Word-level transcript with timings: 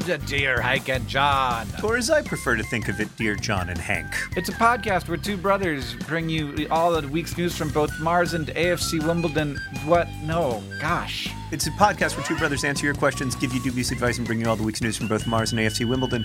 Welcome 0.00 0.26
to 0.26 0.26
Dear 0.26 0.60
Hank 0.60 0.88
and 0.88 1.06
John. 1.08 1.66
Or 1.82 1.96
as 1.96 2.10
I 2.10 2.22
prefer 2.22 2.56
to 2.56 2.62
think 2.62 2.88
of 2.88 3.00
it, 3.00 3.14
Dear 3.16 3.34
John 3.34 3.68
and 3.68 3.78
Hank. 3.78 4.06
It's 4.36 4.48
a 4.48 4.52
podcast 4.52 5.08
where 5.08 5.16
two 5.16 5.36
brothers 5.36 5.94
bring 6.06 6.28
you 6.28 6.66
all 6.70 6.98
the 6.98 7.06
week's 7.08 7.36
news 7.36 7.56
from 7.56 7.70
both 7.70 7.98
Mars 8.00 8.34
and 8.34 8.46
AFC 8.48 9.04
Wimbledon. 9.04 9.58
What? 9.84 10.08
No, 10.22 10.62
gosh. 10.80 11.28
It's 11.52 11.66
a 11.66 11.70
podcast 11.72 12.16
where 12.16 12.24
two 12.24 12.36
brothers 12.36 12.64
answer 12.64 12.86
your 12.86 12.94
questions, 12.94 13.34
give 13.34 13.52
you 13.52 13.60
dubious 13.60 13.90
advice, 13.90 14.18
and 14.18 14.26
bring 14.26 14.40
you 14.40 14.48
all 14.48 14.56
the 14.56 14.62
week's 14.62 14.80
news 14.80 14.96
from 14.96 15.08
both 15.08 15.26
Mars 15.26 15.52
and 15.52 15.60
AFC 15.60 15.88
Wimbledon. 15.88 16.24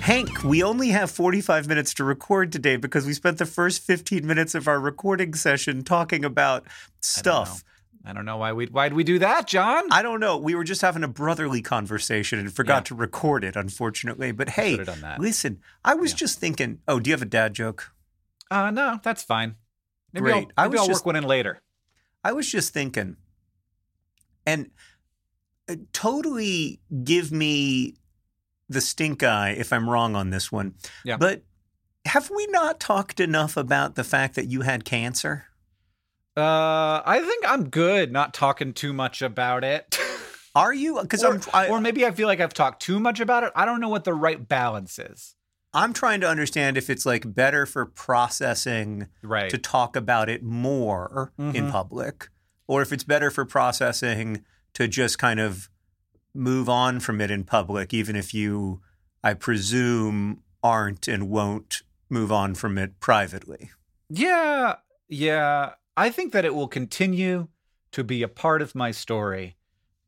Hank, 0.00 0.42
we 0.44 0.62
only 0.62 0.88
have 0.88 1.10
45 1.10 1.68
minutes 1.68 1.94
to 1.94 2.04
record 2.04 2.52
today 2.52 2.76
because 2.76 3.06
we 3.06 3.12
spent 3.12 3.38
the 3.38 3.46
first 3.46 3.82
15 3.82 4.26
minutes 4.26 4.54
of 4.54 4.68
our 4.68 4.80
recording 4.80 5.34
session 5.34 5.82
talking 5.82 6.24
about 6.24 6.64
stuff. 7.00 7.64
I 8.04 8.12
don't 8.14 8.24
know 8.24 8.38
why 8.38 8.52
we 8.54 8.66
why'd 8.66 8.94
we 8.94 9.04
do 9.04 9.18
that, 9.18 9.46
John? 9.46 9.84
I 9.92 10.00
don't 10.02 10.20
know. 10.20 10.38
We 10.38 10.54
were 10.54 10.64
just 10.64 10.80
having 10.80 11.04
a 11.04 11.08
brotherly 11.08 11.60
conversation 11.60 12.38
and 12.38 12.52
forgot 12.52 12.76
Yeah. 12.78 12.80
to 12.84 12.94
record 12.94 13.44
it, 13.44 13.56
unfortunately. 13.56 14.32
But 14.32 14.50
hey, 14.50 14.72
Should've 14.72 14.86
done 14.86 15.00
that. 15.02 15.18
listen, 15.20 15.60
I 15.84 15.94
was 15.94 16.12
Yeah. 16.12 16.16
just 16.16 16.38
thinking. 16.40 16.78
Oh, 16.88 16.98
do 16.98 17.10
you 17.10 17.14
have 17.14 17.22
a 17.22 17.26
dad 17.26 17.52
joke? 17.54 17.92
Uh 18.50 18.70
no, 18.70 18.98
that's 19.02 19.22
fine. 19.22 19.56
Maybe 20.12 20.24
Great. 20.24 20.34
I'll, 20.56 20.64
I 20.64 20.68
maybe 20.68 20.72
was 20.72 20.80
I'll 20.80 20.86
just- 20.88 21.00
work 21.00 21.06
one 21.06 21.16
in 21.16 21.24
later. 21.24 21.60
I 22.24 22.32
was 22.32 22.50
just 22.50 22.72
thinking, 22.72 23.16
and 24.46 24.70
uh, 25.68 25.76
totally 25.92 26.80
give 27.04 27.30
me 27.32 27.96
the 28.68 28.80
stink 28.80 29.22
eye 29.22 29.50
if 29.50 29.72
I'm 29.72 29.88
wrong 29.88 30.14
on 30.16 30.30
this 30.30 30.50
one. 30.52 30.74
Yeah. 31.04 31.16
But 31.16 31.42
have 32.06 32.30
we 32.30 32.46
not 32.48 32.80
talked 32.80 33.20
enough 33.20 33.56
about 33.56 33.94
the 33.94 34.04
fact 34.04 34.34
that 34.36 34.48
you 34.48 34.62
had 34.62 34.84
cancer? 34.84 35.46
Uh 36.36 37.02
I 37.04 37.20
think 37.26 37.44
I'm 37.48 37.68
good 37.70 38.12
not 38.12 38.34
talking 38.34 38.72
too 38.72 38.92
much 38.92 39.22
about 39.22 39.64
it. 39.64 39.98
Are 40.54 40.72
you? 40.74 40.98
Because 41.00 41.22
or, 41.22 41.34
I'm, 41.34 41.40
I, 41.54 41.68
or 41.68 41.80
maybe 41.80 42.04
I 42.04 42.10
feel 42.10 42.26
like 42.26 42.40
I've 42.40 42.54
talked 42.54 42.82
too 42.82 42.98
much 42.98 43.20
about 43.20 43.44
it. 43.44 43.52
I 43.54 43.64
don't 43.64 43.80
know 43.80 43.88
what 43.88 44.04
the 44.04 44.14
right 44.14 44.48
balance 44.48 44.98
is. 44.98 45.36
I'm 45.72 45.92
trying 45.92 46.20
to 46.22 46.28
understand 46.28 46.76
if 46.76 46.90
it's 46.90 47.06
like 47.06 47.32
better 47.34 47.66
for 47.66 47.86
processing 47.86 49.06
Right. 49.22 49.50
to 49.50 49.58
talk 49.58 49.94
about 49.94 50.28
it 50.28 50.42
more 50.42 51.32
in 51.38 51.52
Mhm. 51.66 51.70
public, 51.70 52.28
or 52.66 52.82
if 52.82 52.92
it's 52.92 53.04
better 53.04 53.30
for 53.30 53.44
processing 53.44 54.44
to 54.74 54.88
just 54.88 55.18
kind 55.20 55.38
of 55.38 55.68
move 56.34 56.68
on 56.68 56.98
from 56.98 57.20
it 57.20 57.30
in 57.30 57.44
public, 57.44 57.94
even 57.94 58.16
if 58.16 58.34
you, 58.34 58.80
I 59.22 59.34
presume, 59.34 60.42
aren't 60.64 61.06
and 61.06 61.28
won't 61.30 61.82
move 62.08 62.32
on 62.32 62.56
from 62.56 62.76
it 62.76 62.98
privately. 62.98 63.70
Yeah, 64.08 64.76
yeah. 65.08 65.74
I 66.00 66.08
think 66.08 66.32
that 66.32 66.46
it 66.46 66.54
will 66.54 66.66
continue 66.66 67.48
to 67.92 68.02
be 68.02 68.22
a 68.22 68.28
part 68.28 68.62
of 68.62 68.74
my 68.74 68.90
story, 68.90 69.56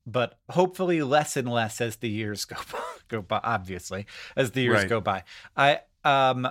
but 0.06 0.38
hopefully 0.48 1.02
less 1.02 1.36
and 1.36 1.46
less 1.46 1.82
as 1.82 1.96
the 1.96 2.08
years 2.08 2.44
go 2.46 2.56
by, 2.72 2.78
go 3.08 3.20
by. 3.20 3.40
Obviously, 3.44 4.06
as 4.34 4.52
the 4.52 4.62
years 4.62 4.80
Right. 4.80 4.88
go 4.88 5.02
by. 5.02 5.24
I 5.54 5.80
um, 6.02 6.48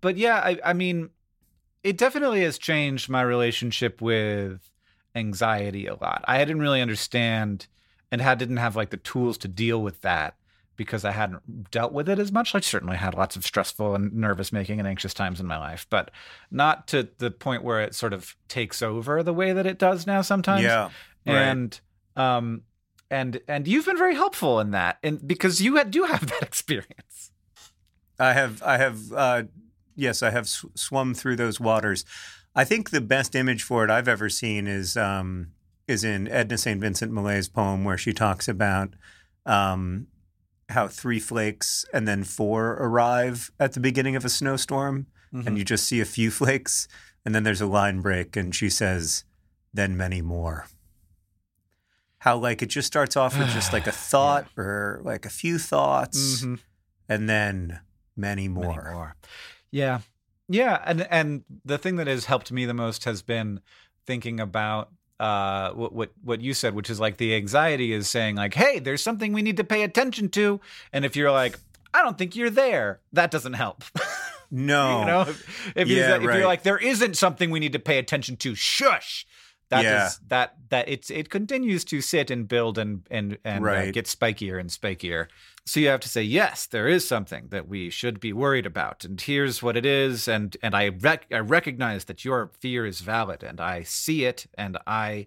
but 0.00 0.16
yeah, 0.16 0.36
I 0.36 0.60
I 0.64 0.72
mean, 0.74 1.10
it 1.82 1.98
definitely 1.98 2.42
has 2.42 2.56
changed 2.56 3.08
my 3.08 3.22
relationship 3.22 4.00
with 4.00 4.70
anxiety 5.16 5.88
a 5.88 5.94
lot. 5.94 6.24
I 6.28 6.38
didn't 6.38 6.62
really 6.62 6.80
understand 6.80 7.66
and 8.12 8.20
had 8.20 8.38
didn't 8.38 8.58
have 8.58 8.76
like 8.76 8.90
the 8.90 8.96
tools 8.96 9.36
to 9.38 9.48
deal 9.48 9.82
with 9.82 10.02
that 10.02 10.36
because 10.76 11.04
I 11.04 11.12
hadn't 11.12 11.70
dealt 11.70 11.92
with 11.92 12.08
it 12.08 12.18
as 12.18 12.32
much. 12.32 12.54
I 12.54 12.60
certainly 12.60 12.96
had 12.96 13.14
lots 13.14 13.36
of 13.36 13.44
stressful 13.44 13.94
and 13.94 14.12
nervous 14.12 14.52
making 14.52 14.78
and 14.78 14.88
anxious 14.88 15.14
times 15.14 15.40
in 15.40 15.46
my 15.46 15.58
life, 15.58 15.86
but 15.90 16.10
not 16.50 16.86
to 16.88 17.08
the 17.18 17.30
point 17.30 17.62
where 17.62 17.80
it 17.80 17.94
sort 17.94 18.12
of 18.12 18.36
takes 18.48 18.82
over 18.82 19.22
the 19.22 19.34
way 19.34 19.52
that 19.52 19.66
it 19.66 19.78
does 19.78 20.06
now 20.06 20.22
sometimes. 20.22 20.64
Yeah. 20.64 20.90
right. 21.26 21.36
And 21.36 21.80
um 22.16 22.62
and 23.10 23.40
and 23.48 23.68
you've 23.68 23.86
been 23.86 23.98
very 23.98 24.14
helpful 24.14 24.60
in 24.60 24.70
that 24.72 24.98
and 25.02 25.26
because 25.26 25.60
you 25.60 25.76
had, 25.76 25.90
do 25.90 26.04
have 26.04 26.26
that 26.30 26.42
experience. 26.42 27.30
I 28.18 28.32
have, 28.32 28.62
I 28.62 28.76
have, 28.78 29.12
uh, 29.12 29.42
yes, 29.96 30.22
I 30.22 30.30
have 30.30 30.48
sw- 30.48 30.66
swum 30.76 31.14
through 31.14 31.36
those 31.36 31.58
waters. 31.58 32.04
I 32.54 32.64
think 32.64 32.90
the 32.90 33.00
best 33.00 33.34
image 33.34 33.64
for 33.64 33.84
it 33.84 33.90
I've 33.90 34.06
ever 34.06 34.28
seen 34.28 34.68
is 34.68 34.96
um, 34.96 35.48
is 35.88 36.04
in 36.04 36.28
Edna 36.28 36.56
St. 36.56 36.80
Vincent 36.80 37.12
Millay's 37.12 37.48
poem 37.48 37.84
where 37.84 37.98
she 37.98 38.12
talks 38.12 38.48
about 38.48 38.94
um, 39.44 40.06
how 40.70 40.88
three 40.88 41.20
flakes 41.20 41.84
and 41.92 42.06
then 42.08 42.24
four 42.24 42.72
arrive 42.72 43.50
at 43.60 43.72
the 43.72 43.80
beginning 43.80 44.16
of 44.16 44.24
a 44.24 44.28
snowstorm, 44.28 45.06
and 45.32 45.58
you 45.58 45.64
just 45.64 45.84
see 45.84 46.00
a 46.00 46.04
few 46.04 46.30
flakes, 46.40 46.86
and 47.24 47.34
then 47.34 47.42
there's 47.42 47.60
a 47.60 47.66
line 47.66 48.00
break, 48.00 48.36
and 48.36 48.54
she 48.54 48.68
says, 48.70 49.24
"Then 49.72 49.96
many 49.96 50.22
more." 50.22 50.66
How 52.18 52.36
like 52.38 52.62
it 52.62 52.66
just 52.70 52.86
starts 52.86 53.16
off 53.16 53.38
with 53.38 53.48
just 53.50 53.72
like 53.72 53.86
a 53.86 53.92
thought 54.10 54.46
or 54.56 55.00
like 55.04 55.26
a 55.26 55.30
few 55.30 55.58
thoughts, 55.58 56.42
Mhm. 56.42 56.60
and 57.08 57.28
then 57.28 57.80
many 58.16 58.48
Many 58.48 58.66
more. 58.66 58.90
more. 58.92 59.16
Yeah. 59.70 60.00
Yeah, 60.48 60.82
and 60.84 61.02
and 61.10 61.44
the 61.64 61.78
thing 61.78 61.96
that 61.96 62.06
has 62.06 62.26
helped 62.26 62.52
me 62.52 62.64
the 62.66 62.74
most 62.74 63.04
has 63.04 63.22
been 63.22 63.60
thinking 64.06 64.38
about 64.40 64.92
uh 65.24 65.70
what 65.80 65.92
what 65.98 66.10
what 66.22 66.40
you 66.46 66.52
said 66.54 66.74
which 66.74 66.90
is 66.90 66.98
like 67.00 67.16
the 67.16 67.34
anxiety 67.34 67.92
is 67.98 68.08
saying 68.08 68.34
like 68.36 68.54
hey 68.54 68.78
there's 68.78 69.02
something 69.02 69.32
we 69.32 69.42
need 69.42 69.56
to 69.56 69.64
pay 69.64 69.82
attention 69.82 70.28
to. 70.30 70.60
And 70.92 71.04
if 71.04 71.16
you're 71.16 71.32
like 71.32 71.58
I 71.96 72.02
don't 72.02 72.18
think 72.18 72.34
you're 72.36 72.50
there 72.64 73.00
that 73.12 73.30
doesn't 73.30 73.54
help. 73.64 73.84
No, 74.50 75.00
you 75.00 75.06
know 75.06 75.20
if, 75.22 75.72
if, 75.74 75.88
Yeah, 75.88 76.16
if 76.16 76.22
right. 76.22 76.36
you're 76.38 76.46
like 76.46 76.62
there 76.62 76.78
isn't 76.78 77.16
something 77.16 77.50
we 77.50 77.58
need 77.58 77.72
to 77.72 77.78
pay 77.90 77.98
attention 77.98 78.36
to 78.44 78.54
shush. 78.54 79.26
That 79.70 79.82
Yeah. 79.84 80.06
is- 80.06 80.20
that 80.28 80.54
that 80.68 80.88
it's 80.88 81.10
it 81.10 81.28
continues 81.30 81.82
to 81.86 82.00
sit 82.00 82.30
and 82.30 82.46
build 82.46 82.78
and 82.78 83.02
and 83.10 83.38
and 83.44 83.66
uh, 83.66 83.90
get 83.90 84.04
spikier 84.06 84.60
and 84.60 84.70
spikier 84.70 85.26
so 85.66 85.80
you 85.80 85.88
have 85.88 86.00
to 86.00 86.08
say 86.08 86.22
yes 86.22 86.66
there 86.66 86.88
is 86.88 87.06
something 87.06 87.48
that 87.50 87.68
we 87.68 87.90
should 87.90 88.20
be 88.20 88.32
worried 88.32 88.66
about 88.66 89.04
and 89.04 89.20
here's 89.20 89.62
what 89.62 89.76
it 89.76 89.86
is 89.86 90.28
and 90.28 90.56
and 90.62 90.74
i 90.74 90.88
rec- 90.88 91.26
i 91.32 91.38
recognize 91.38 92.04
that 92.04 92.24
your 92.24 92.50
fear 92.60 92.86
is 92.86 93.00
valid 93.00 93.42
and 93.42 93.60
i 93.60 93.82
see 93.82 94.24
it 94.24 94.46
and 94.56 94.78
i 94.86 95.26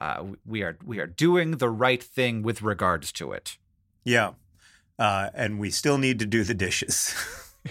uh, 0.00 0.24
we 0.44 0.62
are 0.62 0.76
we 0.84 0.98
are 0.98 1.06
doing 1.06 1.52
the 1.52 1.70
right 1.70 2.02
thing 2.02 2.42
with 2.42 2.60
regards 2.62 3.12
to 3.12 3.32
it 3.32 3.56
yeah, 4.04 4.32
uh, 4.98 5.30
and 5.32 5.60
we 5.60 5.70
still 5.70 5.96
need 5.96 6.18
to 6.18 6.26
do 6.26 6.42
the 6.42 6.54
dishes. 6.54 7.14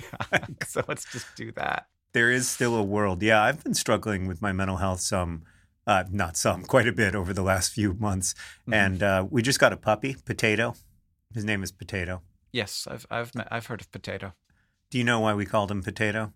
so 0.66 0.82
let's 0.88 1.04
just 1.12 1.28
do 1.36 1.52
that 1.52 1.88
there 2.14 2.32
is 2.32 2.48
still 2.48 2.76
a 2.76 2.84
world. 2.84 3.22
Yeah, 3.22 3.42
I've 3.42 3.64
been 3.64 3.74
struggling 3.74 4.28
with 4.28 4.42
my 4.42 4.52
mental 4.52 4.78
health 4.78 5.02
some, 5.02 5.44
uh, 5.88 6.04
not 6.12 6.38
some, 6.38 6.64
quite 6.64 6.88
a 6.88 6.92
bit 6.92 7.16
over 7.16 7.34
the 7.34 7.42
last 7.42 7.72
few 7.72 7.94
months. 7.94 8.36
Mhm. 8.68 8.74
And 8.74 9.04
uh, 9.04 9.26
we 9.30 9.42
just 9.42 9.60
got 9.60 9.74
a 9.74 9.78
puppy, 9.78 10.16
Potato. 10.26 10.76
His 11.34 11.46
name 11.46 11.64
is 11.64 11.72
Potato. 11.72 12.22
Yes, 12.52 12.88
I've 12.90 13.06
I've 13.10 13.34
met, 13.36 13.48
I've 13.52 13.68
heard 13.68 13.82
of 13.82 13.92
potato. 13.92 14.34
Do 14.90 14.98
you 14.98 15.04
know 15.04 15.20
why 15.22 15.34
we 15.34 15.46
called 15.46 15.72
him 15.72 15.82
Potato? 15.82 16.34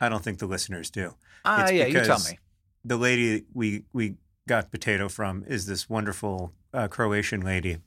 I 0.00 0.08
don't 0.08 0.24
think 0.24 0.38
the 0.38 0.46
listeners 0.46 0.90
do. 0.90 1.14
Ah, 1.44 1.62
It's 1.64 1.72
yeah, 1.72 1.86
you 1.86 2.04
tell 2.04 2.18
me. 2.20 2.38
The 2.84 2.96
lady 2.96 3.44
we 3.52 3.84
we 3.92 4.14
got 4.46 4.70
Potato 4.70 5.08
from 5.08 5.44
is 5.46 5.66
this 5.66 5.88
wonderful 5.90 6.52
uh, 6.72 6.88
Croatian 6.88 7.42
lady, 7.42 7.78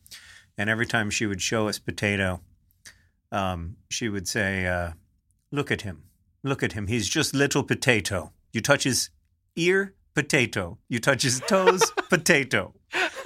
and 0.58 0.70
every 0.70 0.86
time 0.86 1.10
she 1.10 1.26
would 1.26 1.42
show 1.42 1.68
us 1.68 1.80
Potato, 1.80 2.42
um, 3.32 3.78
she 3.90 4.10
would 4.10 4.28
say, 4.28 4.68
uh, 4.68 4.92
"Look 5.52 5.72
at 5.72 5.82
him, 5.82 6.04
look 6.44 6.62
at 6.62 6.74
him. 6.74 6.88
He's 6.88 7.08
just 7.10 7.34
little 7.34 7.64
potato. 7.64 8.34
You 8.54 8.62
touch 8.62 8.84
his 8.84 9.10
ear, 9.56 9.96
potato. 10.14 10.78
You 10.90 11.00
touch 11.00 11.24
his 11.24 11.40
toes, 11.40 11.92
potato. 12.10 12.76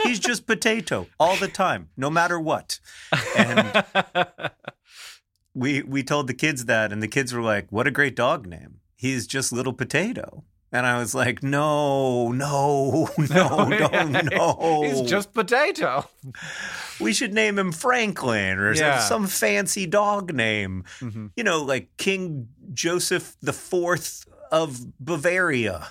He's 0.03 0.19
just 0.19 0.45
potato 0.45 1.07
all 1.19 1.35
the 1.37 1.47
time, 1.47 1.89
no 1.97 2.09
matter 2.09 2.39
what." 2.39 2.79
And 3.35 3.83
we 5.53 5.81
we 5.83 6.03
told 6.03 6.27
the 6.27 6.33
kids 6.33 6.65
that, 6.65 6.91
and 6.91 7.01
the 7.01 7.07
kids 7.07 7.33
were 7.33 7.41
like, 7.41 7.67
"What 7.71 7.87
a 7.87 7.91
great 7.91 8.15
dog 8.15 8.45
name! 8.47 8.79
He's 8.95 9.25
just 9.27 9.51
little 9.51 9.73
potato." 9.73 10.43
And 10.71 10.85
I 10.85 10.97
was 10.99 11.15
like, 11.15 11.41
"No, 11.41 12.31
no, 12.31 13.09
no, 13.17 13.67
no, 13.69 14.11
no! 14.21 14.81
He's 14.83 15.09
just 15.09 15.33
potato. 15.33 16.09
we 16.99 17.13
should 17.13 17.33
name 17.33 17.57
him 17.57 17.71
Franklin 17.71 18.57
or 18.57 18.75
some- 18.75 18.85
Yeah. 18.85 18.99
some 18.99 19.27
fancy 19.27 19.85
dog 19.85 20.33
name, 20.33 20.83
Mhm. 20.99 21.31
you 21.37 21.43
know, 21.43 21.63
like 21.63 21.95
King 21.97 22.49
Joseph 22.73 23.35
the 23.41 23.53
Fourth 23.53 24.25
of 24.51 24.79
Bavaria." 24.99 25.87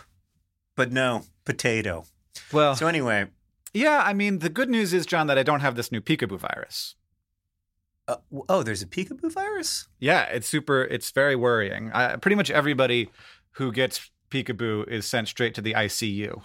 But 0.77 0.93
no, 0.93 1.25
potato. 1.45 2.05
Well, 2.53 2.75
So 2.77 2.89
anyway, 2.89 3.29
yeah, 3.75 4.03
I 4.05 4.15
mean, 4.15 4.39
the 4.39 4.49
good 4.49 4.71
news 4.71 4.95
is, 4.95 5.05
John, 5.05 5.27
that 5.27 5.37
I 5.37 5.43
don't 5.43 5.61
have 5.61 5.75
this 5.75 5.93
new 5.93 6.01
peekaboo 6.01 6.39
virus. 6.39 6.95
uh, 8.09 8.17
oh, 8.49 8.63
there's 8.63 8.83
a 8.83 8.87
peekaboo 8.87 9.33
virus. 9.33 9.89
Yeah, 9.99 10.23
it's 10.25 10.49
super. 10.49 10.85
It's 10.85 11.11
very 11.11 11.37
worrying. 11.37 11.91
Pretty 12.21 12.35
much 12.35 12.51
everybody 12.51 13.11
who 13.53 13.73
gets 13.73 14.11
peekaboo 14.31 14.89
is 14.89 15.07
sent 15.07 15.29
straight 15.29 15.55
to 15.55 15.61
the 15.63 15.75
ICU. 15.75 16.43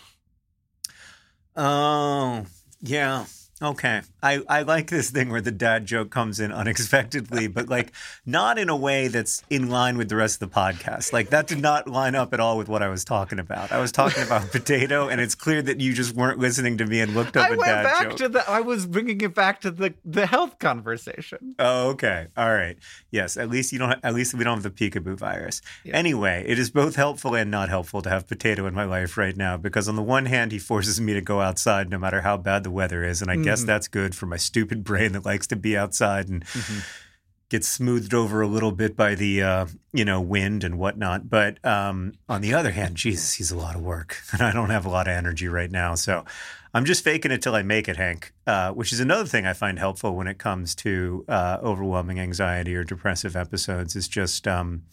Oh, 1.55 2.45
yeah. 2.81 3.25
Okay. 3.61 4.01
I, 4.23 4.41
I 4.47 4.61
like 4.61 4.89
this 4.89 5.09
thing 5.09 5.29
where 5.29 5.41
the 5.41 5.51
dad 5.51 5.85
joke 5.85 6.09
comes 6.09 6.39
in 6.39 6.51
unexpectedly, 6.51 7.47
but 7.47 7.67
like 7.67 7.91
not 8.25 8.57
in 8.57 8.69
a 8.69 8.75
way 8.75 9.07
that's 9.09 9.43
in 9.49 9.69
line 9.69 9.97
with 9.97 10.07
the 10.09 10.15
rest 10.15 10.41
of 10.41 10.49
the 10.49 10.55
podcast. 10.55 11.11
Like 11.11 11.29
that 11.29 11.47
did 11.47 11.61
not 11.61 11.87
line 11.87 12.15
up 12.15 12.33
at 12.33 12.39
all 12.39 12.57
with 12.57 12.69
what 12.69 12.81
I 12.81 12.87
was 12.87 13.03
talking 13.03 13.37
about. 13.37 13.71
I 13.71 13.79
was 13.79 13.91
talking 13.91 14.23
about 14.23 14.51
potato, 14.51 15.09
and 15.09 15.19
it's 15.19 15.35
clear 15.35 15.61
that 15.61 15.81
you 15.81 15.93
just 15.93 16.15
weren't 16.15 16.39
listening 16.39 16.77
to 16.77 16.85
me 16.85 17.01
and 17.01 17.13
looked 17.13 17.35
up 17.35 17.49
I 17.49 17.53
a 17.53 17.57
went 17.57 17.65
dad 17.69 17.83
back 17.83 18.03
joke. 18.09 18.17
to 18.17 18.29
the. 18.29 18.49
I 18.49 18.61
was 18.61 18.85
bringing 18.85 19.19
it 19.21 19.35
back 19.35 19.59
to 19.61 19.71
the 19.71 19.93
the 20.05 20.25
health 20.25 20.59
conversation. 20.59 21.55
Oh, 21.59 21.89
okay. 21.89 22.27
All 22.37 22.53
right. 22.53 22.77
Yes. 23.11 23.35
At 23.37 23.49
least 23.49 23.71
you 23.73 23.79
don't. 23.79 23.99
At 24.03 24.13
least 24.13 24.33
we 24.33 24.43
don't 24.43 24.61
have 24.61 24.75
the 24.75 24.89
peekaboo 24.89 25.17
virus. 25.17 25.61
Yeah. 25.83 25.95
Anyway, 25.97 26.43
it 26.47 26.57
is 26.59 26.69
both 26.69 26.95
helpful 26.95 27.35
and 27.35 27.51
not 27.51 27.67
helpful 27.69 28.01
to 28.01 28.09
have 28.09 28.27
potato 28.27 28.65
in 28.67 28.73
my 28.73 28.85
life 28.85 29.17
right 29.17 29.35
now 29.35 29.57
because 29.57 29.89
on 29.89 29.95
the 29.95 30.01
one 30.03 30.27
hand, 30.27 30.51
he 30.53 30.59
forces 30.59 30.99
me 31.01 31.13
to 31.13 31.21
go 31.21 31.41
outside 31.41 31.89
no 31.89 31.97
matter 31.97 32.21
how 32.21 32.37
bad 32.37 32.63
the 32.63 32.71
weather 32.71 33.03
is, 33.03 33.21
and 33.21 33.29
I 33.29 33.35
guess 33.49 33.63
Mhm. 33.63 33.67
that's 33.67 33.87
good 33.87 34.15
for 34.15 34.25
my 34.25 34.37
stupid 34.37 34.83
brain 34.89 35.11
that 35.13 35.25
likes 35.25 35.47
to 35.47 35.55
be 35.55 35.77
outside 35.77 36.29
and 36.29 36.45
Mhm. 36.45 36.83
gets 37.49 37.67
smoothed 37.67 38.13
over 38.13 38.41
a 38.41 38.47
little 38.47 38.71
bit 38.71 38.95
by 38.95 39.15
the 39.15 39.41
uh, 39.41 39.65
you 39.91 40.05
know 40.05 40.21
wind 40.21 40.63
and 40.63 40.77
whatnot. 40.77 41.29
But 41.29 41.63
um, 41.65 42.13
on 42.27 42.41
the 42.41 42.53
other 42.53 42.71
hand, 42.71 42.95
Jesus, 42.95 43.33
he's 43.33 43.51
a 43.51 43.57
lot 43.57 43.75
of 43.75 43.81
work, 43.81 44.17
and 44.31 44.41
I 44.41 44.51
don't 44.51 44.69
have 44.69 44.85
a 44.85 44.89
lot 44.89 45.07
of 45.07 45.13
energy 45.13 45.47
right 45.47 45.71
now, 45.71 45.95
so. 45.95 46.25
I'm 46.71 46.85
just 46.85 47.03
faking 47.03 47.31
it 47.31 47.41
till 47.41 47.55
I 47.55 47.63
make 47.63 47.89
it, 47.89 47.97
Hank, 47.97 48.31
uh, 48.45 48.69
which 48.73 48.93
is 48.93 48.99
another 48.99 49.25
thing 49.25 49.47
I 49.47 49.53
find 49.53 49.79
helpful 49.79 50.15
when 50.15 50.27
it 50.27 50.37
comes 50.37 50.75
to 50.75 51.25
uh, 51.27 51.57
overwhelming 51.63 52.19
anxiety 52.19 52.75
or 52.75 52.83
depressive 52.83 53.35
episodes. 53.35 53.95
Is 53.95 54.07
just 54.07 54.47
um, 54.47 54.83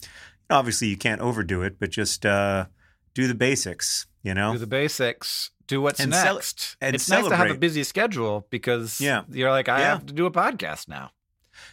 obviously 0.49 0.87
you 0.87 0.97
can't 0.97 1.21
overdo 1.21 1.61
it, 1.61 1.77
but 1.79 1.91
just 1.91 2.25
uh, 2.25 2.65
do 3.13 3.27
the 3.27 3.35
basics. 3.35 4.07
You 4.23 4.33
know, 4.33 4.53
Do 4.53 4.57
the 4.57 4.65
basics. 4.65 5.51
Do 5.67 5.81
what's 5.81 5.99
And 5.99 6.13
cel- 6.13 6.35
next. 6.35 6.77
and 6.81 6.95
it's 6.95 7.09
nice 7.09 7.27
to 7.27 7.35
have 7.35 7.51
a 7.51 7.55
busy 7.55 7.83
schedule 7.83 8.47
because 8.49 8.99
Yeah. 9.01 9.23
you're 9.29 9.51
like, 9.51 9.67
I 9.69 9.79
Yeah. 9.79 9.89
have 9.93 10.05
to 10.07 10.13
do 10.13 10.25
a 10.25 10.31
podcast 10.31 10.87
now. 10.87 11.11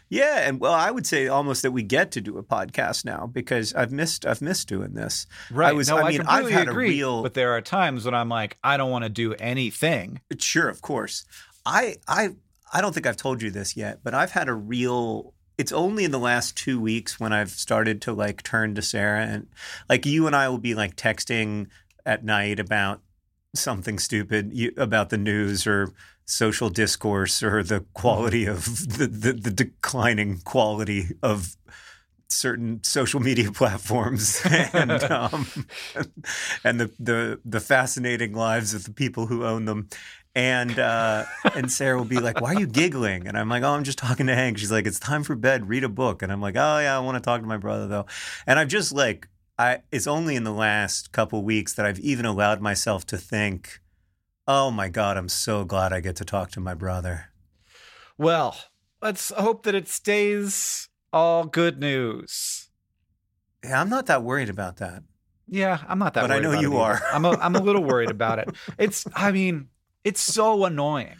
yeah, 0.09 0.49
and 0.49 0.61
well, 0.61 0.73
I 0.73 0.91
would 0.91 1.07
say 1.07 1.29
almost 1.29 1.63
that 1.63 1.71
we 1.73 1.83
get 1.83 2.11
to 2.13 2.21
do 2.21 2.39
a 2.39 2.43
podcast 2.43 3.05
now 3.05 3.27
because 3.27 3.75
I've 3.75 3.93
missed 3.93 4.25
I've 4.27 4.41
missed 4.43 4.67
doing 4.69 4.95
this. 4.95 5.27
Right. 5.51 5.75
was- 5.75 5.89
no, 5.89 5.99
I 5.99 6.03
I, 6.03 6.09
mean, 6.11 6.23
I've 6.23 6.51
had 6.51 6.69
a 6.69 6.71
agree. 6.71 6.89
real- 6.89 7.23
But 7.23 7.35
there 7.35 7.53
are 7.53 7.61
times 7.61 8.05
when 8.05 8.15
I'm 8.15 8.29
like, 8.29 8.57
I 8.65 8.77
don't 8.77 8.91
want 8.91 9.05
to 9.05 9.09
do 9.11 9.35
anything. 9.35 10.21
Sure, 10.39 10.69
of 10.69 10.81
course. 10.83 11.25
I 11.67 11.97
I 12.09 12.31
I 12.73 12.81
don't 12.81 12.93
think 12.93 13.07
I've 13.07 13.17
told 13.17 13.43
you 13.43 13.51
this 13.51 13.77
yet, 13.77 14.01
but 14.03 14.15
I've 14.15 14.33
had 14.33 14.49
a 14.49 14.55
real 14.55 15.35
it's 15.57 15.71
only 15.71 16.03
in 16.05 16.11
the 16.11 16.19
last 16.19 16.57
2 16.57 16.81
weeks 16.81 17.21
when 17.21 17.33
I've 17.33 17.51
started 17.51 18.03
to 18.03 18.13
like 18.13 18.43
turn 18.43 18.75
to 18.75 18.83
Sarah 18.83 19.25
and 19.25 19.47
like 19.89 20.05
you 20.05 20.27
and 20.27 20.35
I 20.35 20.49
will 20.49 20.59
be 20.59 20.75
like 20.75 20.97
texting 20.97 21.69
at 22.05 22.25
night 22.25 22.59
about 22.59 23.01
something 23.55 23.99
stupid 23.99 24.51
you, 24.53 24.73
about 24.77 25.11
the 25.11 25.19
news 25.19 25.67
or 25.67 25.93
social 26.27 26.71
discourse 26.71 27.43
or 27.43 27.63
the 27.63 27.85
quality 27.95 28.47
of 28.47 28.65
the, 28.65 29.07
the, 29.07 29.33
the 29.33 29.51
declining 29.51 30.39
quality 30.45 31.09
of 31.23 31.57
certain 32.29 32.83
social 32.83 33.21
media 33.21 33.51
platforms 33.53 34.43
and 34.45 34.91
um, 35.05 35.47
and 36.65 36.81
the, 36.81 36.91
the 36.99 37.41
the 37.45 37.61
fascinating 37.61 38.33
lives 38.33 38.75
of 38.75 38.85
the 38.85 38.93
people 38.93 39.27
who 39.27 39.45
own 39.45 39.65
them. 39.65 39.89
And 40.37 40.81
uh, 40.81 41.27
and 41.55 41.71
Sarah 41.71 41.97
will 41.97 42.05
be 42.05 42.19
like, 42.19 42.41
"Why 42.41 42.55
are 42.55 42.59
you 42.59 42.67
giggling?" 42.67 43.29
And 43.29 43.39
I'm 43.39 43.49
like, 43.49 43.63
"Oh, 43.63 43.71
I'm 43.71 43.85
just 43.85 43.99
talking 43.99 44.27
to 44.27 44.35
Hank." 44.35 44.59
She's 44.59 44.73
like, 44.73 44.85
"It's 44.85 44.99
time 44.99 45.23
for 45.23 45.37
bed. 45.37 45.69
Read 45.69 45.85
a 45.85 45.89
book." 45.89 46.23
And 46.23 46.33
I'm 46.33 46.41
like, 46.41 46.57
"Oh 46.57 46.81
yeah, 46.81 46.97
I 46.97 46.99
want 46.99 47.15
to 47.15 47.21
talk 47.21 47.41
to 47.41 47.47
my 47.47 47.57
brother 47.57 47.87
though." 47.87 48.07
And 48.45 48.59
I've 48.59 48.67
just 48.67 48.91
like, 48.91 49.29
I 49.59 49.83
it's 49.93 50.07
only 50.07 50.37
in 50.37 50.45
the 50.45 50.53
last 50.53 51.13
couple 51.13 51.43
weeks 51.45 51.73
that 51.75 51.87
I've 51.87 52.01
even 52.01 52.27
allowed 52.27 52.61
myself 52.61 53.07
to 53.07 53.17
think, 53.19 53.81
"Oh 54.49 54.71
my 54.71 54.89
God, 54.89 55.17
I'm 55.17 55.29
so 55.29 55.65
glad 55.65 55.93
I 55.93 56.01
get 56.01 56.17
to 56.17 56.25
talk 56.25 56.51
to 56.53 56.61
my 56.61 56.75
brother." 56.75 57.27
Well, 58.19 58.57
let's 59.03 59.31
hope 59.31 59.65
that 59.65 59.75
it 59.75 59.89
stays 59.89 60.89
all 61.13 61.45
good 61.45 61.79
news. 61.79 62.69
Yeah, 63.65 63.81
I'm 63.81 63.89
not 63.89 64.07
that 64.07 64.23
worried 64.23 64.49
about 64.49 64.77
that. 64.79 65.03
Yeah, 65.47 65.83
I'm 65.89 65.99
not 65.99 66.15
that. 66.15 66.23
But 66.23 66.31
I 66.33 66.39
know 66.39 66.59
you 66.59 66.77
are. 66.79 67.01
I'm 67.13 67.25
a, 67.25 67.31
I'm 67.33 67.55
a 67.55 67.61
little 67.61 67.83
worried 67.93 68.11
about 68.11 68.39
it. 68.39 68.49
It's. 68.79 69.05
I 69.15 69.31
mean, 69.31 69.69
it's 70.03 70.21
so 70.21 70.65
annoying. 70.65 71.17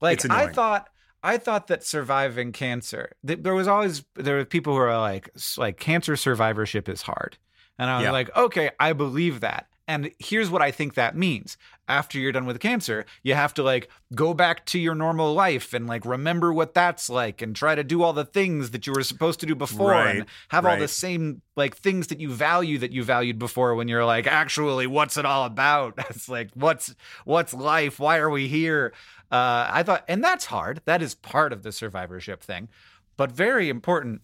Like 0.00 0.24
It's 0.24 0.30
I 0.30 0.52
thought. 0.52 0.88
I 1.22 1.36
thought 1.36 1.66
that 1.66 1.84
surviving 1.84 2.50
cancer. 2.52 3.12
th- 3.26 3.40
There 3.42 3.54
was 3.54 3.68
always 3.68 4.04
there 4.14 4.36
were 4.36 4.44
people 4.46 4.72
who 4.72 4.80
are 4.80 4.98
like 4.98 5.28
like 5.58 5.78
cancer 5.78 6.16
survivorship 6.16 6.88
is 6.88 7.02
hard, 7.02 7.36
and 7.80 7.90
I 7.90 7.96
was 7.96 8.04
Yeah. 8.04 8.12
like, 8.12 8.36
okay, 8.36 8.70
I 8.78 8.92
believe 8.92 9.40
that. 9.40 9.66
And 9.88 10.12
here's 10.20 10.48
what 10.50 10.62
I 10.62 10.70
think 10.70 10.94
that 10.94 11.16
means. 11.16 11.56
After 11.88 12.16
you're 12.20 12.30
done 12.30 12.46
with 12.46 12.60
cancer, 12.60 13.04
you 13.24 13.34
have 13.34 13.52
to 13.54 13.64
like 13.64 13.90
go 14.14 14.32
back 14.34 14.64
to 14.66 14.78
your 14.78 14.94
normal 14.94 15.34
life 15.34 15.74
and 15.74 15.88
like 15.88 16.04
remember 16.04 16.52
what 16.52 16.72
that's 16.74 17.10
like 17.10 17.42
and 17.42 17.56
try 17.56 17.74
to 17.74 17.82
do 17.82 18.04
all 18.04 18.12
the 18.12 18.24
things 18.24 18.70
that 18.70 18.86
you 18.86 18.92
were 18.92 19.02
supposed 19.02 19.40
to 19.40 19.46
do 19.46 19.56
before 19.56 19.90
Right, 19.90 20.16
and 20.18 20.26
have 20.50 20.64
all 20.64 20.76
the 20.76 20.86
same 20.86 21.42
like 21.56 21.76
things 21.76 22.06
that 22.06 22.20
you 22.20 22.30
value 22.32 22.78
that 22.78 22.92
you 22.92 23.02
valued 23.02 23.40
before 23.40 23.74
when 23.74 23.88
you're 23.88 24.04
like 24.04 24.28
actually 24.28 24.86
what's 24.86 25.16
it 25.16 25.24
all 25.26 25.44
about 25.44 25.94
it's 26.10 26.28
like 26.28 26.50
what's 26.54 26.94
what's 27.24 27.52
life 27.52 27.98
why 27.98 28.18
are 28.18 28.30
we 28.30 28.46
here 28.46 28.92
uh 29.32 29.66
i 29.72 29.82
thought 29.82 30.04
and 30.06 30.22
that's 30.22 30.44
hard 30.44 30.80
that 30.84 31.02
is 31.02 31.16
part 31.16 31.52
of 31.52 31.64
the 31.64 31.72
survivorship 31.72 32.40
thing 32.40 32.68
but 33.16 33.32
very 33.32 33.68
important 33.68 34.20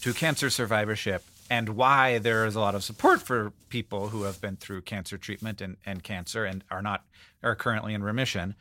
to 0.00 0.14
cancer 0.14 0.48
survivorship 0.48 1.22
and 1.50 1.70
why 1.70 2.18
there 2.18 2.44
is 2.46 2.54
a 2.56 2.60
lot 2.60 2.74
of 2.74 2.84
support 2.84 3.22
for 3.22 3.52
people 3.68 4.08
who 4.08 4.22
have 4.24 4.40
been 4.40 4.56
through 4.56 4.82
cancer 4.82 5.16
treatment 5.18 5.60
and, 5.60 5.76
and 5.86 6.02
cancer 6.02 6.44
and 6.44 6.64
are 6.70 6.82
not 6.82 7.04
are 7.42 7.54
currently 7.54 7.94
in 7.94 8.02
remission 8.02 8.54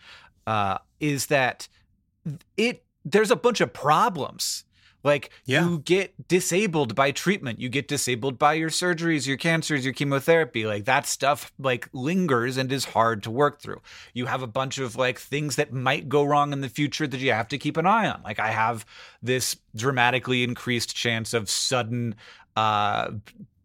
uh, 0.45 0.77
is 0.99 1.27
that 1.27 1.67
it 2.55 2.83
there's 3.05 3.31
a 3.31 3.35
bunch 3.35 3.61
of 3.61 3.73
problems. 3.73 4.63
Like 5.03 5.29
Yeah. 5.45 5.63
you 5.63 5.79
get 5.79 6.27
disabled 6.27 6.93
by 6.93 7.11
treatment. 7.11 7.59
You 7.61 7.69
get 7.69 7.87
disabled 7.87 8.37
by 8.37 8.53
your 8.53 8.69
surgeries 8.69 9.25
your 9.27 9.37
cancers 9.37 9.85
your 9.85 9.93
chemotherapy. 9.93 10.65
Like 10.65 10.85
that 10.85 11.05
stuff 11.05 11.51
like 11.59 11.87
lingers 11.93 12.57
and 12.57 12.69
is 12.71 12.83
hard 12.85 13.23
to 13.23 13.31
work 13.31 13.61
through. 13.61 13.81
You 14.13 14.25
have 14.25 14.41
a 14.41 14.47
bunch 14.47 14.79
of 14.79 14.95
like 14.97 15.19
things 15.19 15.55
that 15.55 15.71
might 15.71 16.09
go 16.09 16.23
wrong 16.23 16.51
in 16.51 16.61
the 16.61 16.67
future 16.67 17.07
that 17.07 17.19
you 17.21 17.31
have 17.31 17.47
to 17.49 17.57
keep 17.57 17.77
an 17.77 17.85
eye 17.85 18.09
on. 18.09 18.21
Like 18.23 18.39
i 18.39 18.49
have 18.49 18.85
this 19.21 19.55
dramatically 19.75 20.43
increased 20.43 20.95
chance 20.95 21.33
of 21.33 21.49
sudden 21.49 22.15
uh 22.57 23.11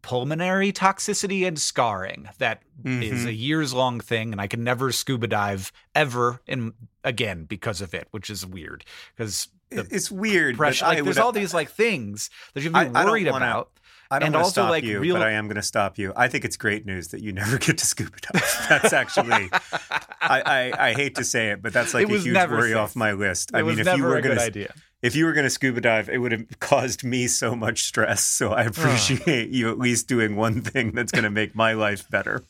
pulmonary 0.02 0.72
toxicity 0.72 1.46
and 1.46 1.58
scarring 1.58 2.28
That 2.38 2.62
is 2.84 3.22
Mhm. 3.24 3.26
a 3.28 3.32
years 3.32 3.72
long 3.72 4.00
thing 4.00 4.32
and 4.32 4.40
i 4.40 4.46
can 4.48 4.64
never 4.64 4.90
scuba 4.90 5.28
dive 5.28 5.70
ever 5.94 6.40
in 6.48 6.72
again 7.04 7.44
because 7.44 7.80
of 7.80 7.94
it 7.94 8.08
which 8.10 8.28
is 8.28 8.44
weird 8.44 8.84
because 9.16 9.48
It's 9.70 10.10
weird. 10.10 10.56
pressure 10.56 10.84
like 10.86 11.04
there's 11.04 11.18
all 11.18 11.30
these 11.32 11.54
like 11.54 11.70
things 11.70 12.28
that 12.54 12.62
you've 12.64 12.72
to 12.72 12.78
I 12.80 12.84
be 12.88 12.92
don't 12.92 13.06
worried 13.06 13.26
wanna- 13.30 13.44
about 13.46 13.70
I 14.10 14.18
don't 14.18 14.26
and 14.26 14.34
want 14.34 14.42
to 14.42 14.44
also, 14.44 14.60
stop 14.62 14.70
like, 14.70 14.84
you, 14.84 15.00
real- 15.00 15.16
but 15.16 15.26
I 15.26 15.30
am 15.30 15.46
going 15.46 15.56
to 15.56 15.62
stop 15.62 15.96
you. 15.96 16.12
I 16.14 16.28
think 16.28 16.44
it's 16.44 16.58
great 16.58 16.84
news 16.84 17.08
that 17.12 17.22
you 17.22 17.32
never 17.32 17.56
get 17.66 17.78
to 17.78 17.86
scuba 17.86 18.10
dive. 18.20 18.66
That's 18.68 18.92
actually, 18.92 19.48
I, 20.20 20.42
I, 20.76 20.88
I 20.88 20.92
hate 20.92 21.14
to 21.14 21.24
say 21.24 21.48
it, 21.48 21.62
but 21.62 21.72
that's 21.72 21.94
like 21.94 22.10
a 22.10 22.18
huge 22.18 22.36
worry 22.50 22.72
safe. 22.72 22.76
off 22.76 22.94
my 22.94 23.12
list. 23.12 23.52
it 23.54 23.56
I 23.56 23.62
mean, 23.62 23.78
if 23.78 23.86
you 23.96 24.02
were 24.04 24.20
going 24.20 24.36
to, 24.36 24.68
if 25.02 25.16
you 25.16 25.26
were 25.26 25.32
going 25.32 25.44
to 25.44 25.50
scuba 25.50 25.80
dive, 25.80 26.08
it 26.08 26.18
would 26.18 26.32
have 26.32 26.46
caused 26.60 27.04
me 27.04 27.26
so 27.26 27.54
much 27.54 27.82
stress. 27.82 28.24
So 28.24 28.52
I 28.52 28.62
appreciate 28.62 29.50
you 29.50 29.68
at 29.70 29.78
least 29.78 30.08
doing 30.08 30.36
one 30.36 30.62
thing 30.62 30.92
that's 30.92 31.12
going 31.12 31.24
to 31.24 31.30
make 31.30 31.54
my 31.54 31.72
life 31.72 32.08
better. 32.08 32.44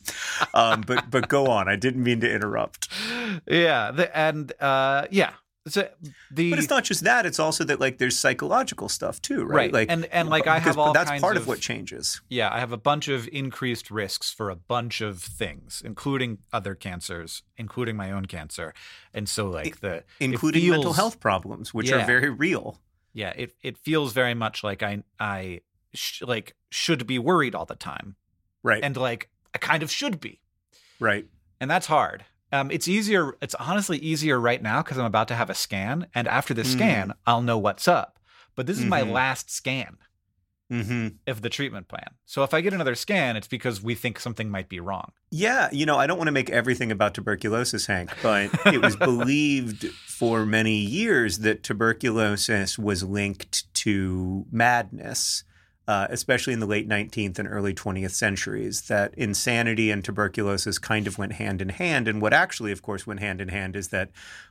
Um, 0.53 0.81
but 0.81 1.09
but 1.09 1.27
go 1.27 1.47
on. 1.47 1.67
I 1.67 1.75
didn't 1.75 2.03
mean 2.03 2.19
to 2.21 2.31
interrupt. 2.31 2.87
Yeah, 3.47 3.91
the, 3.91 4.15
and 4.15 4.53
uh, 4.59 5.07
yeah. 5.09 5.31
So 5.65 5.87
the 6.29 6.49
But 6.49 6.59
it's 6.59 6.69
not 6.69 6.83
just 6.83 7.05
that; 7.05 7.25
it's 7.25 7.39
also 7.39 7.63
that 7.63 7.79
like 7.79 7.97
there's 7.97 8.19
psychological 8.19 8.89
stuff 8.89 9.21
too, 9.21 9.45
right? 9.45 9.55
Right. 9.55 9.73
Like 9.73 9.89
And- 9.91 10.05
and, 10.07 10.27
like, 10.27 10.45
I 10.45 10.59
have 10.59 10.77
all 10.77 10.91
that's 10.91 11.21
part 11.21 11.37
of 11.37 11.43
of- 11.43 11.47
what 11.47 11.61
changes. 11.61 12.19
yeah, 12.27 12.53
I 12.53 12.59
have 12.59 12.73
a 12.73 12.77
bunch 12.77 13.07
of 13.07 13.29
increased 13.31 13.89
risks 13.89 14.29
for 14.33 14.49
a 14.49 14.57
bunch 14.57 14.99
of 14.99 15.21
things, 15.21 15.81
including 15.85 16.39
other 16.51 16.75
cancers, 16.75 17.43
including 17.55 17.95
my 17.95 18.11
own 18.11 18.25
cancer, 18.25 18.73
and 19.13 19.29
so 19.29 19.49
like 19.49 19.79
the 19.79 20.03
including 20.19 20.69
mental 20.69 20.93
health 20.93 21.21
problems, 21.21 21.73
which 21.73 21.89
Yeah. 21.89 22.03
are 22.03 22.05
very 22.05 22.29
real. 22.29 22.81
Yeah, 23.13 23.31
it 23.37 23.55
it 23.61 23.77
feels 23.77 24.11
very 24.11 24.33
much 24.33 24.65
like 24.65 24.83
I 24.83 25.03
I 25.17 25.61
sh- 25.93 26.23
like 26.23 26.55
should 26.71 27.07
be 27.07 27.19
worried 27.19 27.55
all 27.55 27.65
the 27.65 27.75
time, 27.75 28.17
Right. 28.63 28.83
and 28.83 28.97
like 28.97 29.29
I 29.55 29.59
kind 29.59 29.81
of 29.81 29.89
should 29.89 30.19
be. 30.19 30.41
right. 30.99 31.25
and 31.61 31.71
that's 31.71 31.87
hard. 31.87 32.25
Um, 32.53 32.69
it's 32.71 32.87
easier. 32.87 33.35
It's 33.41 33.55
honestly 33.55 33.97
easier 33.97 34.39
right 34.39 34.61
now 34.61 34.83
because 34.83 34.97
I'm 34.99 35.05
about 35.05 35.27
to 35.29 35.35
have 35.35 35.49
a 35.49 35.55
scan, 35.55 36.07
and 36.13 36.27
after 36.27 36.53
the 36.53 36.61
Mm. 36.61 36.65
scan, 36.71 37.13
I'll 37.25 37.41
know 37.41 37.57
what's 37.57 37.87
up. 37.87 38.19
But 38.55 38.67
this 38.67 38.77
is 38.77 38.85
my 38.85 39.01
Mhm. 39.01 39.11
last 39.11 39.49
scan 39.51 39.97
hmm 40.69 41.07
of 41.27 41.41
the 41.41 41.49
treatment 41.49 41.87
plan. 41.87 42.11
So 42.25 42.43
if 42.43 42.53
I 42.53 42.61
get 42.61 42.73
another 42.73 42.95
scan, 42.95 43.35
it's 43.35 43.47
because 43.47 43.81
we 43.81 43.95
think 43.95 44.19
something 44.19 44.49
might 44.49 44.69
be 44.69 44.79
wrong. 44.79 45.11
Yeah, 45.31 45.69
you 45.71 45.85
know, 45.85 45.97
I 45.97 46.05
don't 46.07 46.17
want 46.17 46.27
to 46.27 46.31
make 46.31 46.49
everything 46.49 46.91
about 46.91 47.13
tuberculosis, 47.15 47.87
Hank, 47.87 48.11
but 48.21 48.49
it 48.71 48.81
was 48.81 48.95
believed 49.11 49.85
for 50.07 50.45
many 50.45 50.75
years 50.77 51.39
that 51.39 51.63
tuberculosis 51.63 52.77
was 52.79 53.03
linked 53.03 53.71
to 53.75 54.45
madness, 54.51 55.43
uh, 55.87 56.07
especially 56.09 56.53
in 56.53 56.59
the 56.59 56.65
late 56.65 56.87
19th 56.87 57.39
and 57.39 57.47
early 57.47 57.73
20th 57.73 58.11
centuries, 58.11 58.81
that 58.83 59.13
insanity 59.15 59.91
and 59.91 60.03
tuberculosis 60.03 60.79
kind 60.79 61.07
of 61.07 61.17
went 61.17 61.33
hand 61.33 61.61
in 61.61 61.69
hand. 61.69 62.07
And 62.07 62.21
what 62.21 62.33
actually, 62.33 62.71
of 62.71 62.81
course, 62.81 63.05
went 63.05 63.19
hand 63.19 63.41
in 63.41 63.49
hand 63.49 63.75
is 63.75 63.89
that 63.89 64.09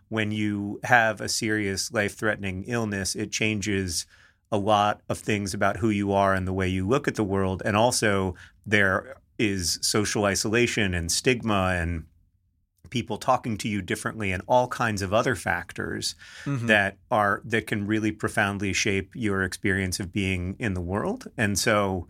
when 0.09 0.31
you 0.31 0.79
have 0.85 1.21
a 1.21 1.29
serious 1.29 1.91
life 1.91 2.15
threatening 2.17 2.65
illness, 2.67 3.15
it 3.15 3.33
changes 3.33 4.05
a 4.51 4.59
lot 4.59 5.01
of 5.09 5.19
things 5.19 5.55
about 5.55 5.79
who 5.79 5.89
you 5.89 6.13
are 6.13 6.35
and 6.35 6.47
the 6.47 6.53
way 6.53 6.69
you 6.69 6.87
look 6.87 7.09
at 7.09 7.15
the 7.15 7.25
world. 7.25 7.63
And 7.65 7.77
also, 7.77 8.35
there 8.67 9.17
is 9.39 9.79
social 9.81 10.27
isolation 10.27 10.93
and 10.93 11.11
stigma 11.11 11.75
and 11.79 12.05
people 12.93 13.17
talking 13.19 13.57
to 13.57 13.69
you 13.69 13.83
differently 13.83 14.31
and 14.31 14.43
all 14.47 14.69
kinds 14.69 15.03
of 15.03 15.13
other 15.13 15.35
factors 15.35 16.15
Mhm. 16.45 16.67
that 16.69 16.99
are 17.11 17.43
that 17.45 17.67
can 17.67 17.87
really 17.87 18.13
profoundly 18.13 18.73
shape 18.73 19.11
your 19.17 19.43
experience 19.43 19.99
of 19.99 20.13
being 20.13 20.55
in 20.61 20.75
the 20.75 20.81
world 20.81 21.27
and 21.37 21.59
so 21.59 22.07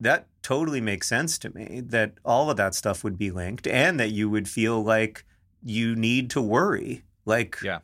that 0.00 0.26
totally 0.42 0.80
makes 0.80 1.08
sense 1.08 1.38
to 1.38 1.50
me 1.54 1.80
that 1.84 2.14
all 2.24 2.50
of 2.50 2.56
that 2.56 2.74
stuff 2.74 3.02
would 3.04 3.18
be 3.18 3.30
linked 3.30 3.66
and 3.66 3.98
that 3.98 4.10
you 4.10 4.28
would 4.30 4.48
feel 4.48 4.82
like 4.82 5.24
you 5.62 5.94
need 5.96 6.30
to 6.30 6.40
worry 6.40 7.02
like 7.24 7.58
Yeah. 7.62 7.80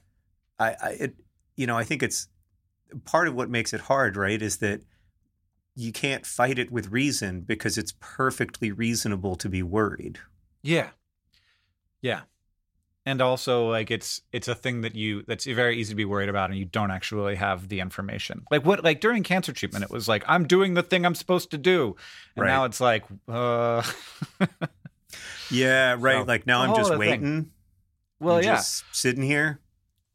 i, 0.58 0.68
I 0.82 0.90
it, 1.00 1.14
you 1.56 1.66
know 1.66 1.76
i 1.76 1.84
think 1.84 2.02
it's 2.02 2.28
part 3.04 3.28
of 3.28 3.34
what 3.34 3.48
makes 3.50 3.72
it 3.72 3.82
hard 3.82 4.16
right 4.16 4.40
is 4.42 4.58
that 4.58 4.82
you 5.76 5.92
can't 5.92 6.26
fight 6.26 6.58
it 6.58 6.70
with 6.70 6.88
reason 6.90 7.40
because 7.42 7.78
it's 7.78 7.94
perfectly 8.00 8.70
reasonable 8.72 9.36
to 9.36 9.48
be 9.48 9.62
worried 9.62 10.18
Yeah. 10.62 10.90
Yeah. 12.02 12.22
And 13.06 13.22
also 13.22 13.68
like 13.70 13.90
it's 13.90 14.20
it's 14.30 14.46
a 14.46 14.54
thing 14.54 14.82
that 14.82 14.94
you 14.94 15.24
that's 15.26 15.46
very 15.46 15.78
easy 15.78 15.92
to 15.92 15.96
be 15.96 16.04
worried 16.04 16.28
about 16.28 16.50
and 16.50 16.58
you 16.58 16.66
don't 16.66 16.90
actually 16.90 17.34
have 17.36 17.68
the 17.68 17.80
information. 17.80 18.44
Like 18.50 18.64
what 18.66 18.84
like 18.84 19.00
during 19.00 19.22
cancer 19.22 19.52
treatment 19.52 19.84
it 19.84 19.90
was 19.90 20.06
like 20.06 20.22
I'm 20.28 20.46
doing 20.46 20.74
the 20.74 20.82
thing 20.82 21.06
I'm 21.06 21.14
supposed 21.14 21.50
to 21.52 21.58
do. 21.58 21.96
And 22.36 22.42
Right. 22.44 22.48
now 22.48 22.64
it's 22.64 22.80
like 22.80 23.04
uh 23.26 23.82
yeah 25.50 25.96
right 25.98 26.18
So, 26.20 26.24
like 26.24 26.46
now 26.46 26.62
it's 26.64 26.68
a 26.68 26.70
i'm 26.72 26.76
just 26.76 26.90
other 26.92 26.98
thing. 27.00 27.10
waiting 27.10 27.50
well 28.20 28.36
I'm 28.36 28.44
yeah. 28.44 28.56
just 28.56 28.84
sitting 28.92 29.22
here 29.24 29.60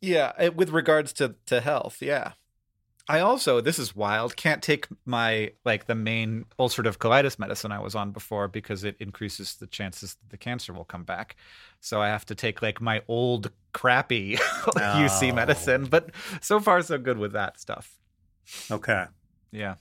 Yeah, 0.01 0.32
it- 0.39 0.56
with 0.56 0.70
regards 0.70 1.12
to 1.13 1.36
to 1.48 1.62
health, 1.62 1.98
yeah. 2.01 2.34
I 3.08 3.20
also 3.20 3.62
this 3.62 3.78
is 3.78 3.96
wild. 3.96 4.36
Can't 4.36 4.64
take 4.64 4.88
my 5.06 5.52
like 5.64 5.86
the 5.86 5.94
main 5.96 6.46
ulcerative 6.58 6.98
colitis 6.98 7.38
medicine 7.38 7.72
I 7.72 7.80
was 7.80 7.94
on 7.94 8.12
before 8.12 8.48
because 8.48 8.84
it 8.84 8.96
increases 9.00 9.56
the 9.56 9.68
chances 9.68 10.16
that 10.16 10.30
the 10.32 10.38
cancer 10.38 10.74
will 10.74 10.86
come 10.86 11.04
back. 11.04 11.36
So 11.82 12.02
I 12.02 12.08
have 12.08 12.26
to 12.26 12.36
take 12.36 12.62
like 12.64 12.82
my 12.82 13.04
old 13.08 13.52
crappy 13.74 14.36
UC 14.66 15.32
Oh. 15.32 15.36
medicine. 15.36 15.86
But 15.86 16.10
so 16.42 16.60
far 16.60 16.82
so 16.82 16.98
good 16.98 17.18
with 17.20 17.34
that 17.34 17.60
stuff. 17.60 18.00
okay 18.72 19.06
Yeah. 19.52 19.76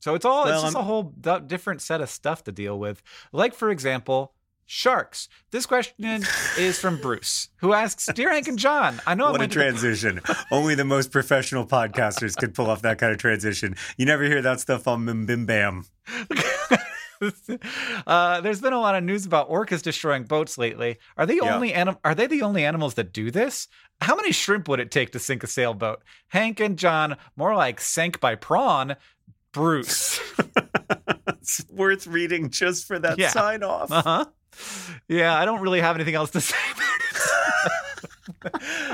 So 0.00 0.14
it's 0.14 0.24
all 0.24 0.44
Well, 0.44 0.54
it's 0.54 0.62
just 0.62 0.76
I'm- 0.76 0.82
a 0.82 0.86
whole 0.86 1.02
d- 1.20 1.40
different 1.46 1.82
set 1.82 2.00
of 2.00 2.08
stuff 2.08 2.42
to 2.44 2.52
deal 2.52 2.78
with. 2.78 3.02
Like 3.32 3.52
for 3.54 3.68
example, 3.70 4.32
sharks. 4.70 5.28
This 5.50 5.64
question 5.66 6.22
is 6.58 6.78
from 6.78 6.98
Bruce, 7.00 7.48
who 7.56 7.72
asks, 7.72 8.06
"Dear 8.14 8.30
Hank 8.30 8.46
and 8.48 8.58
John, 8.58 9.00
I 9.06 9.14
know 9.14 9.32
what 9.32 9.40
I'm 9.40 9.46
a 9.46 9.48
transition 9.50 10.20
only 10.52 10.74
the 10.74 10.84
most 10.84 11.10
professional 11.10 11.66
podcasters 11.66 12.36
could 12.36 12.54
pull 12.54 12.68
off 12.70 12.82
that 12.82 12.98
kind 12.98 13.10
of 13.12 13.18
transition 13.18 13.74
you 13.96 14.04
never 14.06 14.24
hear 14.24 14.42
that 14.42 14.60
stuff 14.60 14.86
on 14.86 15.04
Bim 15.06 15.24
Bim 15.26 15.46
Bam 15.46 15.84
uh, 18.06 18.40
there's 18.42 18.60
been 18.60 18.72
a 18.72 18.80
lot 18.80 18.94
of 18.94 19.02
news 19.02 19.26
about 19.26 19.50
orcas 19.50 19.82
destroying 19.82 20.24
boats 20.24 20.56
lately. 20.58 20.98
Are 21.16 21.26
they 21.26 21.36
Yeah. 21.36 21.54
only 21.54 21.72
anim- 21.74 21.96
Are 22.04 22.14
they 22.14 22.26
the 22.26 22.42
only 22.42 22.64
animals 22.64 22.94
that 22.94 23.12
do 23.12 23.30
this? 23.30 23.68
How 24.00 24.14
many 24.14 24.30
shrimp 24.32 24.68
would 24.68 24.80
it 24.80 24.90
take 24.90 25.10
to 25.12 25.18
sink 25.18 25.42
a 25.42 25.46
sailboat? 25.48 26.02
Hank 26.28 26.60
and 26.60 26.78
John, 26.78 27.16
more 27.36 27.56
like 27.56 27.80
sank 27.80 28.20
by 28.20 28.34
prawn. 28.36 28.96
Bruce. 29.52 30.20
it's 31.28 31.64
worth 31.70 32.06
reading 32.06 32.50
just 32.50 32.86
for 32.86 32.98
that 32.98 33.18
Yeah. 33.18 33.30
sign 33.30 33.62
off 33.62 33.90
Uh 33.90 34.02
huh. 34.02 34.24
Yeah, 35.08 35.36
I 35.38 35.44
don't 35.44 35.60
really 35.60 35.80
have 35.80 35.96
anything 35.96 36.14
else 36.14 36.30
to 36.30 36.40
say 36.40 36.56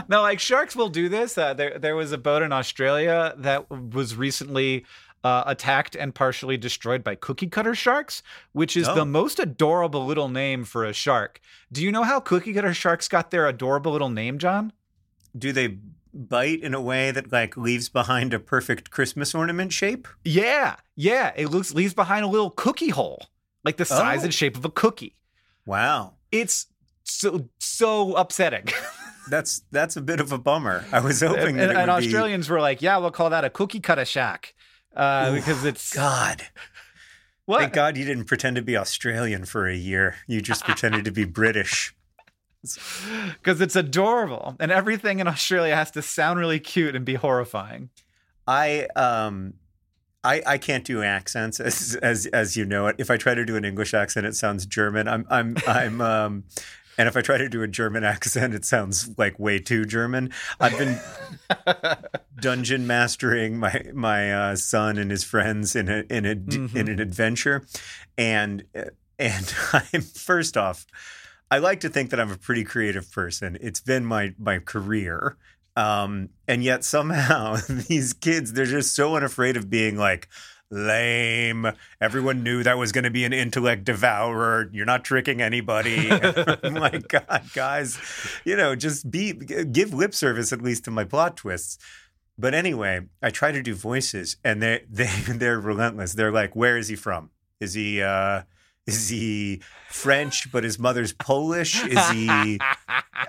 no, 0.08 0.22
like 0.22 0.38
sharks 0.40 0.74
will 0.76 0.88
do 0.88 1.08
this. 1.08 1.36
Uh, 1.36 1.54
there, 1.54 1.78
there 1.78 1.96
was 1.96 2.12
a 2.12 2.18
boat 2.18 2.42
in 2.42 2.52
Australia 2.52 3.34
that 3.38 3.68
was 3.70 4.16
recently 4.16 4.84
uh, 5.22 5.42
attacked 5.46 5.96
and 5.96 6.14
partially 6.14 6.56
destroyed 6.56 7.02
by 7.02 7.14
cookie 7.14 7.46
cutter 7.48 7.74
sharks, 7.74 8.22
which 8.52 8.76
is 8.76 8.88
Oh. 8.88 8.94
the 8.94 9.04
most 9.04 9.38
adorable 9.38 10.04
little 10.06 10.28
name 10.28 10.64
for 10.64 10.84
a 10.84 10.92
shark. 10.92 11.40
Do 11.72 11.82
you 11.82 11.90
know 11.90 12.02
how 12.04 12.20
cookie 12.20 12.52
cutter 12.54 12.74
sharks 12.74 13.08
got 13.08 13.30
their 13.30 13.46
adorable 13.48 13.92
little 13.92 14.10
name, 14.10 14.38
John? 14.38 14.72
do 15.36 15.50
they 15.50 15.78
bite 16.12 16.60
in 16.62 16.74
a 16.74 16.80
way 16.80 17.10
that 17.10 17.32
like 17.32 17.56
leaves 17.56 17.88
behind 17.88 18.32
a 18.32 18.38
perfect 18.38 18.92
christmas 18.92 19.34
ornament 19.34 19.72
shape 19.72 20.06
Yeah, 20.24 20.76
yeah. 20.94 21.32
It 21.34 21.48
looks 21.48 21.74
leaves 21.74 21.92
behind 21.92 22.24
a 22.24 22.28
little 22.28 22.50
cookie 22.50 22.90
hole, 22.90 23.26
like 23.64 23.76
the 23.76 23.84
size 23.84 24.20
Oh. 24.20 24.24
and 24.26 24.32
shape 24.34 24.56
of 24.56 24.64
a 24.64 24.70
cookie. 24.70 25.16
Wow 25.66 26.14
It's 26.32 26.66
so 27.04 27.48
so 27.58 28.14
upsetting. 28.14 28.66
that's 29.30 29.62
that's 29.70 29.96
a 29.96 30.00
bit 30.02 30.20
of 30.20 30.32
a 30.32 30.38
bummer 30.38 30.84
i 30.92 31.00
was 31.00 31.22
hoping 31.22 31.58
and, 31.58 31.58
that 31.58 31.70
it 31.70 31.76
and 31.76 31.90
would 31.90 32.00
be- 32.00 32.06
Australians 32.06 32.48
were 32.50 32.60
like, 32.60 32.82
"Yeah, 32.82 32.98
we'll 32.98 33.10
call 33.10 33.30
that 33.30 33.44
a 33.44 33.50
cookie 33.50 33.80
cutter 33.80 34.04
shack," 34.04 34.54
uh, 34.94 35.28
Ooh, 35.30 35.36
because 35.36 35.64
it's 35.64 35.94
god 35.94 36.42
what? 37.46 37.60
Thank 37.60 37.72
God 37.74 37.96
you 37.96 38.04
didn't 38.04 38.24
pretend 38.24 38.56
to 38.56 38.62
be 38.62 38.76
Australian 38.76 39.44
for 39.44 39.66
a 39.68 39.74
year. 39.76 40.16
You 40.26 40.40
just 40.40 40.64
pretended 40.64 41.04
to 41.04 41.10
be 41.10 41.24
British. 41.42 41.94
Because 42.62 43.60
it's 43.60 43.76
adorable, 43.76 44.56
and 44.58 44.72
everything 44.72 45.18
in 45.20 45.28
Australia 45.28 45.76
has 45.76 45.90
to 45.90 46.00
sound 46.00 46.38
really 46.38 46.58
cute 46.58 46.96
and 46.96 47.04
be 47.04 47.14
horrifying. 47.14 47.90
I 48.46 48.86
um 48.96 49.54
I 50.24 50.42
I 50.46 50.58
can't 50.58 50.84
do 50.84 51.02
accents 51.02 51.60
as 51.60 51.96
as 52.02 52.26
as 52.26 52.56
you 52.56 52.64
know 52.64 52.86
it. 52.88 52.96
If 52.98 53.10
I 53.10 53.16
try 53.16 53.34
to 53.34 53.44
do 53.44 53.56
an 53.56 53.64
English 53.64 53.94
accent, 53.94 54.26
it 54.26 54.34
sounds 54.34 54.66
German. 54.66 55.06
I'm 55.08 55.26
I'm 55.30 55.56
I'm 55.66 56.00
um 56.00 56.44
and 56.96 57.08
if 57.08 57.16
I 57.16 57.22
try 57.22 57.38
to 57.38 57.48
do 57.48 57.62
a 57.62 57.66
German 57.68 58.04
accent, 58.04 58.54
it 58.54 58.64
sounds 58.64 59.10
like 59.18 59.38
way 59.38 59.58
too 59.58 59.84
German. 59.84 60.32
I've 60.60 60.78
been 60.78 60.98
dungeon 62.40 62.86
mastering 62.86 63.58
my 63.58 63.84
my 63.92 64.32
uh, 64.32 64.56
son 64.56 64.98
and 64.98 65.10
his 65.10 65.24
friends 65.24 65.74
in 65.76 65.88
a 65.88 66.04
in 66.10 66.24
a 66.26 66.34
Mhm. 66.36 66.74
in 66.74 66.88
an 66.88 67.00
adventure, 67.00 67.64
and 68.16 68.64
and 69.18 69.54
I'm 69.72 70.02
first 70.02 70.56
off, 70.56 70.86
I 71.50 71.58
like 71.58 71.80
to 71.80 71.88
think 71.88 72.10
that 72.10 72.20
I'm 72.20 72.30
a 72.30 72.36
pretty 72.38 72.64
creative 72.64 73.10
person. 73.10 73.58
It's 73.60 73.80
been 73.80 74.04
my 74.04 74.34
my 74.38 74.58
career, 74.58 75.36
um, 75.76 76.30
and 76.46 76.62
yet 76.62 76.84
somehow 76.84 77.56
these 77.68 78.12
kids 78.12 78.52
they're 78.52 78.64
just 78.64 78.94
so 78.94 79.16
unafraid 79.16 79.56
of 79.56 79.70
being 79.70 79.96
like 79.96 80.28
lame. 80.70 81.70
Everyone 82.00 82.42
knew 82.42 82.62
that 82.62 82.76
was 82.78 82.92
going 82.92 83.04
to 83.04 83.10
be 83.10 83.24
an 83.24 83.32
intellect 83.32 83.84
devourer. 83.84 84.68
You're 84.72 84.86
not 84.86 85.04
tricking 85.04 85.40
anybody. 85.40 86.10
I'm 86.62 86.74
God, 87.08 87.42
guys, 87.54 87.98
you 88.44 88.56
know, 88.56 88.74
just 88.74 89.10
be 89.10 89.32
give 89.32 89.94
lip 89.94 90.14
service 90.14 90.52
at 90.52 90.62
least 90.62 90.84
to 90.84 90.90
my 90.90 91.04
plot 91.04 91.36
twists. 91.36 91.78
But 92.36 92.52
anyway, 92.52 93.02
I 93.22 93.30
try 93.30 93.52
to 93.52 93.62
do 93.62 93.74
voices, 93.74 94.36
and 94.44 94.60
they 94.60 94.84
they 94.90 95.06
they're 95.28 95.60
relentless. 95.60 96.14
They're 96.14 96.32
like, 96.32 96.56
"Where 96.56 96.76
is 96.76 96.88
he 96.88 96.96
from? 96.96 97.30
Is 97.60 97.74
he 97.74 98.02
uh, 98.02 98.42
Is 98.86 99.08
he 99.08 99.62
French, 99.88 100.52
but 100.52 100.62
his 100.62 100.78
mother's 100.78 101.12
Polish? 101.14 101.82
Is 101.86 102.10
he 102.10 102.58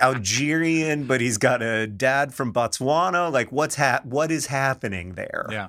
Algerian, 0.01 1.05
but 1.07 1.21
he's 1.21 1.37
got 1.37 1.61
a 1.61 1.87
dad 1.87 2.33
from 2.33 2.51
Botswana? 2.51 3.31
Like, 3.31 3.51
what's 3.51 3.75
hap- 3.75 4.05
What 4.05 4.31
is 4.31 4.47
happening 4.47 5.13
there? 5.13 5.47
yeah. 5.49 5.67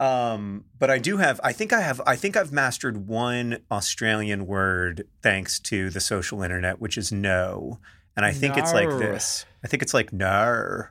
Um, 0.00 0.64
but 0.78 0.90
I 0.90 0.98
do 0.98 1.16
have. 1.16 1.40
I 1.42 1.52
think 1.52 1.72
I 1.72 1.80
have. 1.80 2.00
I 2.06 2.14
think 2.14 2.36
I've 2.36 2.52
mastered 2.52 3.08
one 3.08 3.58
Australian 3.70 4.46
word 4.46 5.08
thanks 5.22 5.58
to 5.60 5.90
the 5.90 6.00
social 6.00 6.42
internet, 6.42 6.80
which 6.80 6.96
is 6.96 7.10
no. 7.10 7.80
And 8.16 8.24
I 8.24 8.32
think 8.32 8.56
it's 8.56 8.72
like 8.72 8.88
this. 8.90 9.44
I 9.64 9.68
think 9.68 9.82
it's 9.82 9.94
like 9.94 10.12
no, 10.12 10.84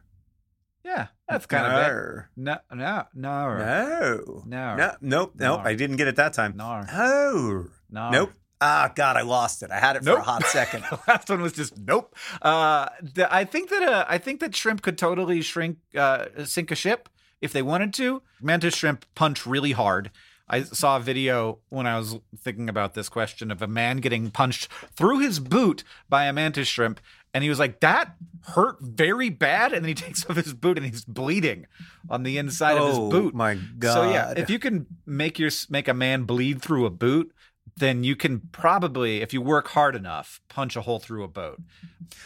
Yeah. 0.87 1.07
That's 1.27 1.45
kind 1.45 1.65
of 1.65 1.73
it. 1.73 2.25
no, 2.37 2.57
No, 2.73 2.75
no, 2.75 3.05
no, 3.13 3.57
no, 3.57 4.43
no, 4.45 4.75
no, 4.75 4.75
nope, 4.77 4.99
nope. 5.01 5.33
No. 5.35 5.57
I 5.57 5.75
didn't 5.75 5.97
get 5.97 6.07
it 6.07 6.15
that 6.15 6.31
time. 6.33 6.53
no, 6.55 6.85
Oh, 6.93 7.65
no. 7.89 8.09
nope. 8.09 8.31
Ah, 8.61 8.91
God, 8.95 9.17
I 9.17 9.21
lost 9.21 9.61
it. 9.61 9.69
I 9.69 9.79
had 9.79 9.97
it 9.97 10.03
for 10.03 10.13
a 10.13 10.21
hot 10.23 10.43
second. 10.45 10.83
The 10.89 10.99
last 11.07 11.29
one 11.29 11.41
was 11.41 11.53
just 11.53 11.77
nope. 11.77 12.15
Uh, 12.41 12.87
the, 13.01 13.31
I 13.31 13.43
think 13.45 13.69
that 13.69 13.83
uh, 13.83 14.05
I 14.07 14.17
think 14.17 14.39
that 14.39 14.55
shrimp 14.55 14.81
could 14.81 14.97
totally 14.97 15.41
shrink, 15.41 15.77
uh, 15.95 16.25
sink 16.45 16.71
a 16.71 16.75
ship 16.75 17.07
if 17.41 17.53
they 17.53 17.61
wanted 17.61 17.93
to. 17.95 18.23
Mantis 18.41 18.75
shrimp 18.75 19.05
punch 19.13 19.45
really 19.45 19.73
hard. 19.73 20.09
I 20.49 20.63
saw 20.63 20.97
a 20.97 20.99
video 20.99 21.59
when 21.69 21.87
I 21.87 21.97
was 21.97 22.19
thinking 22.37 22.69
about 22.69 22.93
this 22.93 23.09
question 23.09 23.51
of 23.51 23.61
a 23.61 23.67
man 23.67 23.97
getting 23.97 24.31
punched 24.31 24.69
through 24.95 25.19
his 25.19 25.39
boot 25.39 25.83
by 26.07 26.25
a 26.25 26.33
mantis 26.33 26.67
shrimp, 26.67 27.01
and 27.33 27.43
he 27.43 27.49
was 27.49 27.59
like, 27.59 27.81
"That 27.81 28.15
hurt 28.49 28.77
very 28.79 29.29
bad." 29.29 29.73
And 29.73 29.83
then 29.83 29.89
he 29.89 29.93
takes 30.05 30.27
off 30.29 30.37
his 30.37 30.53
boot 30.53 30.77
and 30.77 30.85
he's 30.85 31.03
bleeding 31.03 31.67
on 32.09 32.23
the 32.23 32.37
inside 32.37 32.77
of 32.77 32.83
oh 32.83 32.87
his 32.87 33.11
boot. 33.11 33.33
my 33.33 33.55
God. 33.77 33.93
So 33.93 34.11
yeah, 34.11 34.33
if 34.37 34.49
you 34.49 34.57
can 34.59 34.87
make 35.05 35.37
your 35.37 35.51
make 35.69 35.87
a 35.87 35.93
man 35.93 36.23
bleed 36.23 36.61
through 36.61 36.85
a 36.85 36.91
boot, 36.91 37.33
then 37.77 38.03
you 38.03 38.15
can 38.15 38.39
probably, 38.51 39.21
if 39.21 39.33
you 39.33 39.41
work 39.41 39.67
hard 39.69 39.95
enough, 39.95 40.41
punch 40.49 40.75
a 40.75 40.81
hole 40.81 40.99
through 40.99 41.23
a 41.23 41.27
boat. 41.27 41.61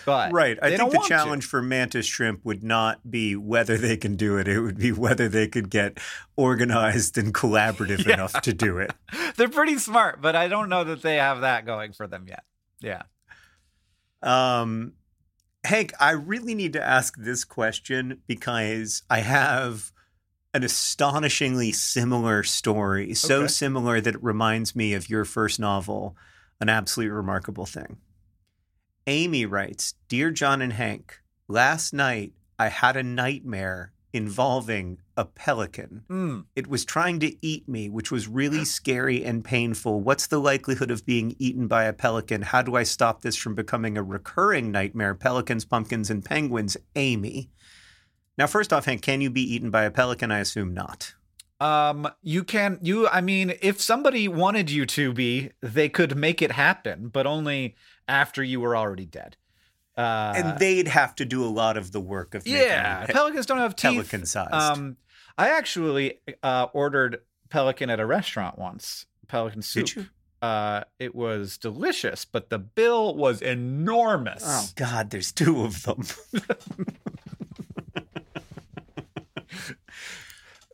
But 0.06 0.32
Right. 0.32 0.58
I 0.62 0.70
think 0.70 0.80
the 0.80 0.86
want 0.98 1.04
to. 1.04 1.10
challenge 1.10 1.46
for 1.46 1.62
mantis 1.62 2.06
shrimp 2.06 2.46
would 2.46 2.64
not 2.64 3.12
be 3.12 3.36
whether 3.36 3.78
they 3.78 3.98
can 3.98 4.16
do 4.16 4.38
it. 4.38 4.48
It 4.48 4.62
would 4.62 4.78
be 4.78 4.92
whether 4.92 5.28
they 5.28 5.48
could 5.48 5.70
get 5.70 5.98
organized 6.38 7.18
and 7.18 7.34
collaborative 7.34 8.06
Yeah. 8.08 8.14
enough 8.14 8.42
to 8.42 8.54
do 8.54 8.78
it. 8.78 8.94
they're 9.36 9.50
pretty 9.50 9.78
smart, 9.78 10.22
but 10.22 10.36
I 10.36 10.48
don't 10.48 10.70
know 10.70 10.84
that 10.86 11.02
they 11.02 11.18
have 11.18 11.42
that 11.42 11.66
going 11.66 11.92
for 11.94 12.08
them 12.08 12.26
yet. 12.28 12.44
Yeah. 12.80 13.04
Um, 14.24 14.94
Hank, 15.64 15.94
I 16.00 16.12
really 16.12 16.56
need 16.56 16.74
to 16.74 16.84
ask 16.84 17.16
this 17.18 17.44
question 17.44 18.22
because 18.28 19.04
I 19.10 19.20
have 19.20 19.91
an 20.54 20.64
astonishingly 20.64 21.72
similar 21.72 22.44
story. 22.44 23.14
So 23.14 23.40
Okay. 23.44 23.48
similar 23.48 24.02
that 24.02 24.16
it 24.16 24.24
reminds 24.24 24.76
me 24.76 24.94
of 24.94 25.10
your 25.10 25.26
first 25.26 25.60
novel, 25.60 26.16
An 26.60 26.70
Absolutely 26.70 27.12
Remarkable 27.12 27.66
Thing. 27.66 27.98
Amy 29.08 29.46
writes 29.46 29.96
Dear 30.10 30.30
John 30.32 30.62
and 30.62 30.74
Hank, 30.74 31.22
last 31.48 31.94
night 31.94 32.34
I 32.60 32.68
had 32.68 32.96
a 32.96 33.04
nightmare 33.04 33.94
involving 34.14 34.98
a 35.16 35.24
pelican. 35.24 36.04
Mm. 36.10 36.46
It 36.56 36.68
was 36.68 36.84
trying 36.84 37.20
to 37.22 37.34
eat 37.46 37.68
me, 37.70 37.90
which 37.90 38.12
was 38.12 38.28
really 38.28 38.66
scary 38.78 39.24
and 39.24 39.44
painful. 39.44 40.02
What's 40.02 40.28
the 40.28 40.40
likelihood 40.40 40.92
of 40.92 41.06
being 41.06 41.34
eaten 41.40 41.68
by 41.68 41.86
a 41.86 41.94
pelican? 41.94 42.42
How 42.42 42.62
do 42.62 42.76
I 42.76 42.84
stop 42.84 43.22
this 43.22 43.38
from 43.38 43.56
becoming 43.56 43.98
a 43.98 44.04
recurring 44.04 44.70
nightmare? 44.72 45.16
Pelicans, 45.16 45.64
pumpkins, 45.66 46.10
and 46.10 46.24
penguins. 46.26 46.76
Amy. 46.96 47.50
Now, 48.42 48.48
first 48.48 48.74
off, 48.74 48.86
Hank, 48.86 49.04
can 49.04 49.22
you 49.22 49.30
be 49.30 49.44
eaten 49.44 49.70
by 49.70 49.84
a 49.84 49.92
pelican? 49.92 50.32
I 50.32 50.40
assume 50.40 50.74
not. 50.74 51.14
Um, 51.60 52.10
you 52.24 52.44
can 52.44 52.80
you. 52.82 53.08
I 53.08 53.22
mean, 53.22 53.54
if 53.62 53.80
somebody 53.80 54.28
wanted 54.28 54.72
you 54.72 54.88
to 54.88 55.14
be, 55.14 55.52
they 55.62 55.90
could 55.90 56.18
make 56.18 56.42
it 56.42 56.54
happen, 56.54 57.10
but 57.10 57.28
only 57.28 57.76
after 58.08 58.44
you 58.44 58.60
were 58.60 58.76
already 58.76 59.06
dead. 59.06 59.38
Uh, 59.96 60.34
and 60.36 60.58
they'd 60.58 60.88
have 60.88 61.14
to 61.18 61.26
do 61.26 61.46
a 61.46 61.54
lot 61.54 61.78
of 61.78 61.92
the 61.92 62.00
work 62.00 62.34
of 62.34 62.48
yeah, 62.48 63.06
pelicans 63.06 63.46
don't 63.46 63.60
have 63.60 63.76
teeth. 63.76 63.92
pelican 63.92 64.26
sized. 64.26 64.52
Um, 64.54 64.98
I 65.38 65.50
actually 65.50 66.20
uh, 66.42 66.66
ordered 66.74 67.22
pelican 67.50 67.92
at 67.92 68.00
a 68.00 68.08
restaurant 68.08 68.58
once. 68.58 69.06
Pelican 69.28 69.62
soup. 69.62 69.86
Did 69.86 69.96
you? 69.98 70.06
Uh, 70.42 70.84
it 70.98 71.14
was 71.14 71.60
delicious, 71.60 72.26
but 72.26 72.50
the 72.50 72.58
bill 72.58 73.16
was 73.16 73.40
enormous. 73.40 74.42
Oh, 74.44 74.68
God, 74.76 75.12
there's 75.12 75.32
two 75.32 75.64
of 75.64 75.84
them. 75.84 76.02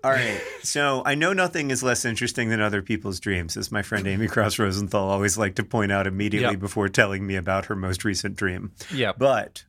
All 0.04 0.12
right. 0.12 0.40
So 0.64 1.02
I 1.06 1.16
know 1.16 1.34
nothing 1.34 1.72
is 1.72 1.82
less 1.84 2.06
interesting 2.06 2.50
than 2.50 2.62
other 2.62 2.82
people's 2.82 3.20
dreams, 3.20 3.58
as 3.58 3.72
my 3.72 3.82
friend 3.82 4.08
Amy 4.08 4.28
Krouse 4.28 4.60
Rosenthal 4.60 5.10
always 5.10 5.38
liked 5.38 5.56
to 5.58 5.64
point 5.64 5.92
out 5.92 6.08
immediately 6.08 6.52
Yep. 6.52 6.60
before 6.60 6.88
telling 6.88 7.26
me 7.26 7.36
about 7.36 7.66
her 7.66 7.76
most 7.76 8.06
recent 8.06 8.36
dream. 8.36 8.72
Yeah. 8.94 9.12
But 9.18 9.66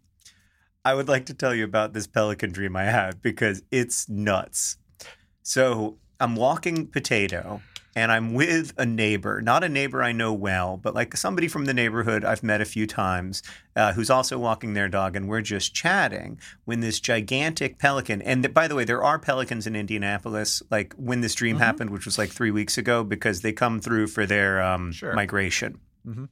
I 0.85 0.95
would 0.95 1.09
like 1.09 1.27
to 1.27 1.35
tell 1.35 1.55
you 1.55 1.65
about 1.65 1.93
this 1.93 2.07
pelican 2.07 2.53
dream 2.53 2.77
I 2.77 2.85
had 2.85 3.21
because 3.23 3.63
it's 3.71 4.09
nuts. 4.09 4.77
So 5.43 5.99
I'm 6.21 6.37
walking 6.37 6.87
potato 6.87 7.63
and 7.97 8.13
I'm 8.13 8.35
with 8.35 8.73
a 8.79 8.87
neighbor, 8.87 9.41
not 9.43 9.65
a 9.65 9.69
neighbor 9.69 10.03
I 10.03 10.13
know 10.13 10.33
well, 10.33 10.77
but 10.77 10.95
like 10.95 11.17
somebody 11.17 11.49
from 11.49 11.65
the 11.65 11.75
neighborhood 11.75 12.25
I've 12.25 12.43
met 12.43 12.61
a 12.61 12.65
few 12.65 12.87
times 12.87 13.43
uh, 13.75 13.93
who's 13.95 14.11
also 14.11 14.39
walking 14.39 14.75
their 14.75 14.89
dog. 14.89 15.17
And 15.17 15.29
we're 15.29 15.41
just 15.41 15.75
chatting 15.75 16.39
when 16.65 16.81
this 16.81 17.01
gigantic 17.01 17.79
pelican, 17.79 18.23
and 18.23 18.43
th- 18.43 18.55
by 18.55 18.69
the 18.69 18.75
way, 18.75 18.85
there 18.85 19.03
are 19.03 19.19
pelicans 19.19 19.67
in 19.67 19.75
Indianapolis, 19.75 20.63
like 20.71 20.95
when 20.97 21.21
this 21.23 21.35
dream 21.35 21.57
Mhm. 21.57 21.61
happened, 21.61 21.91
which 21.91 22.05
was 22.05 22.19
like 22.19 22.31
three 22.31 22.51
weeks 22.51 22.79
ago, 22.79 23.03
because 23.05 23.41
they 23.41 23.53
come 23.53 23.81
through 23.81 24.07
for 24.09 24.27
their 24.27 24.63
um, 24.63 24.93
Sure. 24.93 25.15
migration. 25.15 25.79
Mhm. 26.07 26.29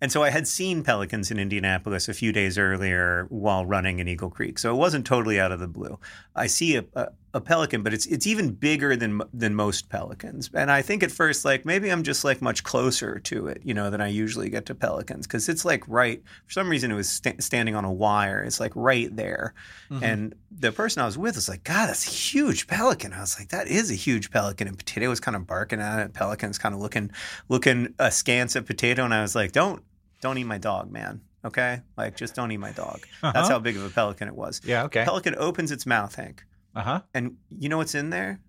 And 0.00 0.12
so 0.12 0.22
I 0.22 0.30
had 0.30 0.46
seen 0.46 0.84
pelicans 0.84 1.32
in 1.32 1.40
Indianapolis 1.40 2.08
a 2.08 2.14
few 2.14 2.30
days 2.32 2.56
earlier 2.56 3.26
while 3.30 3.66
running 3.66 3.98
in 3.98 4.06
Eagle 4.06 4.30
Creek. 4.30 4.60
So 4.60 4.72
it 4.72 4.78
wasn't 4.78 5.04
totally 5.04 5.40
out 5.40 5.50
of 5.50 5.58
the 5.58 5.66
blue. 5.66 5.98
I 6.36 6.46
see 6.46 6.76
a, 6.76 6.84
a, 6.94 7.08
a 7.34 7.40
pelican, 7.40 7.82
but 7.82 7.92
it's 7.92 8.06
it's 8.06 8.26
even 8.26 8.50
bigger 8.52 8.96
than 8.96 9.20
than 9.34 9.54
most 9.54 9.88
pelicans. 9.90 10.48
And 10.54 10.70
I 10.70 10.80
think 10.82 11.02
at 11.02 11.12
first 11.12 11.44
like 11.44 11.64
maybe 11.66 11.90
I'm 11.90 12.02
just 12.02 12.24
like 12.24 12.40
much 12.40 12.64
closer 12.64 13.18
to 13.18 13.48
it, 13.48 13.60
you 13.64 13.74
know, 13.74 13.90
than 13.90 14.00
I 14.00 14.08
usually 14.08 14.48
get 14.48 14.64
to 14.66 14.74
pelicans 14.74 15.26
because 15.26 15.48
it's 15.48 15.64
like 15.64 15.84
right 15.86 16.22
for 16.46 16.52
some 16.52 16.68
reason 16.70 16.90
it 16.90 16.94
was 16.94 17.08
sta- 17.10 17.36
standing 17.40 17.74
on 17.74 17.84
a 17.84 17.92
wire. 17.92 18.42
It's 18.42 18.60
like 18.60 18.72
right 18.74 19.14
there. 19.14 19.52
Mhm. 19.90 20.02
And 20.02 20.34
the 20.50 20.72
person 20.72 21.02
I 21.02 21.06
was 21.06 21.18
with 21.18 21.34
was 21.34 21.48
like, 21.48 21.64
God, 21.64 21.88
that's 21.88 22.06
a 22.06 22.10
huge 22.10 22.66
pelican. 22.66 23.12
I 23.12 23.20
was 23.20 23.38
like, 23.38 23.50
that 23.50 23.68
is 23.68 23.90
a 23.90 23.94
huge 23.94 24.30
pelican. 24.30 24.66
And 24.66 24.78
Potato 24.78 25.08
was 25.08 25.20
kind 25.20 25.36
of 25.36 25.46
barking 25.46 25.80
at 25.80 26.00
it. 26.00 26.14
Pelican's 26.14 26.56
kind 26.58 26.74
of 26.74 26.80
looking, 26.80 27.10
looking 27.48 27.94
askance 27.98 28.56
at 28.56 28.64
Potato. 28.66 29.04
And 29.04 29.12
I 29.12 29.20
was 29.22 29.34
like, 29.34 29.52
don't, 29.52 29.82
don't 30.22 30.38
eat 30.38 30.44
my 30.44 30.58
dog, 30.58 30.90
man. 30.90 31.20
Okay, 31.44 31.82
like 31.96 32.16
just 32.16 32.34
don't 32.34 32.50
eat 32.50 32.56
my 32.56 32.72
dog. 32.72 33.00
That's 33.22 33.36
Uh-huh. 33.36 33.48
how 33.50 33.58
big 33.60 33.76
of 33.76 33.84
a 33.84 33.90
pelican 33.90 34.26
it 34.26 34.34
was. 34.34 34.60
Yeah. 34.64 34.82
Okay. 34.84 35.04
Pelican 35.04 35.36
opens 35.38 35.70
its 35.70 35.86
mouth, 35.86 36.12
Hank, 36.16 36.44
Uh 36.74 36.82
huh. 36.82 37.00
and 37.14 37.36
you 37.50 37.68
know 37.68 37.78
what's 37.78 37.94
in 37.94 38.10
there? 38.10 38.40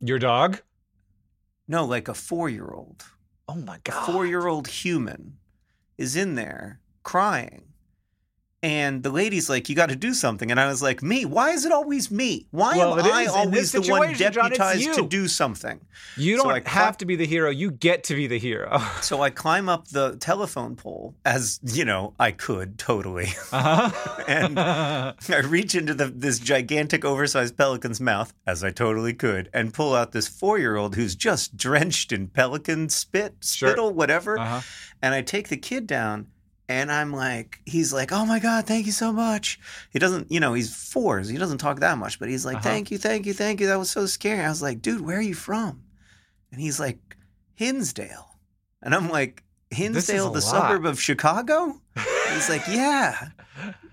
Your 0.00 0.18
dog. 0.18 0.60
No, 1.68 1.84
like 1.84 2.08
a 2.08 2.14
four-year-old. 2.14 3.04
Oh 3.48 3.54
my 3.54 3.78
God. 3.84 4.08
A 4.08 4.12
four-year-old 4.12 4.68
human 4.68 5.38
is 5.98 6.16
in 6.16 6.34
there 6.34 6.80
crying. 7.02 7.69
And 8.62 9.02
the 9.02 9.08
lady's 9.10 9.48
like, 9.48 9.70
"You 9.70 9.74
got 9.74 9.88
to 9.88 9.96
do 9.96 10.12
something." 10.12 10.50
And 10.50 10.60
I 10.60 10.66
was 10.66 10.82
like, 10.82 11.02
"Me? 11.02 11.24
Why 11.24 11.50
is 11.52 11.64
it 11.64 11.72
always 11.72 12.10
me? 12.10 12.46
Why 12.50 12.76
Well, 12.76 12.98
am 13.00 13.06
I 13.10 13.24
always 13.24 13.72
the 13.72 13.80
one 13.80 13.86
situation, 14.14 14.32
John, 14.34 14.50
deputized 14.50 14.94
to 14.94 15.06
do 15.08 15.28
something?" 15.28 15.80
You 16.18 16.36
don't 16.36 16.50
I 16.50 16.60
cla- 16.60 16.70
have 16.70 16.98
to 16.98 17.06
be 17.06 17.16
the 17.16 17.24
hero. 17.26 17.48
You 17.50 17.70
get 17.70 18.04
to 18.04 18.14
be 18.14 18.26
the 18.26 18.38
hero. 18.38 18.78
So 19.00 19.22
I 19.22 19.30
climb 19.30 19.68
up 19.70 19.88
the 19.88 20.16
telephone 20.16 20.76
pole 20.76 21.14
as 21.24 21.58
you 21.64 21.86
know 21.86 22.12
I 22.18 22.32
could 22.32 22.78
totally. 22.78 23.28
Uh-huh. 23.50 24.24
And- 24.28 24.58
I 24.58 25.14
reach 25.44 25.74
into 25.74 25.94
the, 25.94 26.06
this 26.08 26.38
gigantic, 26.38 27.02
oversized 27.04 27.56
pelican's 27.56 28.00
mouth, 28.00 28.34
as 28.46 28.62
I 28.62 28.70
totally 28.70 29.14
could, 29.14 29.48
and 29.54 29.72
pull 29.72 29.94
out 29.94 30.12
this 30.12 30.28
four-year-old 30.28 30.96
who's 30.96 31.14
just 31.16 31.56
drenched 31.56 32.12
in 32.12 32.28
pelican 32.28 32.88
spit, 32.90 33.36
Sure. 33.42 33.70
spittle, 33.70 33.92
whatever. 33.94 34.38
uh-huh. 34.38 34.60
And 35.02 35.14
I 35.14 35.22
take 35.22 35.48
the 35.48 35.56
kid 35.56 35.86
down, 35.86 36.26
and 36.70 36.90
I'm 36.92 37.12
like, 37.12 37.58
he's 37.66 37.92
like, 37.92 38.12
"Oh 38.12 38.24
my 38.24 38.38
god, 38.38 38.66
thank 38.66 38.86
you 38.86 38.92
so 38.92 39.12
much." 39.12 39.58
He 39.90 39.98
doesn't, 39.98 40.30
you 40.30 40.38
know, 40.38 40.54
he's 40.54 40.72
four, 40.74 41.22
so 41.24 41.30
he 41.30 41.36
doesn't 41.38 41.58
talk 41.58 41.80
that 41.80 41.98
much, 41.98 42.18
but 42.20 42.28
he's 42.28 42.44
like, 42.46 42.58
Uh-huh. 42.58 42.68
"Thank 42.70 42.90
you, 42.92 42.98
thank 42.98 43.26
you, 43.26 43.34
thank 43.34 43.60
you." 43.60 43.66
That 43.66 43.78
was 43.78 43.90
so 43.90 44.06
scary. 44.06 44.44
I 44.44 44.48
was 44.48 44.62
like, 44.62 44.80
"Dude, 44.80 45.00
where 45.00 45.18
are 45.18 45.22
you 45.32 45.34
from?" 45.34 45.82
And 46.52 46.60
he's 46.60 46.78
like, 46.78 46.98
"Hinsdale," 47.56 48.38
and 48.82 48.94
I'm 48.94 49.08
like, 49.10 49.42
"Hinsdale, 49.70 50.30
the 50.30 50.40
lot. 50.40 50.42
suburb 50.68 50.86
of 50.86 51.00
Chicago?" 51.00 51.80
He's 52.32 52.48
like, 52.48 52.62
"Yeah." 52.68 53.30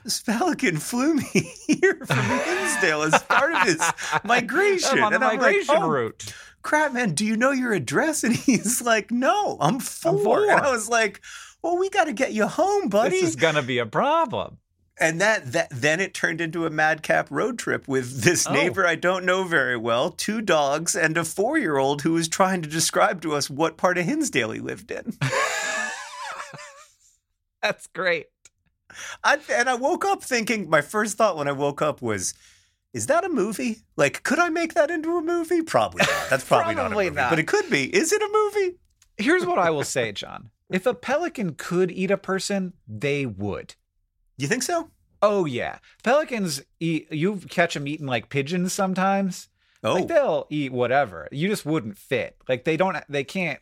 This 0.03 0.21
pelican 0.21 0.77
flew 0.77 1.15
me 1.15 1.23
here 1.67 1.99
from 2.05 2.17
Hinsdale 2.17 3.01
as 3.03 3.21
part 3.23 3.51
of 3.53 3.61
his 3.63 3.81
migration. 4.23 4.99
I'm 4.99 5.03
on 5.05 5.11
the 5.11 5.15
And 5.15 5.23
I'm 5.25 5.31
like, 5.31 5.39
migration 5.41 5.75
"Oh, 5.79 5.89
route. 5.89 6.33
crap, 6.61 6.93
man, 6.93 7.13
do 7.13 7.25
you 7.25 7.35
know 7.35 7.51
your 7.51 7.73
address? 7.73 8.23
And 8.23 8.33
he's 8.33 8.81
like, 8.81 9.11
no, 9.11 9.57
I'm 9.59 9.79
4 9.81 10.23
four. 10.23 10.43
And 10.43 10.51
I 10.61 10.71
was 10.71 10.87
like, 10.87 11.19
well, 11.63 11.77
we 11.77 11.89
got 11.89 12.05
to 12.05 12.13
get 12.13 12.33
you 12.33 12.47
home, 12.47 12.89
buddy. 12.89 13.19
This 13.21 13.29
is 13.29 13.35
gonna 13.35 13.61
be 13.63 13.77
a 13.79 13.85
problem. 13.85 14.57
and 14.99 15.21
that 15.21 15.51
that 15.51 15.67
then 15.71 15.99
it 15.99 16.13
turned 16.13 16.41
into 16.41 16.65
a 16.65 16.69
madcap 16.69 17.27
road 17.29 17.59
trip 17.59 17.87
with 17.87 18.21
this 18.23 18.47
Oh. 18.47 18.53
neighbor 18.53 18.85
I 18.87 18.95
don't 18.95 19.25
know 19.25 19.43
very 19.43 19.77
well, 19.77 20.09
two 20.11 20.41
dogs, 20.41 20.95
and 20.95 21.17
a 21.17 21.23
four 21.23 21.57
year 21.57 21.77
old 21.77 22.01
who 22.01 22.13
was 22.13 22.27
trying 22.27 22.61
to 22.63 22.69
describe 22.69 23.21
to 23.21 23.35
us 23.35 23.49
what 23.49 23.77
part 23.77 23.97
of 23.97 24.05
Hinsdale 24.05 24.51
he 24.51 24.59
lived 24.59 24.89
in. 24.91 25.13
That's 27.61 27.87
great. 27.87 28.27
I, 29.23 29.37
and 29.51 29.69
I 29.69 29.75
woke 29.75 30.05
up 30.05 30.23
thinking 30.23 30.69
my 30.69 30.81
first 30.81 31.17
thought 31.17 31.37
when 31.37 31.47
I 31.47 31.51
woke 31.51 31.81
up 31.81 32.01
was, 32.01 32.33
is 32.93 33.07
that 33.07 33.25
a 33.25 33.29
movie? 33.29 33.79
Like, 33.97 34.23
could 34.23 34.39
I 34.39 34.49
make 34.49 34.73
that 34.75 34.89
into 34.89 35.17
a 35.17 35.21
movie? 35.21 35.61
Probably 35.61 35.99
not. 35.99 36.29
That's 36.29 36.43
probably, 36.45 36.75
not 36.75 36.85
a 36.85 36.89
Probably 36.89 37.05
movie, 37.05 37.15
not. 37.15 37.29
but 37.29 37.39
it 37.39 37.47
could 37.47 37.69
be. 37.69 37.83
Is 37.93 38.13
it 38.13 38.21
a 38.21 38.29
movie? 38.31 38.77
Here's 39.17 39.45
what 39.45 39.59
I 39.59 39.69
will 39.71 39.83
say, 39.83 40.11
John. 40.11 40.49
If 40.69 40.85
a 40.85 40.93
pelican 40.93 41.55
could 41.55 41.91
eat 41.91 42.11
a 42.11 42.17
person, 42.17 42.73
they 42.87 43.25
would. 43.25 43.75
You 44.37 44.47
think 44.47 44.63
so? 44.63 44.91
Oh 45.21 45.45
yeah, 45.45 45.79
pelicans 46.03 46.61
eat. 46.79 47.11
You 47.11 47.37
catch 47.49 47.73
them 47.73 47.87
eating 47.87 48.05
like 48.05 48.29
pigeons 48.29 48.73
sometimes. 48.73 49.47
Oh, 49.83 49.93
Like 49.95 50.07
they'll 50.07 50.45
eat 50.49 50.71
whatever. 50.71 51.27
You 51.31 51.47
just 51.47 51.65
wouldn't 51.65 51.97
fit. 51.97 52.35
Like 52.47 52.63
they 52.65 52.77
don't. 52.77 52.97
They 53.09 53.23
can't. 53.23 53.59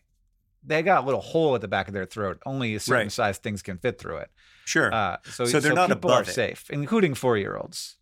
They 0.68 0.82
got 0.82 1.04
a 1.04 1.06
little 1.06 1.22
hole 1.22 1.54
at 1.56 1.62
the 1.62 1.68
back 1.68 1.88
of 1.88 1.94
their 1.94 2.06
throat. 2.08 2.39
Only 2.46 2.74
a 2.76 2.80
certain 2.80 3.04
Right. 3.06 3.12
size 3.12 3.38
things 3.38 3.62
can 3.62 3.78
fit 3.78 4.00
through 4.00 4.18
it. 4.18 4.32
sure. 4.65 4.91
Uh, 4.94 5.18
so, 5.26 5.46
So 5.46 5.60
they're 5.60 5.74
not 5.74 5.89
people 5.89 6.10
are 6.12 6.15
above 6.22 6.30
it. 6.30 6.34
safe, 6.34 6.70
including 6.72 7.13
four 7.13 7.38
year 7.38 7.56
olds. 7.56 7.98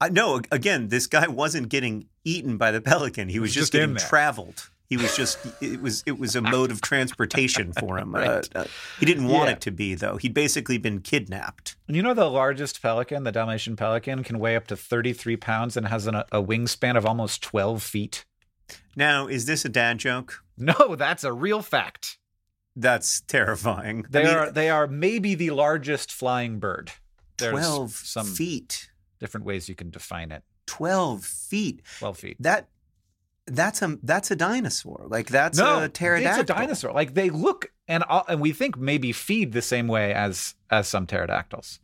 I 0.00 0.08
no. 0.08 0.40
Again, 0.50 0.88
this 0.88 1.06
guy 1.06 1.28
wasn't 1.28 1.68
getting 1.68 2.08
eaten 2.24 2.56
by 2.56 2.70
the 2.72 2.80
pelican. 2.80 3.28
He 3.28 3.38
was, 3.38 3.48
was 3.48 3.54
just, 3.54 3.62
just 3.64 3.72
getting 3.72 3.94
traveled. 3.96 4.70
He 4.92 4.98
was 5.02 5.16
just. 5.16 5.38
It 5.62 5.80
was. 5.80 6.02
It 6.04 6.18
was 6.18 6.36
a 6.36 6.42
mode 6.54 6.70
of 6.70 6.82
transportation 6.82 7.72
for 7.72 7.98
him. 7.98 8.14
Right. 8.14 8.46
Uh, 8.54 8.64
he 9.00 9.06
didn't 9.06 9.26
want 9.28 9.48
Yeah. 9.48 9.52
it 9.54 9.60
to 9.62 9.70
be 9.70 9.94
though. 9.94 10.16
He'd 10.18 10.34
basically 10.34 10.76
been 10.76 11.00
kidnapped. 11.00 11.76
And 11.88 11.96
you 11.96 12.02
know 12.02 12.12
the 12.14 12.28
largest 12.30 12.82
pelican, 12.82 13.24
the 13.24 13.32
Dalmatian 13.32 13.76
pelican, 13.76 14.22
can 14.22 14.38
weigh 14.38 14.54
up 14.56 14.66
to 14.66 14.76
33 14.76 15.36
pounds 15.38 15.76
and 15.76 15.88
has 15.88 16.06
an, 16.06 16.16
a 16.16 16.42
wingspan 16.42 16.96
of 16.96 17.06
almost 17.06 17.42
12 17.42 17.82
feet. 17.82 18.24
Now, 18.96 19.26
is 19.28 19.46
this 19.46 19.64
a 19.64 19.68
dad 19.70 19.98
joke? 19.98 20.42
No, 20.58 20.94
that's 20.96 21.24
a 21.24 21.32
real 21.32 21.62
fact. 21.62 22.18
That's 22.76 23.22
terrifying. 23.22 24.04
They 24.10 24.22
I 24.22 24.24
mean, 24.24 24.34
are 24.34 24.50
they 24.50 24.70
are 24.70 24.86
maybe 24.86 25.34
the 25.34 25.50
largest 25.50 26.12
flying 26.12 26.58
bird. 26.58 26.92
There's 27.38 27.52
twelve 27.52 27.92
some 27.92 28.26
feet. 28.26 28.90
different 29.20 29.46
ways 29.46 29.68
you 29.68 29.74
can 29.74 29.90
define 29.90 30.30
it. 30.30 30.42
Twelve 30.66 31.24
feet. 31.24 31.82
12 31.98 32.18
feet. 32.18 32.36
That. 32.40 32.68
That's 33.46 33.82
a 33.82 33.98
that's 34.02 34.30
a 34.30 34.36
dinosaur. 34.36 35.06
Like 35.08 35.28
that's 35.28 35.58
no, 35.58 35.82
a 35.82 35.88
pterodactyl. 35.88 36.40
it's 36.42 36.50
a 36.50 36.54
dinosaur. 36.54 36.92
Like 36.92 37.14
they 37.14 37.30
look 37.30 37.72
and 37.88 38.04
all- 38.04 38.24
and 38.28 38.40
we 38.40 38.52
think 38.52 38.76
maybe 38.78 39.12
feed 39.12 39.52
the 39.52 39.62
same 39.62 39.88
way 39.88 40.14
as 40.14 40.54
as 40.70 40.86
some 40.88 41.06
pterodactyls. 41.06 41.80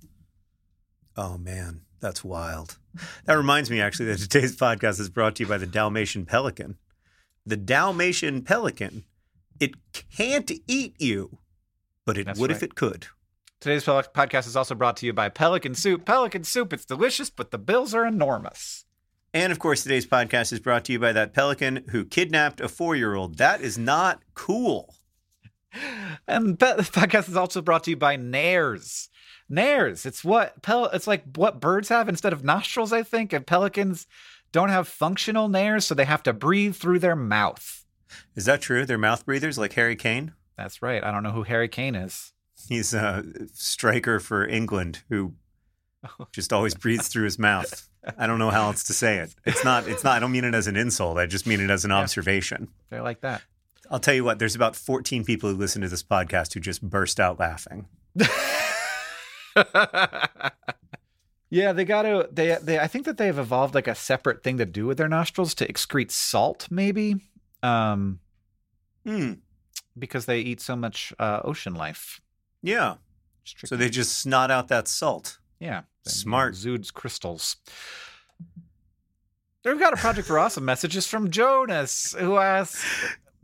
Oh 1.17 1.37
man, 1.37 1.83
that's 2.01 2.23
wild. 2.23 2.79
That 3.25 3.35
reminds 3.35 3.71
me 3.71 3.81
actually 3.81 4.07
that 4.07 4.19
today's 4.19 4.57
podcast 4.57 5.01
is 5.01 5.09
brought 5.09 5.37
to 5.37 5.43
you 5.43 5.49
by 5.49 5.59
the 5.59 5.67
Dalmatian 5.67 6.27
pelican. 6.27 6.79
The 7.45 7.57
Dalmatian 7.57 8.43
pelican, 8.43 9.05
it 9.59 9.73
can't 9.93 10.51
eat 10.69 10.95
you, 11.01 11.39
but 12.07 12.19
it 12.19 12.27
That's 12.27 12.39
would 12.39 12.51
if 12.51 12.63
it 12.63 12.75
could. 12.75 13.09
Today's 13.61 13.85
podcast 13.85 14.47
is 14.47 14.55
also 14.55 14.77
brought 14.77 14.97
to 14.99 15.07
you 15.07 15.13
by 15.13 15.29
Pelican 15.29 15.75
Soup. 15.75 16.05
Pelican 16.05 16.45
Soup, 16.45 16.73
it's 16.73 16.85
delicious, 16.85 17.31
but 17.31 17.51
the 17.51 17.59
bills 17.59 17.93
are 17.93 18.07
enormous. 18.07 18.85
And 19.35 19.53
of 19.53 19.59
course, 19.59 19.83
today's 19.83 20.07
podcast 20.07 20.53
is 20.53 20.61
brought 20.61 20.85
to 20.87 20.93
you 20.93 20.99
by 20.99 21.13
that 21.13 21.35
pelican 21.35 21.85
who 21.91 22.05
kidnapped 22.05 22.61
a 22.61 22.69
four-year-old. 22.69 23.37
That 23.39 23.61
is 23.61 23.77
not 23.77 24.23
cool. 24.35 24.95
And 26.27 26.59
the 26.59 26.77
podcast 26.93 27.29
is 27.29 27.37
also 27.37 27.61
brought 27.61 27.85
to 27.85 27.91
you 27.91 27.97
by 27.97 28.17
Nares. 28.17 29.09
Nares, 29.51 30.07
it's 30.07 30.25
what 30.25 30.63
pel- 30.63 30.87
it's 30.87 31.07
like 31.07 31.25
what 31.37 31.61
birds 31.61 31.89
have 31.89 32.09
instead 32.09 32.33
of 32.33 32.45
nostrils, 32.45 32.93
I 32.93 33.03
think, 33.03 33.33
and 33.33 33.47
pelicans 33.47 34.07
don't 34.53 34.69
have 34.71 34.89
functional 34.89 35.49
nares, 35.49 35.85
so 35.85 35.95
they 35.95 36.05
have 36.05 36.23
to 36.25 36.33
breathe 36.33 36.75
through 36.77 36.99
their 36.99 37.17
mouth. 37.17 37.85
Is 38.35 38.47
that 38.47 38.63
true? 38.63 38.87
They're 38.87 38.99
mouth 38.99 39.27
breathers 39.27 39.59
like 39.59 39.75
Harry 39.75 39.97
Kane. 39.97 40.33
That's 40.57 40.83
right. 40.83 41.05
I 41.05 41.11
don't 41.11 41.23
know 41.23 41.31
who 41.31 41.43
Harry 41.45 41.69
Kane 41.69 41.95
is. 41.95 42.33
He's 42.69 42.93
a 42.93 43.25
striker 43.53 44.21
for 44.21 44.47
England 44.47 45.03
who 45.09 45.35
just 46.33 46.53
always 46.53 46.75
breathes 46.75 47.09
through 47.09 47.25
his 47.25 47.39
mouth. 47.39 47.89
I 48.17 48.27
don't 48.27 48.39
know 48.39 48.51
how 48.51 48.67
else 48.69 48.85
to 48.85 48.93
say 48.93 49.19
it. 49.19 49.35
It's 49.45 49.65
not. 49.65 49.87
It's 49.89 50.05
not. 50.05 50.17
I 50.17 50.19
don't 50.21 50.33
mean 50.33 50.45
it 50.45 50.55
as 50.55 50.67
an 50.67 50.77
insult. 50.77 51.19
I 51.19 51.27
just 51.27 51.47
mean 51.47 51.61
it 51.61 51.71
as 51.71 51.85
an 51.85 51.91
Yeah. 51.91 51.99
observation. 51.99 52.69
They're 52.91 53.03
like 53.03 53.21
that. 53.21 53.43
I'll 53.91 54.01
tell 54.01 54.15
you 54.15 54.25
what. 54.25 54.39
There's 54.39 54.55
about 54.55 54.77
14 54.77 55.25
people 55.25 55.51
who 55.51 55.57
listen 55.57 55.83
to 55.83 55.89
this 55.89 56.03
podcast 56.03 56.55
who 56.55 56.61
just 56.61 56.83
burst 56.83 57.19
out 57.21 57.39
laughing. 57.41 57.87
yeah, 61.51 61.73
they 61.73 61.85
got 61.85 62.03
to. 62.03 62.29
They 62.31 62.57
they. 62.63 62.79
I 62.79 62.87
think 62.87 63.05
that 63.07 63.17
they 63.17 63.27
have 63.27 63.39
evolved 63.39 63.75
like 63.75 63.89
a 63.89 63.95
separate 63.95 64.43
thing 64.43 64.59
to 64.59 64.67
do 64.67 64.87
with 64.87 64.99
their 64.99 65.09
nostrils 65.09 65.55
to 65.57 65.67
excrete 65.73 66.11
salt, 66.11 66.69
maybe, 66.71 67.17
um, 67.63 68.21
Hmm. 69.07 69.35
because 69.99 70.27
they 70.27 70.41
eat 70.41 70.61
so 70.61 70.77
much 70.77 71.13
uh, 71.19 71.41
ocean 71.45 71.75
life. 71.75 72.21
Yeah. 72.63 72.97
So 73.65 73.77
they 73.77 73.89
just 73.89 74.19
snot 74.19 74.51
out 74.51 74.69
that 74.69 74.89
salt. 74.89 75.38
Yeah, 75.61 75.83
Smart. 76.07 76.51
exudes 76.51 76.91
crystals. 76.91 77.57
We've 79.65 79.79
got 79.79 79.93
a 79.93 79.97
Project 79.97 80.27
for 80.29 80.39
Awesome 80.39 80.65
messages 80.65 81.07
from 81.07 81.31
Jonas, 81.31 82.15
who 82.19 82.39
asks, 82.39 82.87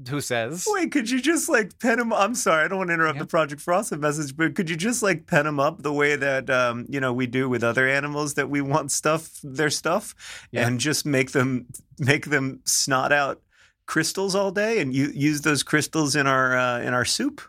who 0.08 0.20
says, 0.22 0.64
Wait, 0.68 0.90
could 0.90 1.10
you 1.10 1.20
just 1.20 1.48
like 1.50 1.78
pen 1.80 1.98
him? 2.00 2.12
I'm 2.14 2.34
sorry, 2.34 2.64
I 2.64 2.68
don't 2.68 2.78
want 2.78 2.88
to 2.90 2.94
interrupt 2.94 3.16
Yeah. 3.16 3.22
the 3.24 3.28
Project 3.28 3.60
for 3.60 3.72
Frosted 3.72 4.00
message, 4.00 4.34
but 4.36 4.54
could 4.54 4.70
you 4.70 4.76
just 4.76 5.02
like 5.02 5.26
pen 5.26 5.46
him 5.46 5.60
up 5.60 5.82
the 5.82 5.92
way 5.92 6.16
that 6.16 6.48
um, 6.48 6.86
you 6.88 6.98
know 7.00 7.12
we 7.12 7.26
do 7.26 7.48
with 7.48 7.62
other 7.62 7.86
animals 7.88 8.34
that 8.34 8.48
we 8.48 8.60
want 8.62 8.90
stuff, 8.90 9.38
their 9.42 9.70
stuff, 9.70 10.14
Yeah. 10.50 10.66
and 10.66 10.80
just 10.80 11.04
make 11.04 11.32
them 11.32 11.66
make 11.98 12.26
them 12.26 12.60
snot 12.64 13.12
out 13.12 13.42
crystals 13.86 14.34
all 14.34 14.50
day 14.50 14.80
and 14.80 14.94
you, 14.94 15.08
use 15.12 15.42
those 15.42 15.62
crystals 15.62 16.16
in 16.16 16.26
our 16.26 16.56
uh, 16.56 16.80
in 16.80 16.94
our 16.94 17.04
soup? 17.04 17.42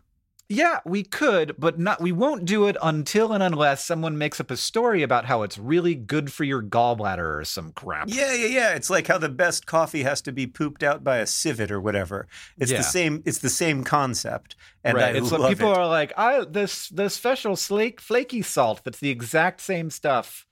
Yeah, 0.48 0.80
we 0.86 1.02
could, 1.02 1.56
but 1.58 1.80
not 1.80 2.00
we 2.00 2.12
won't 2.12 2.46
do 2.46 2.68
it 2.68 2.78
until 2.84 3.34
and 3.34 3.42
unless 3.42 3.84
someone 3.84 4.16
makes 4.16 4.40
up 4.40 4.52
a 4.52 4.58
story 4.58 5.02
about 5.02 5.26
how 5.26 5.42
it's 5.42 5.58
really 5.58 5.96
good 5.96 6.32
for 6.32 6.44
your 6.44 6.62
gallbladder 6.62 7.40
or 7.40 7.44
some 7.46 7.72
crap. 7.72 8.10
Yeah, 8.10 8.32
yeah, 8.32 8.46
yeah. 8.48 8.74
It's 8.76 8.92
like 8.92 9.08
how 9.08 9.18
the 9.18 9.28
best 9.30 9.66
coffee 9.66 10.04
has 10.04 10.22
to 10.22 10.32
be 10.32 10.46
pooped 10.46 10.84
out 10.84 11.04
by 11.04 11.18
a 11.18 11.26
civet 11.26 11.72
or 11.72 11.82
whatever. 11.82 12.28
It's 12.60 12.72
Yeah. 12.72 12.78
the 12.78 12.84
same. 12.84 13.24
It's 13.26 13.40
the 13.40 13.50
same 13.50 13.84
concept, 13.84 14.56
and 14.84 14.96
right. 14.96 15.16
I 15.16 15.18
it's 15.18 15.32
love 15.32 15.42
what 15.42 15.50
people 15.50 15.72
it. 15.72 15.78
are 15.80 15.88
like, 15.88 16.14
I 16.16 16.46
this 16.46 16.90
the 16.90 17.10
special 17.10 17.56
slake 17.56 18.00
flaky 18.00 18.44
salt 18.44 18.82
that's 18.84 19.00
the 19.00 19.10
exact 19.10 19.62
same 19.62 19.90
stuff. 19.90 20.46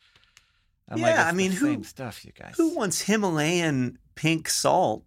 I'm 0.89 1.01
like, 1.01 1.13
Yeah, 1.13 1.19
"It's 1.21 1.27
I 1.27 1.31
the 1.31 1.37
mean, 1.37 1.51
who- 1.51 1.67
same 1.67 1.83
stuff, 1.83 2.25
you 2.25 2.31
guys. 2.31 2.55
Who 2.57 2.75
wants 2.75 3.01
Himalayan 3.01 3.99
pink 4.15 4.49
salt? 4.49 5.03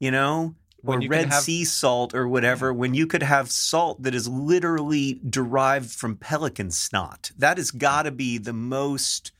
You 0.00 0.10
know, 0.10 0.56
or 0.84 1.00
Red 1.06 1.32
have- 1.32 1.42
Sea 1.42 1.64
salt 1.64 2.14
or 2.14 2.28
whatever. 2.28 2.72
When 2.72 2.94
you 2.94 3.06
could 3.06 3.22
have 3.22 3.50
salt 3.50 4.02
that 4.02 4.14
is 4.14 4.28
literally 4.28 5.20
derived 5.28 5.90
from 5.90 6.16
pelican 6.16 6.70
snot, 6.70 7.30
that 7.38 7.56
has 7.56 7.70
got 7.70 8.02
to 8.02 8.10
be 8.10 8.38
the 8.38 8.52
most 8.52 9.32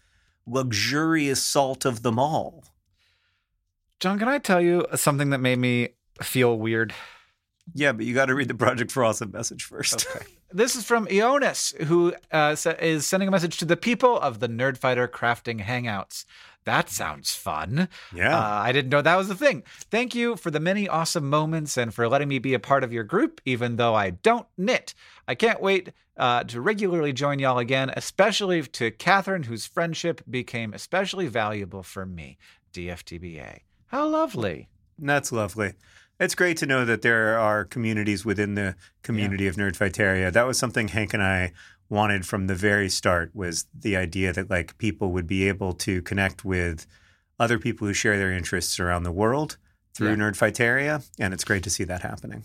luxurious 0.46 1.42
salt 1.42 1.85
of 1.85 2.02
them 2.02 2.18
all. 2.18 2.64
John, 4.00 4.18
can 4.18 4.28
I 4.28 4.38
tell 4.38 4.61
you 4.61 4.87
something 4.94 5.30
that 5.30 5.38
made 5.38 5.59
me 5.59 5.90
feel 6.20 6.59
weird? 6.59 6.92
Yeah, 7.74 7.92
but 7.92 8.04
you 8.04 8.14
got 8.14 8.26
to 8.26 8.35
read 8.35 8.48
the 8.48 8.54
Project 8.54 8.92
for 8.92 9.04
Awesome 9.04 9.30
message 9.30 9.64
first. 9.64 10.07
Okay. 10.14 10.26
This 10.52 10.76
is 10.76 10.85
from 10.85 11.07
Ionis, 11.07 11.74
who 11.85 12.14
uh, 12.30 12.54
is 12.80 13.07
sending 13.07 13.28
a 13.28 13.33
message 13.33 13.57
to 13.59 13.64
the 13.64 13.76
people 13.76 14.18
of 14.20 14.38
the 14.40 14.48
Nerdfighter 14.48 15.09
Crafting 15.09 15.64
Hangouts. 15.64 16.26
That 16.64 16.88
sounds 16.88 17.35
fun. 17.35 17.88
yeah. 18.14 18.38
Uh, 18.38 18.62
I 18.62 18.72
didn't 18.72 18.90
know 18.90 19.03
that 19.03 19.16
was 19.16 19.29
a 19.29 19.35
thing. 19.35 19.64
Thank 19.90 20.14
you 20.14 20.37
for 20.37 20.50
the 20.50 20.61
many 20.61 20.88
awesome 20.88 21.29
moments 21.29 21.77
and 21.77 21.92
for 21.92 22.09
letting 22.09 22.29
me 22.29 22.38
be 22.38 22.55
a 22.55 22.59
part 22.59 22.85
of 22.85 22.92
your 22.92 23.05
group, 23.05 23.40
even 23.44 23.77
though 23.77 23.94
I 23.94 24.11
don't 24.11 24.46
knit. 24.57 24.94
I 25.29 25.35
can't 25.35 25.61
wait 25.61 25.92
uh, 26.16 26.44
to 26.44 26.61
regularly 26.61 27.12
join 27.12 27.38
y'all 27.38 27.59
again, 27.59 27.90
especially 27.96 28.62
to 28.62 28.90
Catherine, 28.90 29.44
whose 29.44 29.66
friendship 29.66 30.22
became 30.29 30.72
especially 30.72 31.27
valuable 31.27 31.83
for 31.83 32.07
me. 32.07 32.38
DFTBA. 32.72 33.61
How 33.87 34.09
lovely. 34.09 34.68
That's 34.98 35.33
lovely. 35.33 35.74
It's 36.20 36.35
great 36.35 36.57
to 36.59 36.66
know 36.66 36.85
that 36.85 37.03
there 37.03 37.38
are 37.38 37.64
communities 37.64 38.24
within 38.24 38.55
the 38.55 38.77
community 39.03 39.48
of 39.48 39.57
Nerdfighteria. 39.57 40.33
That 40.33 40.46
was 40.46 40.59
something 40.59 40.88
Hank 40.88 41.12
and 41.12 41.22
I 41.22 41.53
wanted 41.94 42.26
from 42.26 42.46
the 42.46 42.54
very 42.54 42.90
start 42.90 43.30
was 43.35 43.66
the 43.74 43.96
idea 43.96 44.33
that 44.33 44.50
like 44.50 44.76
people 44.78 45.12
would 45.12 45.26
be 45.26 45.48
able 45.48 45.72
to 45.72 46.02
connect 46.02 46.44
with 46.44 46.87
other 47.38 47.59
people 47.59 47.87
who 47.87 47.94
share 47.94 48.18
their 48.18 48.33
interests 48.33 48.78
around 48.78 49.04
the 49.04 49.12
world 49.12 49.57
through 49.94 50.11
Yeah. 50.11 50.16
Nerdfighteria, 50.16 51.09
and 51.18 51.33
it's 51.33 51.44
great 51.44 51.62
to 51.62 51.70
see 51.70 51.85
that 51.85 52.02
happening. 52.02 52.44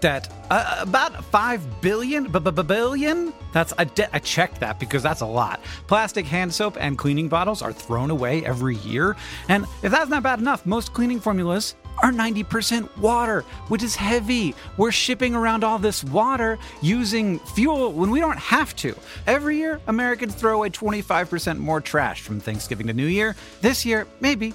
that 0.00 0.32
uh, 0.50 0.78
about 0.80 1.24
5 1.24 1.80
billion 1.80 2.30
billion 2.30 3.32
that's 3.52 3.72
I, 3.78 3.84
de- 3.84 4.14
I 4.14 4.18
checked 4.18 4.60
that 4.60 4.78
because 4.78 5.02
that's 5.02 5.20
a 5.20 5.26
lot 5.26 5.60
plastic 5.86 6.26
hand 6.26 6.52
soap 6.52 6.76
and 6.80 6.96
cleaning 6.96 7.28
bottles 7.28 7.62
are 7.62 7.72
thrown 7.72 8.10
away 8.10 8.44
every 8.44 8.76
year 8.76 9.16
and 9.48 9.64
if 9.82 9.90
that's 9.92 10.10
not 10.10 10.22
bad 10.22 10.38
enough 10.38 10.64
most 10.66 10.92
cleaning 10.92 11.20
formulas 11.20 11.74
are 12.02 12.12
90% 12.12 12.96
water, 12.98 13.42
which 13.68 13.82
is 13.82 13.96
heavy. 13.96 14.54
We're 14.76 14.92
shipping 14.92 15.34
around 15.34 15.64
all 15.64 15.78
this 15.78 16.04
water 16.04 16.58
using 16.80 17.38
fuel 17.40 17.92
when 17.92 18.10
we 18.10 18.20
don't 18.20 18.38
have 18.38 18.74
to. 18.76 18.94
Every 19.26 19.56
year, 19.56 19.80
Americans 19.88 20.34
throw 20.34 20.56
away 20.56 20.70
25% 20.70 21.58
more 21.58 21.80
trash 21.80 22.22
from 22.22 22.40
Thanksgiving 22.40 22.86
to 22.86 22.92
New 22.92 23.06
Year. 23.06 23.34
This 23.60 23.84
year, 23.84 24.06
maybe 24.20 24.54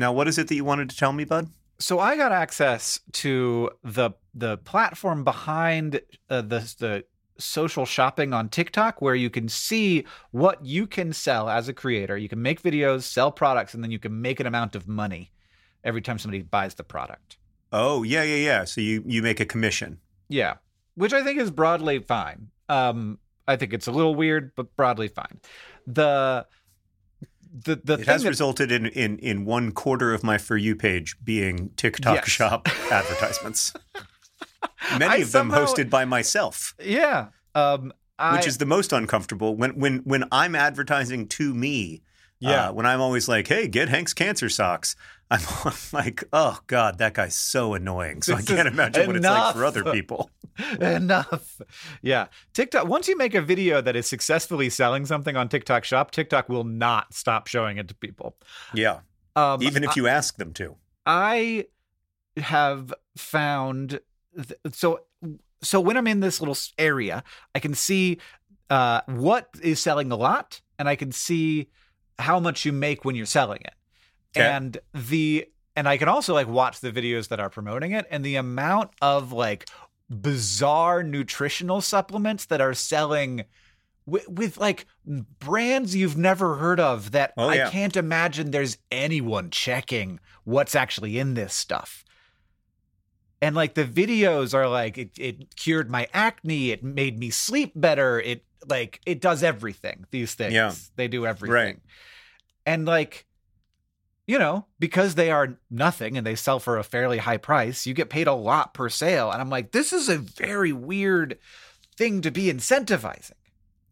Now, 0.00 0.12
what 0.12 0.28
is 0.28 0.38
it 0.38 0.48
that 0.48 0.54
you 0.54 0.64
wanted 0.64 0.88
to 0.88 0.96
tell 0.96 1.12
me, 1.12 1.24
bud? 1.24 1.50
So 1.78 2.00
I 2.00 2.16
got 2.16 2.32
access 2.32 3.00
to 3.12 3.70
the 3.84 4.12
the 4.32 4.56
platform 4.56 5.24
behind 5.24 6.00
uh, 6.30 6.40
the 6.40 6.60
the 6.78 7.04
social 7.36 7.84
shopping 7.84 8.32
on 8.32 8.48
TikTok 8.48 9.02
where 9.02 9.14
you 9.14 9.28
can 9.28 9.48
see 9.48 10.06
what 10.30 10.64
you 10.64 10.86
can 10.86 11.12
sell 11.12 11.50
as 11.50 11.68
a 11.68 11.74
creator. 11.74 12.16
You 12.16 12.30
can 12.30 12.40
make 12.40 12.62
videos, 12.62 13.02
sell 13.02 13.30
products, 13.30 13.74
and 13.74 13.84
then 13.84 13.90
you 13.90 13.98
can 13.98 14.22
make 14.22 14.40
an 14.40 14.46
amount 14.46 14.74
of 14.74 14.88
money 14.88 15.32
every 15.84 16.00
time 16.00 16.18
somebody 16.18 16.42
buys 16.42 16.74
the 16.74 16.84
product. 16.84 17.36
Oh, 17.70 18.02
yeah, 18.02 18.22
yeah, 18.22 18.36
yeah. 18.36 18.64
So 18.64 18.80
you 18.80 19.02
you 19.06 19.22
make 19.22 19.38
a 19.38 19.46
commission. 19.46 20.00
Yeah, 20.28 20.54
which 20.94 21.12
I 21.12 21.22
think 21.22 21.38
is 21.38 21.50
broadly 21.50 21.98
fine. 21.98 22.48
Um, 22.70 23.18
I 23.46 23.56
think 23.56 23.74
it's 23.74 23.86
a 23.86 23.92
little 23.92 24.14
weird, 24.14 24.54
but 24.54 24.74
broadly 24.76 25.08
fine. 25.08 25.40
The 25.86 26.46
the 27.52 27.80
the 27.82 27.94
It 27.94 28.06
has 28.06 28.22
that, 28.22 28.28
resulted 28.28 28.70
in, 28.72 28.86
in 28.86 29.18
in 29.18 29.44
one 29.44 29.72
quarter 29.72 30.14
of 30.14 30.22
my 30.22 30.38
for 30.38 30.56
you 30.56 30.76
page 30.76 31.16
being 31.24 31.70
TikTok 31.76 32.14
Yes. 32.16 32.28
shop 32.28 32.68
advertisements. 32.90 33.72
Many 34.98 35.04
I 35.04 35.16
of 35.16 35.32
them 35.32 35.50
hosted 35.50 35.90
by 35.90 36.04
myself, 36.04 36.74
yeah, 36.82 37.28
um, 37.54 37.92
I, 38.18 38.36
which 38.36 38.46
is 38.46 38.58
the 38.58 38.66
most 38.66 38.92
uncomfortable 38.92 39.54
when 39.56 39.72
when 39.78 39.98
when 39.98 40.24
I'm 40.32 40.54
advertising 40.54 41.28
to 41.28 41.54
me. 41.54 42.02
Yeah. 42.42 42.68
uh, 42.68 42.72
when 42.72 42.86
I'm 42.86 43.00
always 43.02 43.28
like, 43.28 43.48
"Hey, 43.48 43.68
get 43.68 43.90
Hank's 43.90 44.14
cancer 44.14 44.48
socks," 44.48 44.96
I'm 45.64 45.72
like, 45.92 46.24
"Oh 46.32 46.58
God, 46.66 46.98
that 46.98 47.14
guy's 47.14 47.36
so 47.36 47.74
annoying." 47.74 48.22
So 48.22 48.34
I 48.34 48.42
can't 48.42 48.66
imagine 48.66 49.06
what 49.06 49.16
it's 49.16 49.24
like 49.26 49.54
for 49.54 49.64
other 49.64 49.84
people. 49.92 50.30
enough. 50.80 51.60
Yeah, 52.02 52.26
TikTok. 52.52 52.88
Once 52.88 53.06
you 53.08 53.16
make 53.16 53.34
a 53.34 53.42
video 53.42 53.80
that 53.80 53.94
is 53.96 54.06
successfully 54.06 54.68
selling 54.70 55.06
something 55.06 55.36
on 55.36 55.48
TikTok 55.48 55.84
Shop, 55.84 56.10
TikTok 56.10 56.48
will 56.48 56.64
not 56.64 57.14
stop 57.14 57.46
showing 57.46 57.78
it 57.78 57.88
to 57.88 57.94
people. 57.94 58.36
Yeah, 58.74 59.00
Um, 59.36 59.62
even 59.62 59.84
if 59.84 59.96
you 59.96 60.08
ask 60.08 60.36
them 60.36 60.52
to. 60.54 60.76
I 61.06 61.66
have 62.36 62.92
found 63.16 64.00
th- 64.36 64.60
so 64.72 65.00
so 65.62 65.80
when 65.80 65.96
I'm 65.96 66.06
in 66.06 66.20
this 66.20 66.40
little 66.40 66.56
area, 66.78 67.22
I 67.54 67.58
can 67.58 67.74
see 67.74 68.18
uh, 68.68 69.02
what 69.06 69.48
is 69.62 69.80
selling 69.80 70.10
a 70.10 70.16
lot, 70.16 70.60
and 70.78 70.88
I 70.88 70.96
can 70.96 71.12
see 71.12 71.68
how 72.18 72.40
much 72.40 72.64
you 72.64 72.72
make 72.72 73.04
when 73.04 73.14
you're 73.14 73.26
selling 73.26 73.60
it, 73.62 73.74
Okay. 74.36 74.46
and 74.46 74.78
the 74.94 75.46
and 75.76 75.88
I 75.88 75.96
can 75.96 76.08
also 76.08 76.34
like 76.34 76.48
watch 76.48 76.80
the 76.80 76.92
videos 76.92 77.28
that 77.28 77.40
are 77.40 77.50
promoting 77.50 77.92
it, 77.92 78.06
and 78.10 78.24
the 78.24 78.36
amount 78.36 78.90
of 79.00 79.32
like 79.32 79.68
bizarre 80.08 81.02
nutritional 81.02 81.80
supplements 81.80 82.44
that 82.46 82.60
are 82.60 82.74
selling 82.74 83.44
with, 84.06 84.28
with 84.28 84.58
like 84.58 84.86
brands 85.38 85.94
you've 85.94 86.16
never 86.16 86.56
heard 86.56 86.80
of 86.80 87.12
that 87.12 87.32
Oh, 87.36 87.48
I 87.48 87.70
can't 87.70 87.96
imagine 87.96 88.50
there's 88.50 88.78
anyone 88.90 89.50
checking 89.50 90.18
what's 90.44 90.74
actually 90.74 91.18
in 91.18 91.34
this 91.34 91.54
stuff. 91.54 92.04
And 93.42 93.56
like 93.56 93.74
the 93.74 93.84
videos 93.84 94.52
are 94.52 94.68
like 94.68 94.98
it, 94.98 95.10
it 95.18 95.56
cured 95.56 95.90
my 95.90 96.08
acne, 96.12 96.72
it 96.72 96.82
made 96.82 97.18
me 97.18 97.30
sleep 97.30 97.72
better, 97.74 98.20
it 98.20 98.44
like 98.68 99.00
it 99.06 99.20
does 99.20 99.42
everything. 99.42 100.04
These 100.10 100.34
things, 100.34 100.52
Yeah. 100.52 100.72
they 100.96 101.08
do 101.08 101.24
everything. 101.26 101.54
Right. 101.54 101.78
And 102.66 102.84
like, 102.84 103.26
you 104.30 104.38
know, 104.38 104.64
because 104.78 105.16
they 105.16 105.30
are 105.32 105.58
nothing 105.70 106.16
and 106.16 106.24
they 106.24 106.36
sell 106.36 106.60
for 106.60 106.78
a 106.78 106.84
fairly 106.84 107.18
high 107.18 107.36
price, 107.36 107.84
you 107.84 107.92
get 107.92 108.08
paid 108.08 108.28
a 108.28 108.32
lot 108.32 108.72
per 108.74 108.88
sale. 108.88 109.28
And 109.32 109.40
I'm 109.40 109.50
like, 109.50 109.72
this 109.72 109.92
is 109.92 110.08
a 110.08 110.18
very 110.18 110.72
weird 110.72 111.36
thing 111.96 112.20
to 112.22 112.30
be 112.30 112.44
incentivizing. 112.44 113.32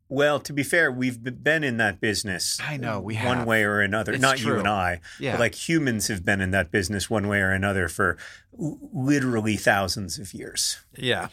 Well, 0.09 0.38
to 0.40 0.53
be 0.53 0.62
fair, 0.62 0.92
we've 0.92 1.18
been 1.42 1.64
in 1.64 1.77
that 1.79 2.01
business. 2.01 2.57
I 2.62 2.77
know, 2.77 3.01
we 3.01 3.16
have. 3.16 3.37
one 3.38 3.46
way 3.46 3.64
or 3.64 3.81
another. 3.81 4.12
It's 4.12 4.22
Not 4.22 4.40
you 4.40 4.55
and 4.57 4.68
I, 4.68 5.01
Yeah. 5.18 5.33
but 5.33 5.40
like 5.40 5.68
humans 5.68 6.07
have 6.07 6.24
been 6.24 6.40
in 6.40 6.53
that 6.53 6.70
business 6.70 7.11
one 7.11 7.27
way 7.27 7.40
or 7.40 7.51
another 7.51 7.88
for 7.88 8.16
literally 8.53 9.57
thousands 9.57 10.18
of 10.20 10.33
years. 10.33 10.79
yeah. 10.96 11.29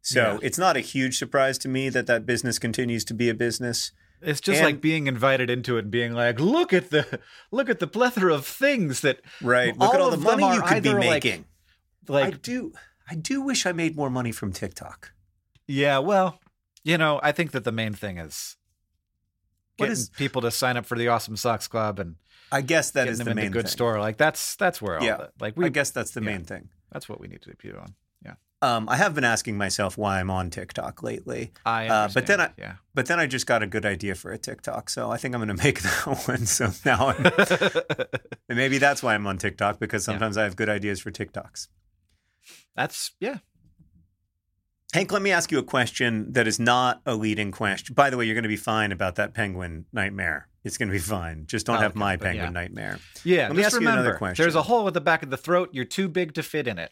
So 0.00 0.20
Yeah. 0.20 0.38
it's 0.42 0.58
not 0.58 0.76
a 0.76 0.80
huge 0.80 1.18
surprise 1.18 1.58
to 1.58 1.68
me 1.68 1.88
that 1.90 2.06
that 2.06 2.24
business 2.24 2.58
continues 2.58 3.04
to 3.04 3.14
be 3.14 3.28
a 3.28 3.34
business. 3.34 3.92
It's 4.20 4.40
just 4.40 4.58
And- 4.58 4.66
like 4.66 4.80
being 4.80 5.06
invited 5.06 5.48
into 5.50 5.76
it 5.76 5.82
and 5.82 5.90
being 5.90 6.12
like, 6.12 6.40
look 6.40 6.72
at 6.72 6.90
the 6.90 7.20
look 7.50 7.68
at 7.70 7.78
the 7.78 7.86
plethora 7.86 8.34
of 8.34 8.46
things 8.46 9.00
that 9.02 9.20
Right. 9.40 9.76
Look 9.76 9.94
at 9.94 10.00
All 10.00 10.10
all 10.10 10.10
the 10.10 10.16
money 10.16 10.44
you 10.54 10.62
could 10.62 10.82
be 10.82 10.94
making. 10.94 11.44
like- 12.08 12.24
making. 12.24 12.34
I 12.36 12.38
do. 12.42 12.72
I 13.10 13.14
do 13.14 13.40
wish 13.42 13.64
I 13.66 13.72
made 13.72 13.96
more 13.96 14.10
money 14.10 14.32
from 14.32 14.52
TikTok. 14.52 15.12
Yeah, 15.66 15.98
well, 15.98 16.40
you 16.84 16.98
know, 16.98 17.20
I 17.22 17.32
think 17.32 17.52
that 17.52 17.64
the 17.64 17.72
main 17.72 17.92
thing 17.94 18.18
is 18.18 18.56
getting 19.78 19.92
is- 19.92 20.08
people 20.10 20.42
to 20.42 20.50
sign 20.50 20.76
up 20.76 20.86
for 20.86 20.96
the 20.98 21.08
Awesome 21.08 21.36
Socks 21.36 21.68
Club 21.68 21.98
and 21.98 22.16
I 22.50 22.62
guess 22.62 22.90
that 22.92 23.08
is 23.08 23.18
the 23.18 23.34
main 23.34 23.50
good 23.50 23.64
thing. 23.66 23.70
store. 23.70 24.00
Like 24.00 24.16
that's 24.16 24.56
that's 24.56 24.80
where 24.80 24.98
all 24.98 25.04
Yeah. 25.04 25.16
the, 25.18 25.30
like 25.40 25.56
we 25.56 25.66
I 25.66 25.68
guess 25.68 25.90
that's 25.90 26.10
the 26.12 26.20
yeah. 26.22 26.26
main 26.26 26.44
thing. 26.44 26.70
that's 26.90 27.08
what 27.08 27.20
we 27.20 27.28
need 27.28 27.42
to 27.42 27.50
be 27.54 27.68
doing. 27.70 27.94
Yeah, 28.62 28.76
Um, 28.76 28.88
I 28.88 28.96
have 28.96 29.14
been 29.14 29.24
asking 29.24 29.56
myself 29.56 29.96
why 29.98 30.20
I'm 30.20 30.30
on 30.30 30.50
TikTok 30.50 31.02
lately, 31.02 31.52
I. 31.64 31.88
Uh, 31.88 32.08
but 32.12 32.26
then 32.26 32.40
understand, 32.40 32.78
but 32.94 33.06
then 33.06 33.20
I 33.20 33.26
just 33.26 33.46
got 33.46 33.62
a 33.62 33.66
good 33.66 33.86
idea 33.86 34.14
for 34.14 34.32
a 34.32 34.38
TikTok, 34.38 34.90
so 34.90 35.10
I 35.10 35.16
think 35.16 35.34
I'm 35.34 35.40
going 35.44 35.56
to 35.56 35.62
make 35.64 35.82
that 35.82 36.06
one. 36.28 36.46
So 36.46 36.70
now, 36.84 37.14
maybe 38.48 38.78
that's 38.78 39.02
why 39.02 39.14
I'm 39.14 39.26
on 39.26 39.38
TikTok 39.38 39.78
because 39.78 40.04
sometimes 40.04 40.36
I 40.36 40.44
have 40.44 40.56
good 40.56 40.68
ideas 40.68 41.00
for 41.00 41.10
TikToks. 41.10 41.68
that's 42.74 43.12
yeah. 43.20 43.38
Hank, 44.94 45.12
let 45.12 45.20
me 45.20 45.30
ask 45.30 45.52
you 45.52 45.58
a 45.58 45.62
question 45.62 46.32
that 46.32 46.46
is 46.48 46.58
not 46.58 47.02
a 47.04 47.14
leading 47.14 47.50
question. 47.52 47.94
By 47.94 48.08
the 48.08 48.16
way, 48.16 48.24
you're 48.24 48.34
going 48.34 48.44
to 48.44 48.48
be 48.48 48.56
fine 48.56 48.90
about 48.90 49.16
that 49.16 49.34
penguin 49.34 49.84
nightmare. 49.92 50.48
It's 50.64 50.78
going 50.78 50.88
to 50.88 50.92
be 50.94 50.98
fine. 50.98 51.44
Just 51.46 51.66
don't 51.66 51.76
Oh, 51.76 51.80
have 51.80 51.90
okay, 51.92 51.98
my 51.98 52.16
penguin 52.16 52.46
yeah. 52.46 52.50
nightmare. 52.50 52.98
Yeah, 53.22 53.48
Let 53.48 53.56
me 53.56 53.62
just 53.62 53.74
ask 53.74 53.82
you 53.82 53.88
another 53.88 54.14
question. 54.14 54.42
there's 54.42 54.54
a 54.54 54.62
hole 54.62 54.88
at 54.88 54.94
the 54.94 55.02
back 55.02 55.22
of 55.22 55.28
the 55.28 55.36
throat. 55.36 55.68
You're 55.72 55.84
too 55.84 56.08
big 56.08 56.32
to 56.34 56.42
fit 56.42 56.66
in 56.66 56.78
it. 56.78 56.90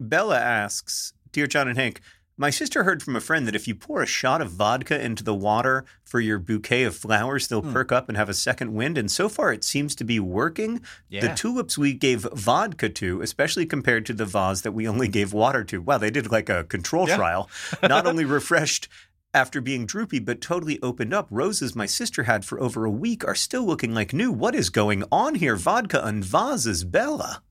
Bella 0.00 0.38
asks, 0.40 1.12
Dear 1.32 1.46
John 1.46 1.68
and 1.68 1.78
Hank, 1.78 2.00
my 2.36 2.48
sister 2.48 2.84
heard 2.84 3.02
from 3.02 3.16
a 3.16 3.20
friend 3.20 3.46
that 3.46 3.54
if 3.54 3.68
you 3.68 3.74
pour 3.74 4.02
a 4.02 4.06
shot 4.06 4.40
of 4.40 4.50
vodka 4.50 4.98
into 5.04 5.22
the 5.22 5.34
water 5.34 5.84
for 6.02 6.20
your 6.20 6.38
bouquet 6.38 6.84
of 6.84 6.96
flowers, 6.96 7.46
they'll 7.48 7.60
Hmm. 7.60 7.72
perk 7.74 7.92
up 7.92 8.08
and 8.08 8.16
have 8.16 8.30
a 8.30 8.34
second 8.34 8.72
wind. 8.72 8.96
And 8.96 9.10
so 9.10 9.28
far, 9.28 9.52
it 9.52 9.62
seems 9.62 9.94
to 9.96 10.04
be 10.04 10.18
working. 10.18 10.80
The 11.10 11.34
tulips 11.36 11.76
we 11.76 11.92
gave 11.92 12.22
vodka 12.32 12.88
to, 12.88 13.20
especially 13.20 13.66
compared 13.66 14.06
to 14.06 14.14
the 14.14 14.24
vase 14.24 14.62
that 14.62 14.72
we 14.72 14.88
only 14.88 15.06
gave 15.06 15.34
water 15.34 15.62
to. 15.64 15.82
Wow, 15.82 15.98
they 15.98 16.10
did 16.10 16.30
like 16.32 16.48
a 16.48 16.64
control 16.64 17.06
Yeah. 17.06 17.16
trial. 17.16 17.50
Not 17.82 18.06
only 18.06 18.24
refreshed 18.24 18.88
after 19.34 19.60
being 19.60 19.84
droopy, 19.84 20.18
but 20.20 20.40
totally 20.40 20.80
opened 20.82 21.12
up. 21.12 21.28
Roses 21.30 21.76
my 21.76 21.86
sister 21.86 22.22
had 22.22 22.46
for 22.46 22.58
over 22.58 22.86
a 22.86 22.90
week 22.90 23.22
are 23.28 23.34
still 23.34 23.66
looking 23.66 23.92
like 23.94 24.14
new. 24.14 24.32
What 24.32 24.54
is 24.54 24.70
going 24.70 25.04
on 25.12 25.34
here? 25.34 25.56
Vodka 25.56 26.02
and 26.04 26.24
vases, 26.24 26.84
Bella. 26.84 27.42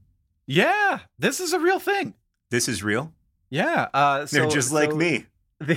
Yeah, 0.47 1.01
this 1.19 1.39
is 1.39 1.53
a 1.53 1.59
real 1.59 1.79
thing. 1.79 2.15
This 2.51 2.67
is 2.67 2.83
real. 2.83 3.13
Yeah, 3.49 3.87
uh, 3.93 4.25
so, 4.27 4.37
They're 4.41 4.49
just 4.49 4.71
like 4.71 4.93
me. 4.95 5.25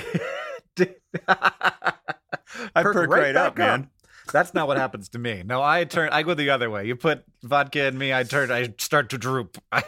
I 1.28 1.92
I 2.74 2.82
perk 2.82 3.10
right 3.10 3.36
up, 3.36 3.56
man. 3.58 3.88
That's 4.32 4.54
not 4.54 4.68
what 4.68 4.76
happens 4.78 5.08
to 5.10 5.18
me. 5.18 5.42
No, 5.44 5.62
I 5.62 5.84
turn. 5.84 6.08
I 6.12 6.22
go 6.22 6.32
the 6.34 6.50
other 6.50 6.70
way. 6.70 6.86
You 6.86 6.94
put 6.96 7.24
vodka 7.42 7.86
in 7.86 7.98
me, 7.98 8.14
I 8.14 8.22
turn. 8.22 8.50
I 8.50 8.72
start 8.78 9.10
to 9.10 9.18
droop. 9.18 9.58
I, 9.72 9.82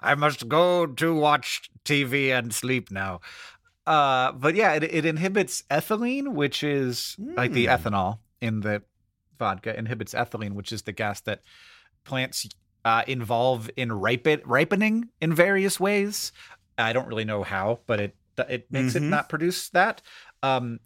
I 0.00 0.14
must 0.14 0.48
go 0.48 0.86
to 0.86 1.14
watch 1.14 1.68
TV 1.84 2.30
and 2.30 2.54
sleep 2.54 2.90
now. 2.90 3.20
Uh, 3.86 4.32
but 4.32 4.54
yeah, 4.54 4.74
it, 4.74 4.84
it 4.84 5.04
inhibits 5.04 5.62
ethylene, 5.70 6.32
which 6.34 6.62
is 6.62 7.16
like 7.18 7.52
the 7.52 7.66
Mm. 7.66 7.78
ethanol 7.78 8.18
in 8.40 8.60
the 8.60 8.82
vodka 9.38 9.76
inhibits 9.76 10.14
ethylene, 10.14 10.52
which 10.52 10.72
is 10.72 10.82
the 10.82 10.92
gas 10.92 11.20
that 11.22 11.42
plants 12.04 12.48
uh, 12.86 13.02
involve 13.08 13.68
in 13.76 13.90
ripen, 13.92 14.40
ripening 14.44 15.08
in 15.20 15.34
various 15.34 15.80
ways. 15.80 16.30
I 16.78 16.92
don't 16.92 17.08
really 17.08 17.24
know 17.24 17.42
how, 17.42 17.80
but 17.86 17.98
it 18.00 18.14
it 18.48 18.70
makes 18.70 18.92
Mhm. 18.92 18.96
it 18.96 19.02
not 19.02 19.28
produce 19.28 19.70
that. 19.70 20.02
Um, 20.42 20.78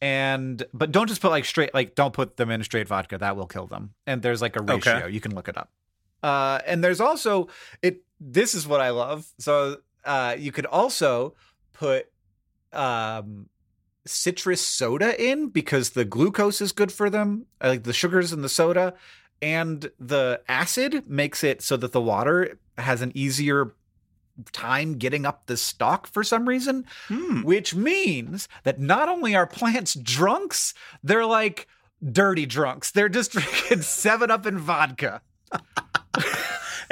and 0.00 0.64
but 0.72 0.90
don't 0.92 1.08
just 1.08 1.20
put 1.20 1.30
like 1.30 1.44
straight 1.44 1.74
like 1.74 1.94
don't 1.94 2.14
put 2.14 2.36
them 2.38 2.50
in 2.50 2.64
straight 2.64 2.88
vodka 2.88 3.18
that 3.18 3.36
will 3.36 3.46
kill 3.46 3.66
them. 3.66 3.94
And 4.06 4.22
there's 4.22 4.40
like 4.40 4.56
a 4.56 4.62
Okay. 4.62 4.94
ratio 4.94 5.06
you 5.06 5.20
can 5.20 5.34
look 5.34 5.48
it 5.48 5.56
up. 5.58 5.70
Uh, 6.22 6.60
and 6.66 6.82
there's 6.82 7.00
also 7.00 7.48
it. 7.82 8.02
This 8.18 8.54
is 8.54 8.66
what 8.66 8.80
I 8.80 8.90
love. 8.90 9.26
So 9.38 9.78
uh, 10.04 10.36
you 10.38 10.52
could 10.52 10.66
also 10.66 11.34
put 11.74 12.06
um 12.72 13.48
citrus 14.06 14.60
soda 14.66 15.10
in 15.22 15.48
because 15.48 15.90
the 15.90 16.04
glucose 16.04 16.60
is 16.60 16.72
good 16.72 16.90
for 16.90 17.10
them, 17.10 17.46
like 17.62 17.82
the 17.84 17.92
sugars 17.92 18.32
in 18.32 18.42
the 18.42 18.48
soda, 18.48 18.94
and 19.42 19.90
the 19.98 20.40
acid 20.48 21.08
makes 21.10 21.42
it 21.44 21.60
so 21.60 21.76
that 21.76 21.92
the 21.92 22.00
water 22.00 22.58
has 22.78 23.02
an 23.02 23.12
easier 23.14 23.74
time 24.52 24.94
getting 24.94 25.26
up 25.26 25.44
the 25.46 25.56
stalk 25.58 26.06
for 26.06 26.24
some 26.24 26.48
reason, 26.48 26.86
Hmm. 27.08 27.42
which 27.42 27.74
means 27.74 28.48
that 28.62 28.80
not 28.80 29.08
only 29.08 29.34
are 29.34 29.46
plants 29.46 29.94
drunks, 29.94 30.72
they're 31.02 31.26
like 31.26 31.66
dirty 32.10 32.46
drunks. 32.46 32.90
They're 32.90 33.10
just 33.10 33.32
drinking 33.32 33.82
7 33.82 34.30
Up 34.30 34.46
and 34.46 34.58
vodka. 34.58 35.20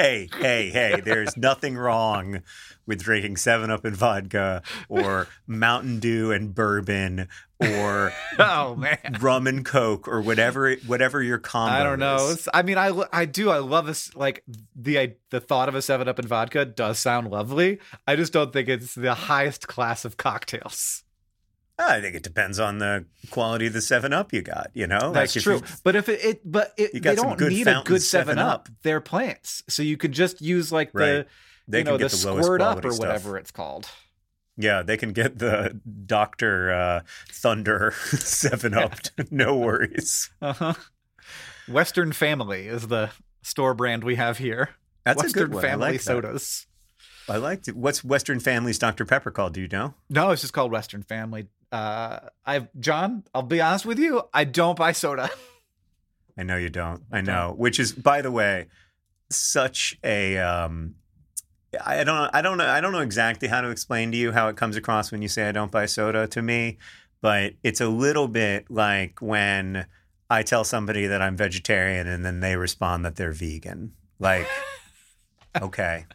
Hey, 0.00 0.30
hey, 0.40 0.70
hey, 0.70 1.02
there's 1.04 1.36
nothing 1.36 1.76
wrong 1.76 2.40
with 2.86 3.02
drinking 3.02 3.36
7 3.36 3.70
Up 3.70 3.84
and 3.84 3.94
vodka 3.94 4.62
or 4.88 5.28
Mountain 5.46 5.98
Dew 6.00 6.32
and 6.32 6.54
bourbon 6.54 7.28
or 7.60 8.10
Oh, 8.38 8.76
man. 8.76 9.18
rum 9.20 9.46
and 9.46 9.62
coke 9.62 10.08
or 10.08 10.22
whatever 10.22 10.74
whatever 10.86 11.22
your 11.22 11.36
combo 11.36 11.74
I 11.74 11.82
don't 11.82 11.98
know. 11.98 12.16
is. 12.30 12.48
I 12.54 12.62
mean, 12.62 12.78
I 12.78 12.98
I 13.12 13.26
do. 13.26 13.50
I 13.50 13.58
love 13.58 13.84
this. 13.84 14.16
Like 14.16 14.42
the 14.74 14.98
I, 14.98 15.14
the 15.28 15.38
thought 15.38 15.68
of 15.68 15.74
a 15.74 15.82
Seven 15.82 16.08
Up 16.08 16.18
and 16.18 16.26
vodka 16.26 16.64
does 16.64 16.98
sound 16.98 17.30
lovely. 17.30 17.78
I 18.06 18.16
just 18.16 18.32
don't 18.32 18.54
think 18.54 18.70
it's 18.70 18.94
the 18.94 19.12
highest 19.12 19.68
class 19.68 20.06
of 20.06 20.16
cocktails. 20.16 21.04
I 21.88 22.00
think 22.00 22.14
it 22.16 22.22
depends 22.22 22.58
on 22.60 22.78
the 22.78 23.06
quality 23.30 23.66
of 23.66 23.72
the 23.72 23.80
7 23.80 24.12
Up 24.12 24.32
you 24.32 24.42
got, 24.42 24.70
you 24.74 24.86
know? 24.86 25.12
That's 25.12 25.34
Like 25.36 25.42
true. 25.42 25.56
you- 25.56 25.62
but 25.84 25.96
if 25.96 26.08
it, 26.08 26.24
it 26.24 26.40
but 26.50 26.72
it, 26.76 26.94
You 26.94 27.00
they 27.00 27.14
don't 27.14 27.38
good 27.38 27.52
need 27.52 27.66
a 27.68 27.82
good 27.84 28.02
Seven 28.02 28.36
7 28.36 28.38
Up. 28.38 28.52
Up. 28.52 28.68
They're 28.82 29.00
plants, 29.00 29.62
so 29.68 29.82
you 29.82 29.96
could 29.96 30.12
just 30.12 30.40
use 30.40 30.70
like 30.72 30.90
Right. 30.92 31.06
the 31.06 31.26
They 31.68 31.78
you 31.78 31.84
know 31.84 31.98
get 31.98 32.10
the, 32.10 32.16
the 32.16 32.26
lowest 32.32 32.46
squirt 32.46 32.60
up 32.62 32.84
or 32.84 32.90
stuff. 32.92 32.98
whatever 33.06 33.36
it's 33.38 33.50
called. 33.50 33.88
Yeah, 34.56 34.82
they 34.82 34.96
can 34.98 35.12
get 35.12 35.38
the 35.38 35.80
Dr. 36.06 36.70
Uh, 36.72 37.00
Thunder 37.32 37.92
7 38.10 38.74
Up. 38.74 38.94
no 39.30 39.56
worries. 39.56 40.30
Uh 40.42 40.52
huh. 40.52 40.74
Western 41.68 42.12
Family 42.12 42.66
is 42.66 42.88
the 42.88 43.10
store 43.42 43.74
brand 43.74 44.04
we 44.04 44.16
have 44.16 44.38
here. 44.38 44.70
That's 45.04 45.22
Western 45.22 45.42
a 45.42 45.46
good 45.46 45.54
one. 45.54 45.64
I 45.64 45.68
Family 45.68 45.86
like 45.92 46.00
that. 46.00 46.04
sodas. 46.04 46.66
I 47.28 47.36
liked 47.36 47.68
it. 47.68 47.76
What's 47.76 48.02
Western 48.02 48.40
Family's 48.40 48.78
Dr. 48.78 49.04
Pepper 49.04 49.30
called? 49.30 49.54
Do 49.54 49.60
you 49.60 49.68
know? 49.68 49.94
No, 50.08 50.30
it's 50.30 50.40
just 50.42 50.52
called 50.52 50.72
Western 50.72 51.02
Family. 51.04 51.46
Uh, 51.72 52.18
I've 52.44 52.68
John. 52.78 53.24
I'll 53.34 53.42
be 53.42 53.60
honest 53.60 53.86
with 53.86 53.98
you. 53.98 54.22
I 54.34 54.44
don't 54.44 54.76
buy 54.78 54.92
soda. 54.92 55.30
I 56.38 56.42
know 56.42 56.56
you 56.56 56.70
don't. 56.70 57.02
I 57.12 57.20
know. 57.20 57.54
Which 57.56 57.78
is, 57.78 57.92
by 57.92 58.22
the 58.22 58.30
way, 58.30 58.66
such 59.30 59.98
a. 60.02 60.38
Um, 60.38 60.94
I 61.84 62.02
don't. 62.02 62.30
I 62.34 62.42
don't 62.42 62.58
know. 62.58 62.66
I 62.66 62.80
don't 62.80 62.92
know 62.92 63.00
exactly 63.00 63.46
how 63.48 63.60
to 63.60 63.70
explain 63.70 64.10
to 64.12 64.16
you 64.16 64.32
how 64.32 64.48
it 64.48 64.56
comes 64.56 64.76
across 64.76 65.12
when 65.12 65.22
you 65.22 65.28
say 65.28 65.48
I 65.48 65.52
don't 65.52 65.70
buy 65.70 65.86
soda 65.86 66.26
to 66.28 66.42
me, 66.42 66.78
but 67.20 67.52
it's 67.62 67.80
a 67.80 67.88
little 67.88 68.26
bit 68.26 68.70
like 68.70 69.20
when 69.20 69.86
I 70.28 70.42
tell 70.42 70.64
somebody 70.64 71.06
that 71.06 71.22
I'm 71.22 71.36
vegetarian 71.36 72.06
and 72.08 72.24
then 72.24 72.40
they 72.40 72.56
respond 72.56 73.04
that 73.04 73.16
they're 73.16 73.32
vegan. 73.32 73.92
Like, 74.18 74.48
okay, 75.62 76.06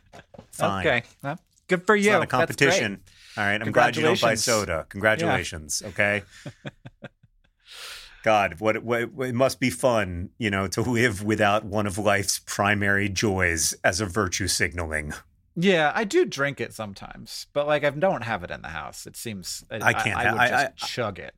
fine. 0.52 0.86
Okay, 0.88 1.04
Well, 1.24 1.40
good 1.68 1.86
for 1.86 1.96
It's 1.96 2.06
you. 2.06 2.12
not 2.12 2.24
a 2.24 2.28
competition. 2.28 3.02
All 3.38 3.44
right. 3.44 3.62
I'm 3.62 3.72
glad 3.72 3.96
you 3.96 4.04
don't 4.04 4.20
buy 4.22 4.36
soda. 4.36 4.86
Congratulations. 4.90 5.82
Okay. 5.86 6.24
God, 8.24 8.60
what, 8.60 8.82
what 8.84 9.10
it 9.20 9.36
must 9.36 9.60
be 9.60 9.70
fun, 9.70 10.32
you 10.40 10.50
know, 10.50 10.68
to 10.70 10.82
live 10.82 11.24
without 11.24 11.64
one 11.64 11.86
of 11.86 11.98
life's 12.00 12.40
primary 12.40 13.08
joys 13.08 13.74
as 13.84 14.02
a 14.02 14.06
virtue 14.08 14.48
signaling. 14.48 15.14
Yeah, 15.56 15.92
I 15.94 16.06
do 16.06 16.26
drink 16.26 16.60
it 16.60 16.74
sometimes, 16.74 17.46
but 17.54 17.68
like 17.68 17.84
I 17.84 17.90
don't 17.92 18.24
have 18.24 18.44
it 18.44 18.50
in 18.52 18.62
the 18.62 18.70
house. 18.70 19.06
It 19.06 19.16
seems 19.16 19.64
I 19.70 19.94
can't 19.94 20.18
I, 20.18 20.24
ha- 20.24 20.32
would 20.32 20.42
I- 20.42 20.50
just 20.50 20.66
I- 20.66 20.88
chug 20.88 21.20
it. 21.20 21.36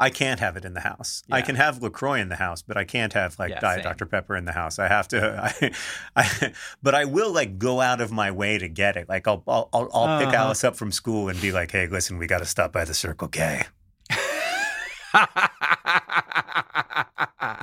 I 0.00 0.10
can't 0.10 0.38
have 0.38 0.56
it 0.56 0.64
in 0.64 0.74
the 0.74 0.80
house. 0.80 1.24
I 1.28 1.42
can 1.42 1.56
have 1.56 1.82
Lacroix 1.82 2.20
in 2.20 2.28
the 2.28 2.36
house, 2.36 2.62
but 2.62 2.76
I 2.76 2.84
can't 2.84 3.12
have 3.14 3.36
like 3.38 3.50
Yeah, 3.50 3.58
Diet 3.60 3.78
same. 3.78 3.84
Dr 3.92 4.06
Pepper 4.06 4.36
in 4.36 4.44
the 4.44 4.52
house. 4.52 4.78
I 4.78 4.86
have 4.86 5.08
to. 5.08 5.52
I, 5.60 5.72
I, 6.14 6.52
but 6.82 6.94
I 6.94 7.04
will 7.04 7.32
like 7.32 7.58
go 7.58 7.80
out 7.80 8.00
of 8.00 8.12
my 8.12 8.30
way 8.30 8.58
to 8.58 8.68
get 8.68 8.96
it. 8.96 9.08
Like 9.08 9.26
I'll 9.26 9.42
I'll 9.48 9.68
I'll, 9.72 9.88
I'll 9.92 10.18
pick 10.20 10.28
Uh-huh. 10.28 10.36
Alice 10.36 10.62
up 10.62 10.76
from 10.76 10.92
school 10.92 11.28
and 11.28 11.40
be 11.40 11.50
like, 11.50 11.72
"Hey, 11.72 11.88
listen, 11.88 12.16
we 12.18 12.26
got 12.28 12.38
to 12.38 12.46
stop 12.46 12.72
by 12.72 12.84
the 12.84 12.94
Circle 12.94 13.28
K. 13.28 13.64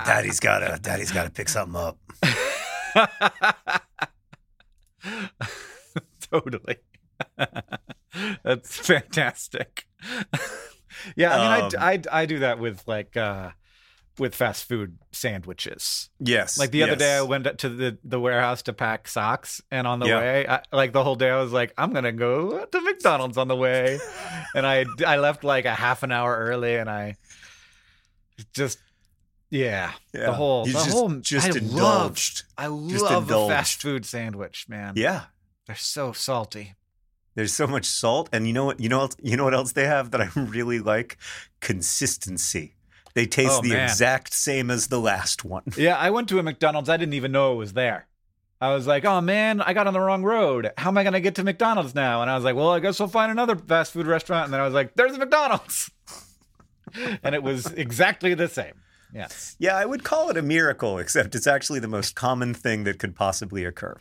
Daddy's 0.06 0.40
gotta 0.40 0.78
Daddy's 0.82 1.12
gotta 1.12 1.30
pick 1.30 1.48
something 1.50 1.80
up." 1.80 1.98
totally. 6.32 6.78
That's 8.44 8.78
fantastic. 8.78 9.88
Yeah, 11.16 11.36
I 11.36 11.58
mean, 11.58 11.66
Um, 11.66 11.72
I, 11.80 11.91
I 11.93 12.22
I 12.22 12.26
do 12.26 12.39
that 12.39 12.60
with 12.60 12.82
like 12.88 13.16
uh 13.18 13.51
with 14.18 14.34
fast 14.34 14.64
food 14.70 14.97
sandwiches. 15.12 16.10
Yes. 16.20 16.58
Like 16.58 16.72
the 16.72 16.84
other 16.84 16.95
day, 16.95 17.18
I 17.18 17.22
went 17.22 17.45
to 17.60 17.68
the 17.70 17.97
the 18.03 18.20
warehouse 18.20 18.62
to 18.64 18.74
pack 18.74 19.08
socks, 19.10 19.62
and 19.72 19.86
on 19.86 19.99
the 19.99 20.08
Yeah. 20.08 20.20
way, 20.20 20.47
I, 20.47 20.62
like 20.72 20.93
the 20.93 21.03
whole 21.03 21.16
day, 21.16 21.30
I 21.30 21.41
was 21.41 21.51
like, 21.51 21.74
I'm 21.78 21.91
gonna 21.91 22.14
go 22.14 22.64
to 22.66 22.82
McDonald's 22.82 23.38
on 23.38 23.47
the 23.49 23.56
way, 23.58 23.99
and 24.56 24.66
I 24.66 24.86
I 25.06 25.18
left 25.18 25.43
like 25.43 25.66
a 25.66 25.74
half 25.76 26.03
an 26.03 26.12
hour 26.14 26.34
early, 26.36 26.76
and 26.78 26.89
I 26.89 27.16
just 28.53 28.80
yeah, 29.49 29.91
Yeah. 30.14 30.26
the 30.28 30.34
whole 30.34 30.66
You 30.68 30.74
the 30.74 30.80
just, 30.80 30.91
whole 30.91 31.10
just 31.20 31.47
I 31.56 31.58
indulged. 31.60 32.43
I 32.58 32.68
Just 32.89 33.03
love 33.03 33.30
a 33.30 33.47
fast 33.47 33.82
food 33.82 34.06
sandwich, 34.06 34.68
man. 34.68 34.93
Yeah. 34.95 35.26
They're 35.68 35.76
so 35.76 36.12
salty. 36.14 36.74
There's 37.36 37.54
so 37.54 37.68
much 37.68 37.86
salt, 37.86 38.30
and 38.32 38.48
you 38.48 38.54
know 38.54 38.66
what? 38.66 38.80
You 38.80 38.90
know? 38.90 39.10
You 39.22 39.36
know 39.38 39.44
what 39.44 39.54
else 39.54 39.74
they 39.74 39.86
have 39.86 40.12
that 40.12 40.22
I 40.22 40.30
really 40.36 40.80
like? 40.80 41.18
Consistency. 41.60 42.76
They 43.14 43.26
taste 43.26 43.60
Oh, 43.60 43.62
the 43.62 43.70
man. 43.70 43.84
exact 43.90 44.34
same 44.34 44.70
as 44.72 44.88
the 44.88 45.00
last 45.00 45.46
one. 45.46 45.64
Yeah, 45.78 45.96
I 45.98 46.10
went 46.10 46.28
to 46.30 46.40
a 46.40 46.44
McDonald's. 46.44 46.90
I 46.90 46.98
didn't 46.98 47.14
even 47.14 47.32
know 47.32 47.54
it 47.54 47.58
was 47.58 47.74
there. 47.74 48.08
I 48.62 48.74
was 48.74 48.88
like, 48.88 49.04
oh 49.06 49.20
man, 49.22 49.62
I 49.62 49.74
got 49.74 49.86
on 49.88 49.94
the 49.94 50.00
wrong 50.00 50.24
road. 50.24 50.72
How 50.78 50.90
am 50.90 50.98
I 50.98 51.04
going 51.04 51.14
to 51.14 51.20
get 51.22 51.36
to 51.36 51.44
McDonald's 51.44 51.94
now? 51.94 52.22
And 52.22 52.32
I 52.32 52.36
was 52.36 52.44
like, 52.44 52.56
well, 52.56 52.70
I 52.72 52.80
guess 52.80 53.00
we'll 53.00 53.10
find 53.10 53.32
another 53.32 53.56
fast 53.56 53.92
food 53.92 54.08
restaurant. 54.08 54.46
And 54.46 54.54
then 54.54 54.62
I 54.62 54.66
was 54.66 54.74
like, 54.74 54.96
there's 54.96 55.14
a 55.16 55.20
McDonald's. 55.20 55.92
and 57.24 57.36
it 57.36 57.44
was 57.44 57.68
exactly 57.74 58.34
the 58.34 58.48
same. 58.48 58.74
Yes. 59.14 59.56
Yeah, 59.60 59.76
I 59.78 59.86
would 59.86 60.04
call 60.04 60.30
it 60.30 60.38
a 60.38 60.42
miracle, 60.42 60.98
except 60.98 61.36
it's 61.36 61.48
actually 61.48 61.80
the 61.80 61.88
most 61.90 62.16
common 62.16 62.54
thing 62.54 62.86
that 62.86 62.98
could 63.00 63.16
possibly 63.16 63.66
occur. 63.66 63.98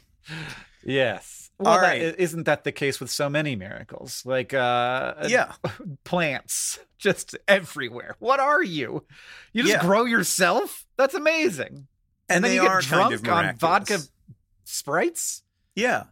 Yes. 0.84 1.43
Well, 1.58 1.72
All 1.74 1.80
that- 1.80 1.86
right. 1.86 2.14
isn't 2.18 2.44
that 2.44 2.64
the 2.64 2.72
case 2.72 2.98
with 3.00 3.10
so 3.10 3.30
many 3.30 3.54
miracles? 3.56 4.22
Like, 4.26 4.52
uh, 4.52 5.14
Yeah. 5.28 5.52
plants 6.04 6.80
just 6.98 7.36
everywhere. 7.46 8.16
What 8.18 8.40
are 8.40 8.62
you? 8.62 9.04
You 9.52 9.62
just 9.62 9.74
Yeah. 9.74 9.80
grow 9.80 10.04
yourself? 10.04 10.84
That's 10.96 11.14
amazing. 11.14 11.86
And, 12.28 12.42
then 12.42 12.50
they 12.50 12.54
you 12.56 12.62
get 12.62 12.70
are 12.70 12.80
drunk 12.80 13.22
kind 13.22 13.46
of 13.50 13.52
on 13.54 13.56
vodka 13.58 13.98
sprites? 14.64 15.42
Yeah. 15.74 16.04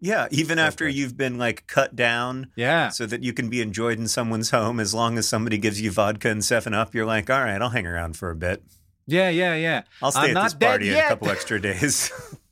Yeah. 0.00 0.26
Even 0.30 0.58
after 0.58 0.86
good. 0.86 0.94
you've 0.96 1.16
been 1.16 1.38
like 1.38 1.66
cut 1.66 1.94
down 1.96 2.50
Yeah. 2.56 2.88
so 2.90 3.06
that 3.06 3.22
you 3.22 3.32
can 3.32 3.48
be 3.48 3.60
enjoyed 3.60 3.98
in 3.98 4.08
someone's 4.08 4.50
home, 4.50 4.80
as 4.80 4.92
long 4.92 5.16
as 5.18 5.28
somebody 5.28 5.58
gives 5.58 5.80
you 5.80 5.90
vodka 5.90 6.28
and 6.28 6.44
7 6.44 6.74
Up, 6.74 6.94
you're 6.94 7.06
like, 7.06 7.30
all 7.30 7.42
right, 7.42 7.62
I'll 7.62 7.70
hang 7.70 7.86
around 7.86 8.16
for 8.16 8.30
a 8.30 8.36
bit. 8.36 8.62
Yeah, 9.06 9.28
yeah, 9.30 9.54
yeah. 9.54 9.82
I'll 10.02 10.12
stay 10.12 10.30
I'm 10.30 10.36
at 10.36 10.42
this 10.44 10.54
dead 10.54 10.68
party 10.68 10.90
in 10.90 10.96
a 10.96 11.02
couple 11.08 11.30
extra 11.30 11.60
days. 11.60 12.10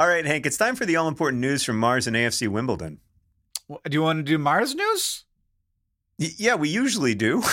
All 0.00 0.08
right, 0.08 0.24
Hank, 0.24 0.46
it's 0.46 0.56
time 0.56 0.76
for 0.76 0.86
the 0.86 0.96
all 0.96 1.08
important 1.08 1.42
news 1.42 1.62
from 1.62 1.78
Mars 1.78 2.06
and 2.06 2.16
AFC 2.16 2.48
Wimbledon. 2.48 3.00
Do 3.68 3.76
you 3.90 4.00
want 4.00 4.20
to 4.20 4.22
do 4.22 4.38
Mars 4.38 4.74
news? 4.74 5.26
Y- 6.18 6.30
yeah, 6.38 6.54
we 6.54 6.70
usually 6.70 7.14
do. 7.14 7.42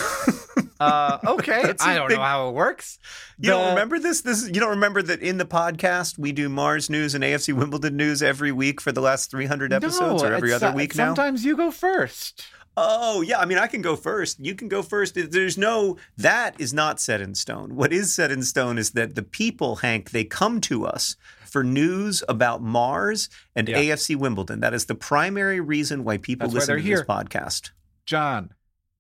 Uh, 0.79 1.17
okay. 1.25 1.73
I 1.79 1.95
don't 1.95 2.07
big- 2.07 2.17
know 2.17 2.23
how 2.23 2.49
it 2.49 2.53
works. 2.53 2.99
you 3.39 3.49
don't 3.49 3.69
remember 3.69 3.97
this? 3.97 4.21
This 4.21 4.45
you 4.47 4.59
don't 4.59 4.69
remember 4.69 5.01
that 5.01 5.21
in 5.21 5.39
the 5.39 5.45
podcast 5.45 6.19
we 6.19 6.31
do 6.31 6.49
Mars 6.49 6.87
news 6.87 7.15
and 7.15 7.23
AFC 7.23 7.51
Wimbledon 7.51 7.97
news 7.97 8.21
every 8.21 8.51
week 8.51 8.79
for 8.79 8.91
the 8.91 9.01
last 9.01 9.31
300 9.31 9.73
episodes 9.73 10.21
No, 10.21 10.29
or 10.29 10.33
every 10.33 10.53
other 10.53 10.71
week 10.71 10.95
now? 10.95 11.07
Sometimes 11.07 11.43
you 11.43 11.57
go 11.57 11.71
first. 11.71 12.43
Oh, 12.75 13.21
yeah. 13.21 13.39
I 13.39 13.45
mean, 13.45 13.57
I 13.57 13.65
can 13.65 13.81
go 13.81 13.95
first. 13.95 14.39
You 14.39 14.53
can 14.53 14.67
go 14.67 14.83
first. 14.83 15.15
There's 15.15 15.57
no, 15.57 15.97
that 16.15 16.53
is 16.61 16.75
not 16.75 16.99
set 16.99 17.21
in 17.21 17.33
stone. 17.33 17.75
What 17.75 17.91
is 17.91 18.13
set 18.13 18.31
in 18.31 18.43
stone 18.43 18.77
is 18.77 18.91
that 18.91 19.15
the 19.15 19.23
people, 19.23 19.77
Hank, 19.77 20.11
they 20.11 20.25
come 20.25 20.61
to 20.61 20.85
us 20.85 21.15
for 21.47 21.63
news 21.63 22.23
about 22.29 22.61
Mars 22.61 23.29
and 23.55 23.67
Yeah. 23.67 23.77
AFC 23.77 24.15
Wimbledon. 24.15 24.59
That 24.59 24.73
is 24.73 24.85
the 24.85 24.95
primary 24.95 25.59
reason 25.59 26.03
why 26.03 26.17
people 26.17 26.47
That's 26.47 26.55
listen 26.55 26.67
they're 26.75 26.83
to 26.83 26.89
this 26.89 27.01
podcast. 27.03 27.71
John. 28.05 28.51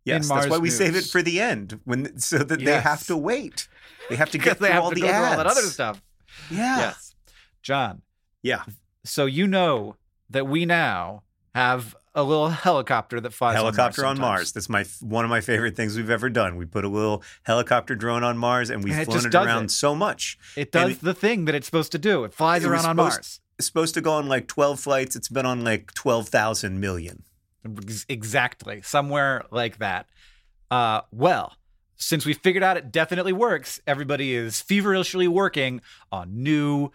Yes, 0.05 0.29
that's 0.29 0.47
why 0.47 0.57
we 0.57 0.69
save 0.69 0.95
it 0.95 1.03
for 1.05 1.21
the 1.21 1.41
end 1.41 1.81
when 1.83 2.17
so 2.19 2.37
that 2.37 2.63
they 2.63 2.79
have 2.79 3.05
to 3.07 3.17
wait. 3.17 3.67
They 4.09 4.15
have 4.15 4.29
to 4.31 4.37
get 4.37 4.57
through 4.57 4.71
all 4.71 4.91
the 4.91 5.07
ads. 5.07 5.31
all 5.31 5.37
that 5.43 5.47
other 5.47 5.61
stuff. 5.63 6.01
Yeah. 6.49 6.77
Yes. 6.77 7.15
John. 7.61 8.01
Yeah. 8.41 8.63
So 9.03 9.25
you 9.25 9.47
know 9.47 9.95
that 10.29 10.47
we 10.47 10.65
now 10.65 11.23
have 11.53 11.95
a 12.17 12.23
little 12.23 12.49
helicopter 12.67 13.21
that 13.21 13.31
flies 13.31 13.55
Helicopter 13.55 14.03
on 14.05 14.17
on 14.17 14.19
Mars. 14.19 14.39
Mars. 14.39 14.51
That's 14.51 14.67
my 14.67 14.83
one 14.99 15.23
of 15.23 15.29
my 15.29 15.39
favorite 15.39 15.75
things 15.77 15.95
we've 15.95 16.09
ever 16.09 16.29
done. 16.29 16.57
We 16.57 16.65
put 16.65 16.83
a 16.83 16.89
little 16.89 17.23
helicopter 17.43 17.95
drone 17.95 18.23
on 18.25 18.37
Mars 18.37 18.69
and 18.69 18.83
we've 18.83 18.91
And 18.93 19.03
it 19.03 19.05
flown 19.05 19.25
it 19.25 19.33
around 19.35 19.65
it. 19.65 19.71
so 19.71 19.95
much. 19.95 20.37
It 20.57 20.71
does 20.73 20.91
it- 20.93 21.01
the 21.01 21.13
thing 21.13 21.45
that 21.45 21.55
it's 21.55 21.65
supposed 21.67 21.91
to 21.93 21.97
do. 21.97 22.25
It 22.25 22.33
flies 22.33 22.65
around 22.65 22.85
on 22.85 22.95
supposed- 22.97 22.97
Mars. 22.97 23.39
It's 23.57 23.65
supposed 23.67 23.93
to 23.95 24.01
go 24.01 24.13
on 24.13 24.27
like 24.27 24.47
12 24.47 24.79
flights. 24.79 25.15
It's 25.15 25.29
been 25.29 25.45
on 25.45 25.63
like 25.63 25.93
12,000 25.93 26.79
million. 26.79 27.23
Exactly. 28.07 28.81
Somewhere 28.81 29.45
like 29.51 29.77
that. 29.79 30.07
Uh, 30.69 31.01
well, 31.11 31.55
since 31.95 32.25
we 32.25 32.33
figured 32.33 32.63
out 32.63 32.77
it 32.77 32.91
definitely 32.91 33.33
works, 33.33 33.79
everybody 33.87 34.35
is 34.35 34.61
feverishly 34.61 35.27
working 35.27 35.81
on 36.11 36.43
new 36.43 36.91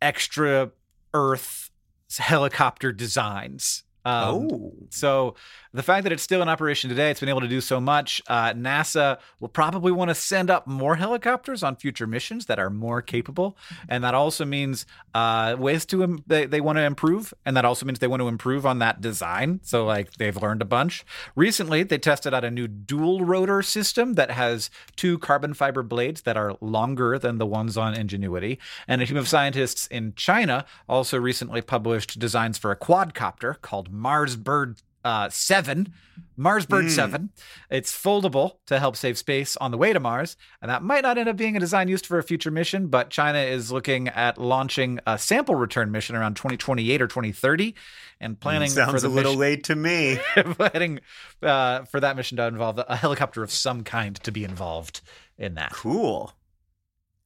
extra 0.00 0.70
Earth 1.14 1.70
helicopter 2.18 2.92
designs. 2.92 3.84
Um, 4.04 4.48
oh. 4.52 4.72
So 4.90 5.34
the 5.72 5.82
fact 5.82 6.04
that 6.04 6.12
it's 6.12 6.22
still 6.22 6.42
in 6.42 6.48
operation 6.48 6.90
today, 6.90 7.10
it's 7.10 7.20
been 7.20 7.28
able 7.28 7.40
to 7.40 7.48
do 7.48 7.60
so 7.60 7.80
much. 7.80 8.20
Uh, 8.26 8.52
NASA 8.52 9.18
will 9.40 9.48
probably 9.48 9.92
want 9.92 10.08
to 10.10 10.14
send 10.14 10.50
up 10.50 10.66
more 10.66 10.96
helicopters 10.96 11.62
on 11.62 11.76
future 11.76 12.06
missions 12.06 12.46
that 12.46 12.58
are 12.58 12.70
more 12.70 13.00
capable, 13.00 13.56
and 13.88 14.02
that 14.04 14.14
also 14.14 14.44
means 14.44 14.86
uh, 15.14 15.56
ways 15.58 15.86
to 15.86 16.02
Im- 16.02 16.24
they 16.26 16.46
they 16.46 16.60
want 16.60 16.78
to 16.78 16.82
improve, 16.82 17.32
and 17.46 17.56
that 17.56 17.64
also 17.64 17.86
means 17.86 18.00
they 18.00 18.06
want 18.06 18.20
to 18.20 18.28
improve 18.28 18.66
on 18.66 18.80
that 18.80 19.00
design. 19.00 19.60
So 19.62 19.84
like 19.84 20.14
they've 20.14 20.36
learned 20.36 20.62
a 20.62 20.66
bunch. 20.66 21.04
Recently, 21.36 21.82
they 21.82 21.98
tested 21.98 22.34
out 22.34 22.44
a 22.44 22.50
new 22.50 22.66
dual 22.66 23.24
rotor 23.24 23.62
system 23.62 24.14
that 24.14 24.30
has 24.30 24.70
two 24.96 25.18
carbon 25.18 25.54
fiber 25.54 25.82
blades 25.82 26.22
that 26.22 26.36
are 26.36 26.56
longer 26.60 27.18
than 27.18 27.38
the 27.38 27.46
ones 27.46 27.76
on 27.76 27.94
Ingenuity, 27.94 28.58
and 28.88 29.00
a 29.00 29.06
team 29.06 29.16
of 29.16 29.28
scientists 29.28 29.86
in 29.86 30.14
China 30.16 30.64
also 30.88 31.18
recently 31.18 31.62
published 31.62 32.18
designs 32.18 32.58
for 32.58 32.70
a 32.70 32.76
quadcopter 32.76 33.60
called 33.60 33.91
Mars 33.92 34.36
Bird 34.36 34.80
uh, 35.04 35.28
7, 35.28 35.92
Mars 36.36 36.66
Bird 36.66 36.90
7. 36.90 37.30
It's 37.70 37.92
foldable 37.92 38.56
to 38.66 38.78
help 38.78 38.96
save 38.96 39.18
space 39.18 39.56
on 39.56 39.70
the 39.70 39.78
way 39.78 39.92
to 39.92 40.00
Mars, 40.00 40.36
and 40.60 40.70
that 40.70 40.82
might 40.82 41.02
not 41.02 41.18
end 41.18 41.28
up 41.28 41.36
being 41.36 41.56
a 41.56 41.60
design 41.60 41.88
used 41.88 42.06
for 42.06 42.18
a 42.18 42.22
future 42.22 42.50
mission, 42.50 42.86
but 42.86 43.10
China 43.10 43.38
is 43.38 43.72
looking 43.72 44.08
at 44.08 44.38
launching 44.38 45.00
a 45.06 45.18
sample 45.18 45.54
return 45.54 45.90
mission 45.90 46.16
around 46.16 46.36
2028 46.36 47.02
or 47.02 47.06
2030 47.06 47.74
and 48.20 48.38
planning 48.38 48.70
for 48.70 48.76
Sounds 48.76 49.02
the 49.02 49.08
a 49.08 49.10
little 49.10 49.32
mission, 49.32 49.40
late 49.40 49.64
to 49.64 49.76
me. 49.76 50.18
planning 50.54 51.00
uh, 51.42 51.84
for 51.84 52.00
that 52.00 52.16
mission 52.16 52.36
to 52.36 52.46
involve 52.46 52.78
a 52.78 52.96
helicopter 52.96 53.42
of 53.42 53.50
some 53.50 53.84
kind 53.84 54.16
to 54.22 54.32
be 54.32 54.44
involved 54.44 55.00
in 55.36 55.54
that. 55.54 55.72
Cool. 55.72 56.32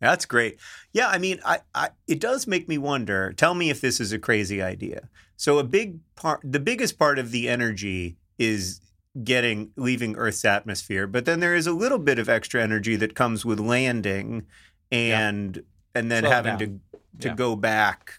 That's 0.01 0.27
great. 0.27 0.59
Yeah, 0.93 1.09
I 1.09 1.19
mean, 1.19 1.41
I, 1.45 1.61
I 1.75 1.89
it 2.07 2.21
does 2.21 2.47
make 2.47 2.69
me 2.69 2.79
wonder. 2.79 3.33
Tell 3.33 3.55
me 3.55 3.71
if 3.71 3.81
this 3.81 3.99
is 4.01 4.13
a 4.13 4.19
crazy 4.19 4.61
idea. 4.61 5.09
So 5.37 5.59
a 5.59 5.65
big 5.65 5.99
part 6.17 6.41
the 6.45 6.61
biggest 6.61 6.99
part 6.99 7.19
of 7.19 7.31
the 7.31 7.49
energy 7.49 8.17
is 8.39 8.81
getting 9.25 9.71
leaving 9.77 10.15
Earth's 10.17 10.45
atmosphere, 10.45 11.07
but 11.07 11.25
then 11.25 11.41
there 11.41 11.55
is 11.55 11.67
a 11.67 11.73
little 11.73 11.99
bit 11.99 12.19
of 12.19 12.29
extra 12.29 12.63
energy 12.63 12.97
that 12.97 13.15
comes 13.15 13.45
with 13.45 13.59
landing 13.59 14.47
and 14.93 15.63
and 15.95 16.11
then 16.11 16.23
Slow 16.25 16.31
having 16.31 16.59
down. 16.59 16.59
to 16.59 16.67
to 17.23 17.29
Yeah. 17.29 17.35
go 17.35 17.57
back, 17.57 18.19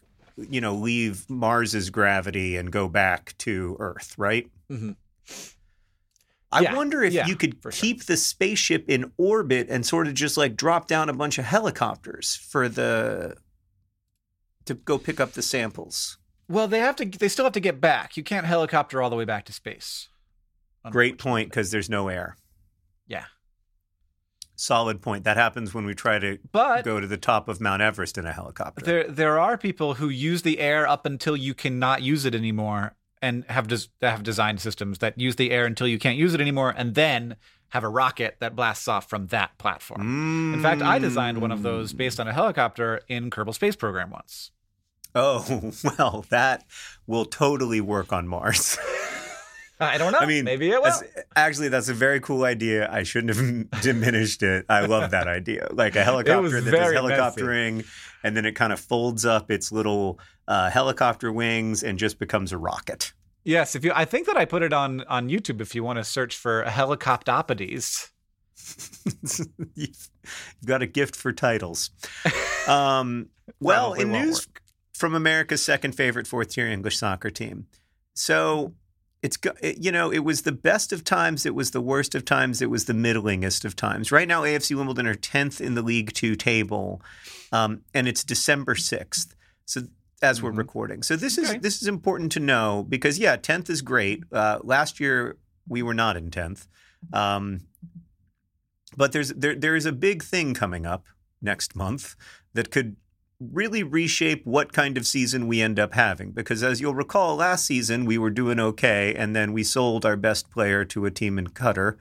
you 0.50 0.60
know, 0.60 0.74
leave 0.74 1.30
Mars's 1.30 1.92
gravity 1.92 2.58
and 2.58 2.72
go 2.72 2.88
back 2.90 3.36
to 3.40 3.78
Earth, 3.80 4.16
right? 4.18 4.50
Mhm. 4.72 4.96
I 6.52 6.62
Yeah, 6.62 6.76
wonder 6.76 7.04
if 7.04 7.14
yeah, 7.14 7.28
you 7.28 7.36
could 7.36 7.62
for 7.62 7.72
sure. 7.72 7.82
keep 7.82 8.06
the 8.06 8.16
spaceship 8.18 8.86
in 8.90 9.12
orbit 9.18 9.68
and 9.70 9.86
sort 9.86 10.08
of 10.08 10.14
just 10.14 10.38
like 10.38 10.56
drop 10.56 10.88
down 10.88 11.10
a 11.10 11.14
bunch 11.14 11.38
of 11.38 11.46
helicopters 11.46 12.36
for 12.36 12.70
the 12.70 13.36
to 14.66 14.74
go 14.76 14.98
pick 14.98 15.20
up 15.20 15.34
the 15.34 15.42
samples. 15.42 16.18
Well, 16.50 16.68
they 16.70 16.80
have 16.80 16.96
to. 16.98 17.06
They 17.06 17.28
still 17.28 17.44
have 17.46 17.54
to 17.54 17.60
get 17.60 17.82
back. 17.82 18.16
You 18.16 18.24
can't 18.24 18.46
helicopter 18.46 19.02
all 19.02 19.10
the 19.10 19.16
way 19.18 19.26
back 19.26 19.44
to 19.46 19.54
space. 19.54 20.08
Great 20.90 21.18
point 21.18 21.50
because 21.50 21.72
there's 21.72 21.90
no 21.90 22.08
air. 22.08 22.38
Yeah. 23.08 23.26
Solid 24.56 25.02
point. 25.02 25.26
That 25.26 25.36
happens 25.38 25.74
when 25.74 25.86
we 25.86 25.94
try 25.94 26.18
to 26.20 26.40
But 26.52 26.84
go 26.86 27.00
to 27.02 27.06
the 27.08 27.18
top 27.18 27.50
of 27.50 27.60
Mount 27.62 27.82
Everest 27.82 28.18
in 28.18 28.26
a 28.26 28.32
helicopter. 28.32 28.84
there 28.86 29.08
there 29.10 29.38
are 29.38 29.58
people 29.58 29.96
who 29.96 30.08
use 30.10 30.42
the 30.44 30.60
air 30.60 30.88
up 30.88 31.06
until 31.06 31.36
you 31.36 31.54
cannot 31.54 32.02
use 32.02 32.24
it 32.26 32.34
anymore, 32.34 32.96
and 33.22 33.44
have 33.46 33.68
des- 33.68 33.88
have 34.02 34.24
designed 34.24 34.62
systems 34.62 35.00
that 35.00 35.20
use 35.20 35.36
the 35.36 35.52
air 35.52 35.66
until 35.66 35.88
you 35.88 36.00
can't 36.00 36.18
use 36.18 36.34
it 36.34 36.42
anymore, 36.42 36.74
and 36.76 36.96
then 36.96 37.36
have 37.70 37.84
a 37.84 37.90
rocket 37.90 38.38
that 38.40 38.56
blasts 38.56 38.88
off 38.88 39.10
from 39.10 39.28
that 39.28 39.58
platform. 39.58 40.54
In 40.54 40.62
fact, 40.62 40.82
I 40.82 41.00
designed 41.00 41.42
one 41.42 41.52
of 41.52 41.64
those 41.64 41.94
mm. 41.94 41.98
based 41.98 42.20
on 42.20 42.28
a 42.28 42.34
helicopter 42.34 43.02
in 43.08 43.30
Kerbal 43.30 43.54
Space 43.54 43.76
Program 43.76 44.10
once. 44.10 44.52
Oh, 45.14 45.72
well, 45.98 46.26
that 46.30 46.66
will 47.06 47.26
totally 47.26 47.82
work 47.82 48.14
on 48.14 48.28
Mars. 48.28 48.78
I 49.80 49.98
don't 50.00 50.12
know. 50.12 50.18
I 50.20 50.26
mean, 50.26 50.44
maybe 50.44 50.70
it 50.70 50.82
will. 50.82 50.84
that's- 50.84 51.26
actually, 51.36 51.70
that's 51.70 51.90
a 51.90 51.94
very 51.94 52.20
cool 52.20 52.46
idea. 52.46 52.92
I 52.92 53.04
shouldn't 53.04 53.36
have 53.36 53.82
diminished 53.82 54.42
it. 54.42 54.66
I 54.70 54.86
love 54.86 55.12
that 55.12 55.28
idea. 55.28 55.68
Like 55.72 55.96
a 55.96 56.04
helicopter 56.04 56.62
that 56.62 56.72
does 56.72 56.94
helicoptering, 56.94 57.86
and 58.24 58.36
then 58.36 58.46
it 58.46 58.54
kind 58.54 58.74
of 58.74 58.80
folds 58.80 59.26
up 59.26 59.52
its 59.52 59.72
little 59.72 60.20
uh, 60.48 60.70
helicopter 60.70 61.32
wings 61.32 61.84
and 61.84 61.98
just 62.00 62.20
becomes 62.20 62.52
a 62.52 62.58
rocket. 62.58 63.14
Yes, 63.44 63.76
if 63.76 63.86
you, 63.86 63.92
I 63.96 64.06
think 64.06 64.28
that 64.28 64.36
I 64.38 64.46
put 64.46 64.62
it 64.62 64.74
on 64.74 65.02
on 65.06 65.30
YouTube. 65.30 65.62
If 65.62 65.74
you 65.74 65.84
want 65.84 65.98
to 65.98 66.04
search 66.04 66.36
for 66.36 66.64
helicoptopodes. 66.66 68.10
You've 69.76 70.10
you've 70.60 70.66
got 70.66 70.82
a 70.82 70.88
gift 70.88 71.16
for 71.16 71.32
titles. 71.32 71.90
Um, 72.68 73.30
well, 73.62 73.94
in 73.94 74.12
news 74.12 74.46
work. 74.46 74.62
from 74.94 75.16
America's 75.16 75.64
second 75.64 75.94
favorite 75.94 76.28
fourth 76.28 76.50
tier 76.50 76.68
English 76.68 76.98
soccer 76.98 77.30
team. 77.30 77.68
So 78.14 78.74
it's 79.24 79.38
you 79.64 79.92
know 79.92 80.12
it 80.12 80.20
was 80.20 80.42
the 80.42 80.52
best 80.52 80.92
of 80.92 81.06
times, 81.06 81.46
it 81.46 81.56
was 81.56 81.72
the 81.72 81.80
worst 81.80 82.14
of 82.14 82.26
times, 82.26 82.62
it 82.62 82.70
was 82.70 82.84
the 82.84 82.94
middlingest 82.94 83.64
of 83.64 83.76
times. 83.76 84.12
Right 84.12 84.28
now, 84.28 84.44
AFC 84.44 84.76
Wimbledon 84.76 85.08
are 85.08 85.16
tenth 85.16 85.62
in 85.62 85.76
the 85.76 85.82
League 85.82 86.14
Two 86.14 86.36
table, 86.36 87.02
um, 87.54 87.84
and 87.94 88.06
it's 88.06 88.24
December 88.24 88.76
sixth. 88.76 89.34
So 89.66 89.84
as 90.22 90.42
we're 90.42 90.52
Mhm. 90.52 90.58
recording, 90.58 91.04
so 91.04 91.16
this 91.16 91.38
is 91.38 91.56
this 91.62 91.82
is 91.82 91.88
important 91.88 92.32
to 92.34 92.40
know 92.40 92.86
because 92.88 93.20
yeah, 93.20 93.36
tenth 93.36 93.70
is 93.70 93.82
great. 93.82 94.24
Uh, 94.32 94.60
last 94.64 95.00
year 95.00 95.38
we 95.68 95.82
were 95.84 95.94
not 95.94 96.18
in 96.18 96.32
tenth. 96.32 96.68
Um, 97.14 97.62
but 98.96 99.12
there's 99.12 99.30
there 99.30 99.56
there 99.56 99.76
is 99.76 99.86
a 99.86 99.92
big 99.92 100.24
thing 100.24 100.54
coming 100.54 100.86
up 100.86 101.06
next 101.42 101.76
month 101.76 102.16
that 102.54 102.72
could 102.72 102.96
really 103.40 103.84
reshape 103.84 104.44
what 104.48 104.74
kind 104.74 104.98
of 104.98 105.06
season 105.06 105.46
we 105.48 105.62
end 105.62 105.78
up 105.80 105.94
having 105.94 106.32
because 106.32 106.64
as 106.64 106.82
you'll 106.82 106.96
recall 106.96 107.36
last 107.36 107.66
season 107.68 108.04
we 108.06 108.18
were 108.18 108.32
doing 108.32 108.60
okay 108.60 109.14
and 109.14 109.36
then 109.36 109.54
we 109.54 109.64
sold 109.64 110.04
our 110.04 110.18
best 110.18 110.50
player 110.50 110.84
to 110.84 111.06
a 111.06 111.12
team 111.12 111.38
in 111.38 111.46
Qatar 111.46 111.98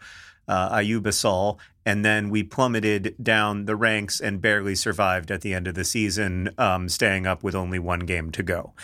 uh, 0.48 0.76
Ayoub 0.76 1.06
Assal 1.06 1.58
and 1.84 2.04
then 2.04 2.30
we 2.30 2.42
plummeted 2.42 3.14
down 3.22 3.66
the 3.66 3.76
ranks 3.76 4.20
and 4.20 4.40
barely 4.40 4.74
survived 4.74 5.30
at 5.30 5.40
the 5.42 5.54
end 5.54 5.68
of 5.68 5.74
the 5.74 5.84
season 5.84 6.50
um, 6.58 6.88
staying 6.88 7.26
up 7.26 7.42
with 7.42 7.54
only 7.54 7.78
one 7.78 8.00
game 8.00 8.30
to 8.32 8.42
go 8.42 8.74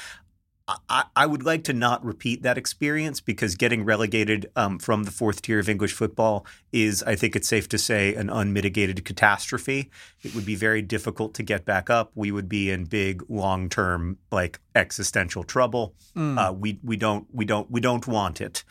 I, 0.88 1.04
I 1.16 1.26
would 1.26 1.42
like 1.44 1.64
to 1.64 1.72
not 1.72 2.04
repeat 2.04 2.42
that 2.42 2.58
experience 2.58 3.20
because 3.20 3.54
getting 3.54 3.84
relegated 3.84 4.50
um, 4.56 4.78
from 4.78 5.04
the 5.04 5.10
fourth 5.10 5.42
tier 5.42 5.58
of 5.58 5.68
English 5.68 5.92
football 5.92 6.46
is, 6.72 7.02
I 7.02 7.16
think 7.16 7.34
it's 7.34 7.48
safe 7.48 7.68
to 7.70 7.78
say, 7.78 8.14
an 8.14 8.30
unmitigated 8.30 9.04
catastrophe. 9.04 9.90
It 10.22 10.34
would 10.34 10.46
be 10.46 10.54
very 10.54 10.82
difficult 10.82 11.34
to 11.34 11.42
get 11.42 11.64
back 11.64 11.90
up. 11.90 12.12
We 12.14 12.30
would 12.30 12.48
be 12.48 12.70
in 12.70 12.84
big, 12.84 13.24
long 13.28 13.68
term, 13.68 14.18
like 14.30 14.60
existential 14.74 15.44
trouble. 15.44 15.94
Uh, 16.38 16.52
we 16.52 16.78
we 16.82 16.96
don't 16.96 17.26
we 17.32 17.44
don't 17.44 17.70
we 17.70 17.80
don't 17.80 18.06
want 18.06 18.40
it. 18.40 18.64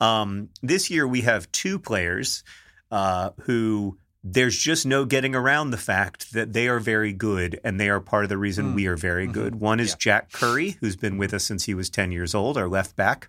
Um, 0.00 0.48
this 0.62 0.90
year 0.90 1.06
we 1.06 1.22
have 1.22 1.50
two 1.52 1.78
players 1.78 2.42
uh, 2.90 3.30
who 3.42 3.98
there's 4.22 4.58
just 4.58 4.84
no 4.84 5.04
getting 5.04 5.34
around 5.34 5.70
the 5.70 5.78
fact 5.78 6.32
that 6.32 6.52
they 6.52 6.68
are 6.68 6.78
very 6.78 7.12
good 7.12 7.58
and 7.64 7.80
they 7.80 7.88
are 7.88 8.00
part 8.00 8.24
of 8.24 8.28
the 8.28 8.38
reason 8.38 8.74
we 8.74 8.86
are 8.86 8.96
very 8.96 9.26
good. 9.26 9.54
One 9.54 9.80
is 9.80 9.94
Jack 9.94 10.30
Currie, 10.32 10.76
who's 10.80 10.96
been 10.96 11.16
with 11.16 11.32
us 11.32 11.44
since 11.44 11.64
he 11.64 11.74
was 11.74 11.88
10 11.88 12.12
years 12.12 12.34
old, 12.34 12.58
our 12.58 12.68
left 12.68 12.96
back. 12.96 13.28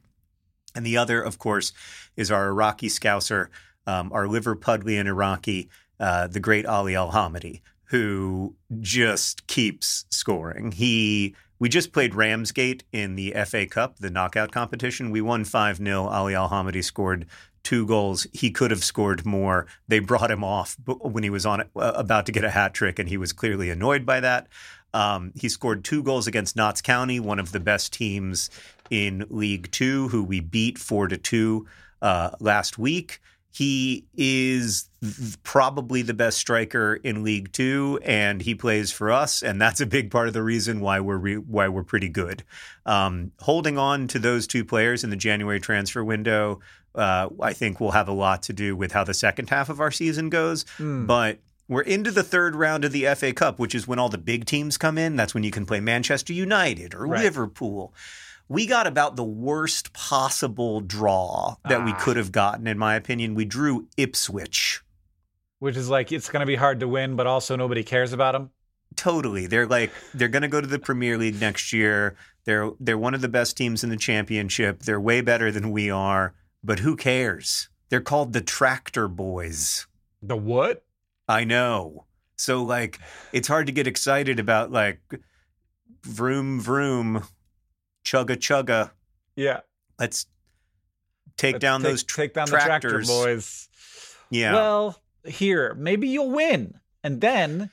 And 0.76 0.86
the 0.86 0.97
other, 0.97 1.22
of 1.22 1.38
course, 1.38 1.72
is 2.17 2.30
our 2.30 2.49
Iraqi 2.49 2.88
scouser, 2.88 3.47
um, 3.88 4.11
our 4.11 4.26
Liverpudlian 4.26 5.05
Iraqi, 5.05 5.69
uh, 5.99 6.28
the 6.28 6.39
great 6.39 6.65
Ali 6.65 6.95
Al-Hamadi, 6.95 7.61
who 7.86 8.55
just 8.80 9.47
keeps 9.47 10.05
scoring. 10.09 10.72
He 10.72 11.36
we 11.62 11.70
just 11.70 11.93
played 11.93 12.16
Ramsgate 12.16 12.84
in 12.91 13.14
the 13.14 13.36
FA 13.45 13.68
Cup, 13.68 13.99
the 13.99 14.09
knockout 14.09 14.51
competition. 14.51 15.12
We 15.12 15.22
won 15.22 15.45
5 15.45 15.78
0. 15.78 16.07
Ali 16.07 16.34
Al-Hamadi 16.34 16.84
scored 16.84 17.28
two 17.62 17.86
goals. 17.86 18.26
He 18.34 18.49
could 18.49 18.72
have 18.72 18.84
scored 18.84 19.28
more. 19.28 19.68
They 19.88 19.99
brought 19.99 20.32
him 20.32 20.43
off 20.43 20.76
when 20.88 21.22
he 21.22 21.30
was 21.30 21.45
on 21.45 21.62
uh, 21.62 21.66
about 21.76 22.26
to 22.26 22.32
get 22.32 22.43
a 22.43 22.49
hat 22.49 22.74
trick, 22.74 22.97
and 22.97 23.07
he 23.07 23.16
was 23.16 23.32
clearly 23.32 23.70
annoyed 23.70 24.07
by 24.07 24.22
that. 24.22 24.47
Um, 24.95 25.34
he 25.39 25.47
scored 25.49 25.84
two 25.84 26.01
goals 26.01 26.26
against 26.26 26.55
Notts 26.55 26.82
County, 26.82 27.20
one 27.20 27.38
of 27.38 27.51
the 27.51 27.59
best 27.59 27.93
teams 27.93 28.49
in 28.89 29.28
League 29.30 29.70
Two, 29.70 30.07
who 30.07 30.24
we 30.24 30.39
beat 30.39 30.80
four 30.80 31.07
to 31.07 31.16
two 31.16 31.68
uh, 32.01 32.32
last 32.39 32.80
week. 32.80 33.22
He 33.54 34.06
is 34.16 34.88
th- 35.02 35.41
probably 35.43 36.02
the 36.02 36.14
best 36.14 36.38
striker 36.38 36.95
in 36.95 37.24
League 37.24 37.52
Two, 37.52 37.99
and 38.04 38.41
he 38.41 38.56
plays 38.56 38.91
for 38.91 39.12
us, 39.12 39.43
and 39.43 39.62
that's 39.62 39.82
a 39.82 39.86
big 39.86 40.10
part 40.10 40.28
of 40.30 40.34
the 40.34 40.41
reason 40.43 40.80
why 40.80 40.99
we're 41.02 41.18
re- 41.18 41.36
why 41.36 41.68
we're 41.68 41.84
pretty 41.84 42.08
good. 42.10 42.43
Um, 42.86 43.32
holding 43.39 43.78
on 43.78 44.08
to 44.08 44.20
those 44.20 44.47
two 44.47 44.64
players 44.64 45.04
in 45.04 45.10
the 45.10 45.16
January 45.18 45.60
transfer 45.60 46.04
window, 46.04 46.62
uh, 46.95 47.28
I 47.41 47.52
think 47.54 47.80
will 47.82 47.91
have 47.91 48.08
a 48.08 48.14
lot 48.14 48.41
to 48.43 48.54
do 48.54 48.76
with 48.76 48.93
how 48.93 49.04
the 49.04 49.14
second 49.14 49.49
half 49.49 49.70
of 49.70 49.80
our 49.82 49.91
season 49.91 50.30
goes. 50.30 50.66
But 50.80 51.39
we're 51.68 51.82
into 51.82 52.12
the 52.12 52.24
third 52.24 52.56
round 52.56 52.86
of 52.86 52.91
the 52.93 53.06
FA 53.16 53.34
Cup, 53.34 53.60
which 53.60 53.76
is 53.76 53.88
when 53.88 53.99
all 53.99 54.10
the 54.10 54.18
big 54.18 54.45
teams 54.45 54.78
come 54.78 54.97
in. 54.97 55.16
That's 55.16 55.34
when 55.34 55.43
you 55.43 55.52
can 55.52 55.66
play 55.66 55.80
Manchester 55.82 56.32
United 56.34 56.93
or 56.95 57.06
Right. 57.06 57.22
Liverpool. 57.24 57.93
We 58.52 58.66
got 58.66 58.86
about 58.86 59.16
the 59.16 59.24
worst 59.24 59.93
possible 59.93 60.82
draw 60.82 61.56
that 61.70 61.86
we 61.86 61.91
Ah. 61.93 61.97
could 62.02 62.18
have 62.18 62.34
gotten, 62.34 62.68
in 62.68 62.78
my 62.78 62.95
opinion. 62.95 63.34
We 63.34 63.45
drew 63.45 63.88
Ipswich. 63.95 64.82
Which 65.60 65.78
is 65.78 65.88
like 65.88 66.12
it's 66.12 66.30
going 66.30 66.41
to 66.41 66.45
be 66.45 66.56
hard 66.58 66.82
to 66.82 66.88
win, 66.89 67.16
but 67.16 67.28
also 67.28 67.56
nobody 67.56 67.82
cares 67.82 68.12
about 68.12 68.34
them. 68.34 68.49
Totally. 68.97 69.47
They're 69.47 69.68
like 69.68 69.93
they're 70.14 70.28
going 70.28 70.41
to 70.41 70.49
go 70.49 70.60
to 70.60 70.68
the 70.68 70.80
Premier 70.80 71.18
League 71.18 71.39
next 71.39 71.72
year. 71.72 72.18
They're 72.43 72.72
they're 72.78 72.97
one 72.97 73.14
of 73.14 73.22
the 73.22 73.30
best 73.30 73.56
teams 73.56 73.86
in 73.86 73.89
the 73.89 73.95
championship. 73.95 74.84
They're 74.84 74.99
way 74.99 75.22
better 75.22 75.49
than 75.49 75.72
we 75.72 75.89
are, 75.89 76.34
but 76.62 76.80
who 76.80 76.97
cares? 76.97 77.70
They're 77.88 78.02
called 78.02 78.34
the 78.34 78.41
Tractor 78.41 79.08
Boys. 79.08 79.88
The 80.22 80.36
what? 80.36 80.84
I 81.26 81.45
know. 81.45 82.06
So 82.36 82.64
like 82.64 82.99
it's 83.32 83.47
hard 83.47 83.68
to 83.68 83.72
get 83.72 83.88
excited 83.88 84.39
about 84.41 84.72
like 84.74 84.99
vroom 86.04 86.60
vroom 86.60 87.24
chugga 88.04 88.36
chugga. 88.38 88.91
Yeah. 89.36 89.62
Let's 89.99 90.26
take 91.38 91.54
Let's 91.56 91.62
down 91.62 91.82
take, 91.82 91.89
those 91.91 92.04
tr- 92.04 92.22
take 92.22 92.34
down 92.34 92.45
the 92.45 92.52
tractor 92.52 92.89
tractors. 92.89 93.08
boys. 93.08 93.70
yeah. 94.30 94.54
Well, 94.54 94.99
here, 95.26 95.74
maybe 95.76 96.08
you'll 96.10 96.32
win. 96.32 96.80
And 97.04 97.22
then 97.22 97.70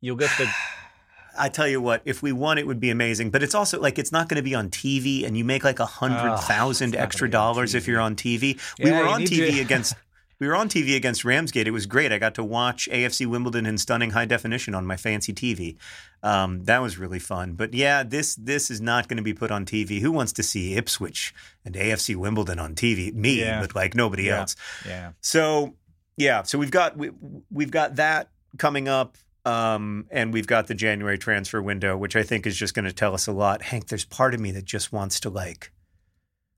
you'll 0.00 0.16
get 0.16 0.30
the 0.38 0.50
I 1.38 1.48
tell 1.48 1.68
you 1.68 1.80
what, 1.80 2.02
if 2.04 2.22
we 2.22 2.32
won, 2.32 2.58
it 2.58 2.66
would 2.66 2.80
be 2.80 2.90
amazing. 2.90 3.30
But 3.30 3.42
it's 3.42 3.54
also 3.54 3.80
like 3.80 3.98
it's 3.98 4.12
not 4.12 4.28
going 4.28 4.36
to 4.36 4.42
be 4.42 4.54
on 4.54 4.68
TV, 4.68 5.24
and 5.26 5.38
you 5.38 5.44
make 5.44 5.64
like 5.64 5.78
a 5.78 5.86
hundred 5.86 6.36
thousand 6.38 6.96
extra 6.96 7.28
be 7.28 7.36
on 7.36 7.42
dollars 7.42 7.74
if 7.74 7.86
you're 7.86 8.00
on 8.00 8.16
TV. 8.16 8.58
We 8.82 8.90
were 8.90 9.06
on 9.06 9.22
TV 9.22 9.52
to- 9.52 9.60
against. 9.60 9.94
We 10.40 10.48
were 10.48 10.56
on 10.56 10.68
TV 10.70 10.96
against 10.96 11.24
Ramsgate. 11.24 11.68
It 11.68 11.72
was 11.72 11.84
great. 11.84 12.12
I 12.12 12.18
got 12.18 12.34
to 12.36 12.42
watch 12.44 12.88
AFC 12.90 13.26
Wimbledon 13.26 13.66
in 13.66 13.76
stunning 13.76 14.10
high 14.10 14.24
definition 14.24 14.74
on 14.74 14.86
my 14.86 14.96
fancy 14.96 15.34
TV. 15.34 15.76
Um, 16.22 16.64
that 16.64 16.80
was 16.80 16.98
really 16.98 17.18
fun. 17.18 17.52
But 17.52 17.74
yeah, 17.74 18.02
this 18.02 18.34
this 18.36 18.70
is 18.70 18.80
not 18.80 19.06
going 19.06 19.18
to 19.18 19.22
be 19.22 19.34
put 19.34 19.50
on 19.50 19.66
TV. 19.66 20.00
Who 20.00 20.10
wants 20.10 20.32
to 20.34 20.42
see 20.42 20.74
Ipswich 20.76 21.34
and 21.64 21.74
AFC 21.74 22.16
Wimbledon 22.16 22.58
on 22.58 22.74
TV? 22.74 23.12
Me, 23.14 23.40
Yeah. 23.40 23.60
but 23.60 23.74
like 23.74 23.94
nobody 23.94 24.24
Yeah. 24.24 24.40
else. 24.40 24.56
Yeah. 24.86 25.12
So 25.20 25.74
yeah, 26.16 26.42
so 26.42 26.58
we've 26.58 26.70
got 26.70 26.96
we, 26.96 27.10
we've 27.50 27.70
got 27.70 27.96
that 27.96 28.30
coming 28.58 28.88
up, 28.88 29.16
um, 29.44 30.06
and 30.10 30.32
we've 30.32 30.46
got 30.46 30.66
the 30.66 30.74
January 30.74 31.18
transfer 31.18 31.60
window, 31.62 31.96
which 31.96 32.16
I 32.16 32.22
think 32.22 32.46
is 32.46 32.56
just 32.56 32.74
going 32.74 32.84
to 32.86 32.92
tell 32.92 33.12
us 33.14 33.26
a 33.26 33.32
lot. 33.32 33.62
Hank, 33.62 33.88
there's 33.88 34.04
part 34.06 34.34
of 34.34 34.40
me 34.40 34.50
that 34.52 34.64
just 34.64 34.90
wants 34.92 35.20
to 35.20 35.30
like. 35.30 35.70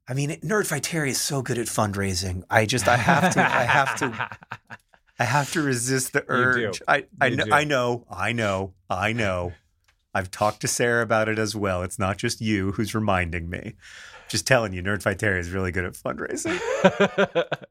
I 0.09 0.15
mean, 0.15 0.31
Nerdfighteria 0.41 1.09
is 1.11 1.21
so 1.21 1.43
good 1.43 1.59
at 1.59 1.67
fundraising. 1.67 2.43
I 2.51 2.67
just 2.67 2.89
I 2.89 2.97
have 2.97 3.33
to 3.35 3.41
I 3.41 3.63
have 3.65 3.97
to 3.99 4.29
I 5.19 5.25
have 5.25 5.53
to 5.53 5.63
resist 5.63 6.13
the 6.13 6.25
urge. 6.29 6.83
I 6.89 7.07
I 7.21 7.31
do. 7.31 7.45
I 7.53 7.65
know 7.65 8.05
I 8.11 8.33
know 8.33 8.75
I 8.91 9.13
know. 9.13 9.53
I've 10.15 10.31
talked 10.31 10.61
to 10.63 10.69
Sarah 10.69 11.03
about 11.03 11.29
it 11.29 11.39
as 11.39 11.55
well. 11.57 11.83
It's 11.83 11.99
not 11.99 12.19
just 12.19 12.41
you 12.41 12.73
who's 12.73 12.95
reminding 12.95 13.49
me. 13.49 13.75
Just 14.29 14.47
telling 14.47 14.73
you, 14.73 14.83
Nerdfighteria 14.83 15.39
is 15.39 15.51
really 15.51 15.73
good 15.73 15.85
at 15.85 15.93
fundraising. 15.95 16.59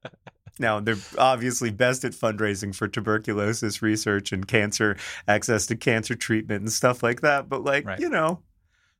Now, 0.60 0.80
they're 0.80 0.98
obviously 1.18 1.72
best 1.72 2.04
at 2.06 2.12
fundraising 2.12 2.76
for 2.76 2.88
tuberculosis 2.88 3.82
research 3.82 4.32
and 4.32 4.48
cancer, 4.48 4.96
access 5.28 5.66
to 5.68 5.76
cancer 5.76 6.14
treatment 6.14 6.62
and 6.62 6.72
stuff 6.72 7.02
like 7.02 7.22
that. 7.22 7.50
But, 7.50 7.64
like, 7.64 7.86
Right. 7.86 8.00
you 8.00 8.10
know, 8.10 8.44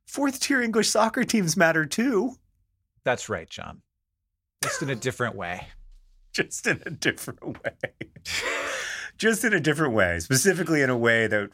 fourth 0.04 0.40
tier 0.40 0.60
English 0.60 0.88
soccer 0.88 1.22
teams 1.24 1.56
matter 1.56 1.84
too, 1.86 2.36
That's 3.04 3.28
right, 3.28 3.48
John. 3.48 3.82
Just 4.62 4.82
in 4.82 4.90
a 4.90 4.94
different 4.94 5.34
way. 5.34 5.66
just 6.32 6.66
in 6.66 6.82
a 6.86 6.90
different 6.90 7.44
way. 7.44 7.72
just 9.18 9.44
in 9.44 9.52
a 9.52 9.60
different 9.60 9.94
way, 9.94 10.18
specifically 10.20 10.82
in 10.82 10.90
a 10.90 10.96
way 10.96 11.26
that 11.26 11.50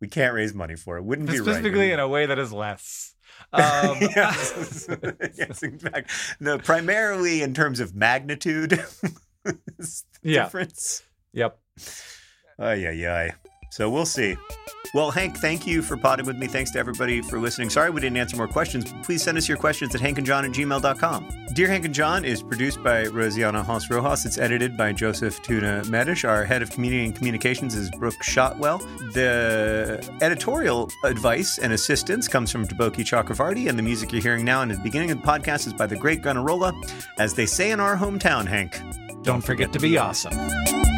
we 0.00 0.08
can't 0.08 0.34
raise 0.34 0.54
money 0.54 0.76
for. 0.76 0.96
It 0.96 1.04
wouldn't 1.04 1.28
be 1.28 1.38
right. 1.38 1.44
Specifically 1.44 1.90
in 1.92 2.00
a 2.00 2.08
way 2.08 2.26
that 2.26 2.38
is 2.38 2.52
less. 2.52 3.14
Um, 3.52 3.98
yes, 4.00 4.88
yes, 5.36 5.62
in 5.62 5.78
fact, 5.78 6.10
no, 6.40 6.58
primarily 6.58 7.42
in 7.42 7.54
terms 7.54 7.80
of 7.80 7.94
magnitude. 7.94 8.70
the 9.44 9.58
Yeah. 10.22 10.44
difference. 10.44 11.02
Yep. 11.32 11.58
Ay, 12.58 12.86
ay, 12.86 13.06
ay. 13.08 13.32
So 13.74 13.90
we'll 13.90 14.06
see. 14.06 14.36
Well, 14.94 15.10
Hank, 15.10 15.36
thank 15.38 15.66
you 15.66 15.82
for 15.82 15.96
potting 15.96 16.26
with 16.26 16.36
me. 16.36 16.46
Thanks 16.46 16.70
to 16.70 16.78
everybody 16.78 17.20
for 17.22 17.40
listening. 17.40 17.70
Sorry 17.70 17.90
we 17.90 18.00
didn't 18.00 18.18
answer 18.18 18.36
more 18.36 18.46
questions. 18.46 18.94
Please 19.02 19.20
send 19.20 19.36
us 19.36 19.48
your 19.48 19.58
questions 19.58 19.92
at 19.96 20.00
hankandjohn 20.00 20.44
at 20.44 20.52
gmail.com. 20.52 21.46
Dear 21.54 21.66
Hank 21.66 21.84
and 21.84 21.92
John 21.92 22.24
is 22.24 22.40
produced 22.40 22.84
by 22.84 23.02
Rosianna 23.06 23.64
Halse 23.64 23.90
Rojas. 23.90 24.26
It's 24.26 24.38
edited 24.38 24.76
by 24.76 24.92
Joseph 24.92 25.42
Tuna-Mecis. 25.42 26.24
Our 26.24 26.44
head 26.44 26.62
of 26.62 26.70
community 26.70 27.04
and 27.04 27.16
communications 27.16 27.74
is 27.74 27.90
Brooke 27.90 28.22
Shotwell. 28.22 28.78
The 29.12 30.08
editorial 30.20 30.88
advice 31.02 31.58
and 31.58 31.72
assistance 31.72 32.28
comes 32.28 32.52
from 32.52 32.68
Deboki 32.68 33.02
Chakravarti, 33.02 33.68
and 33.68 33.76
the 33.76 33.82
music 33.82 34.12
you're 34.12 34.22
hearing 34.22 34.44
now 34.44 34.62
and 34.62 34.70
at 34.70 34.78
the 34.78 34.84
beginning 34.84 35.10
of 35.10 35.20
the 35.20 35.26
podcast 35.26 35.66
is 35.66 35.72
by 35.72 35.88
the 35.88 35.96
great 35.96 36.22
Gunnarolla. 36.22 36.72
As 37.18 37.34
they 37.34 37.46
say 37.46 37.72
in 37.72 37.80
our 37.80 37.96
hometown, 37.96 38.46
Hank. 38.46 38.80
Don't 39.24 39.42
forget 39.42 39.72
to 39.72 39.80
be 39.80 39.98
awesome. 39.98 40.93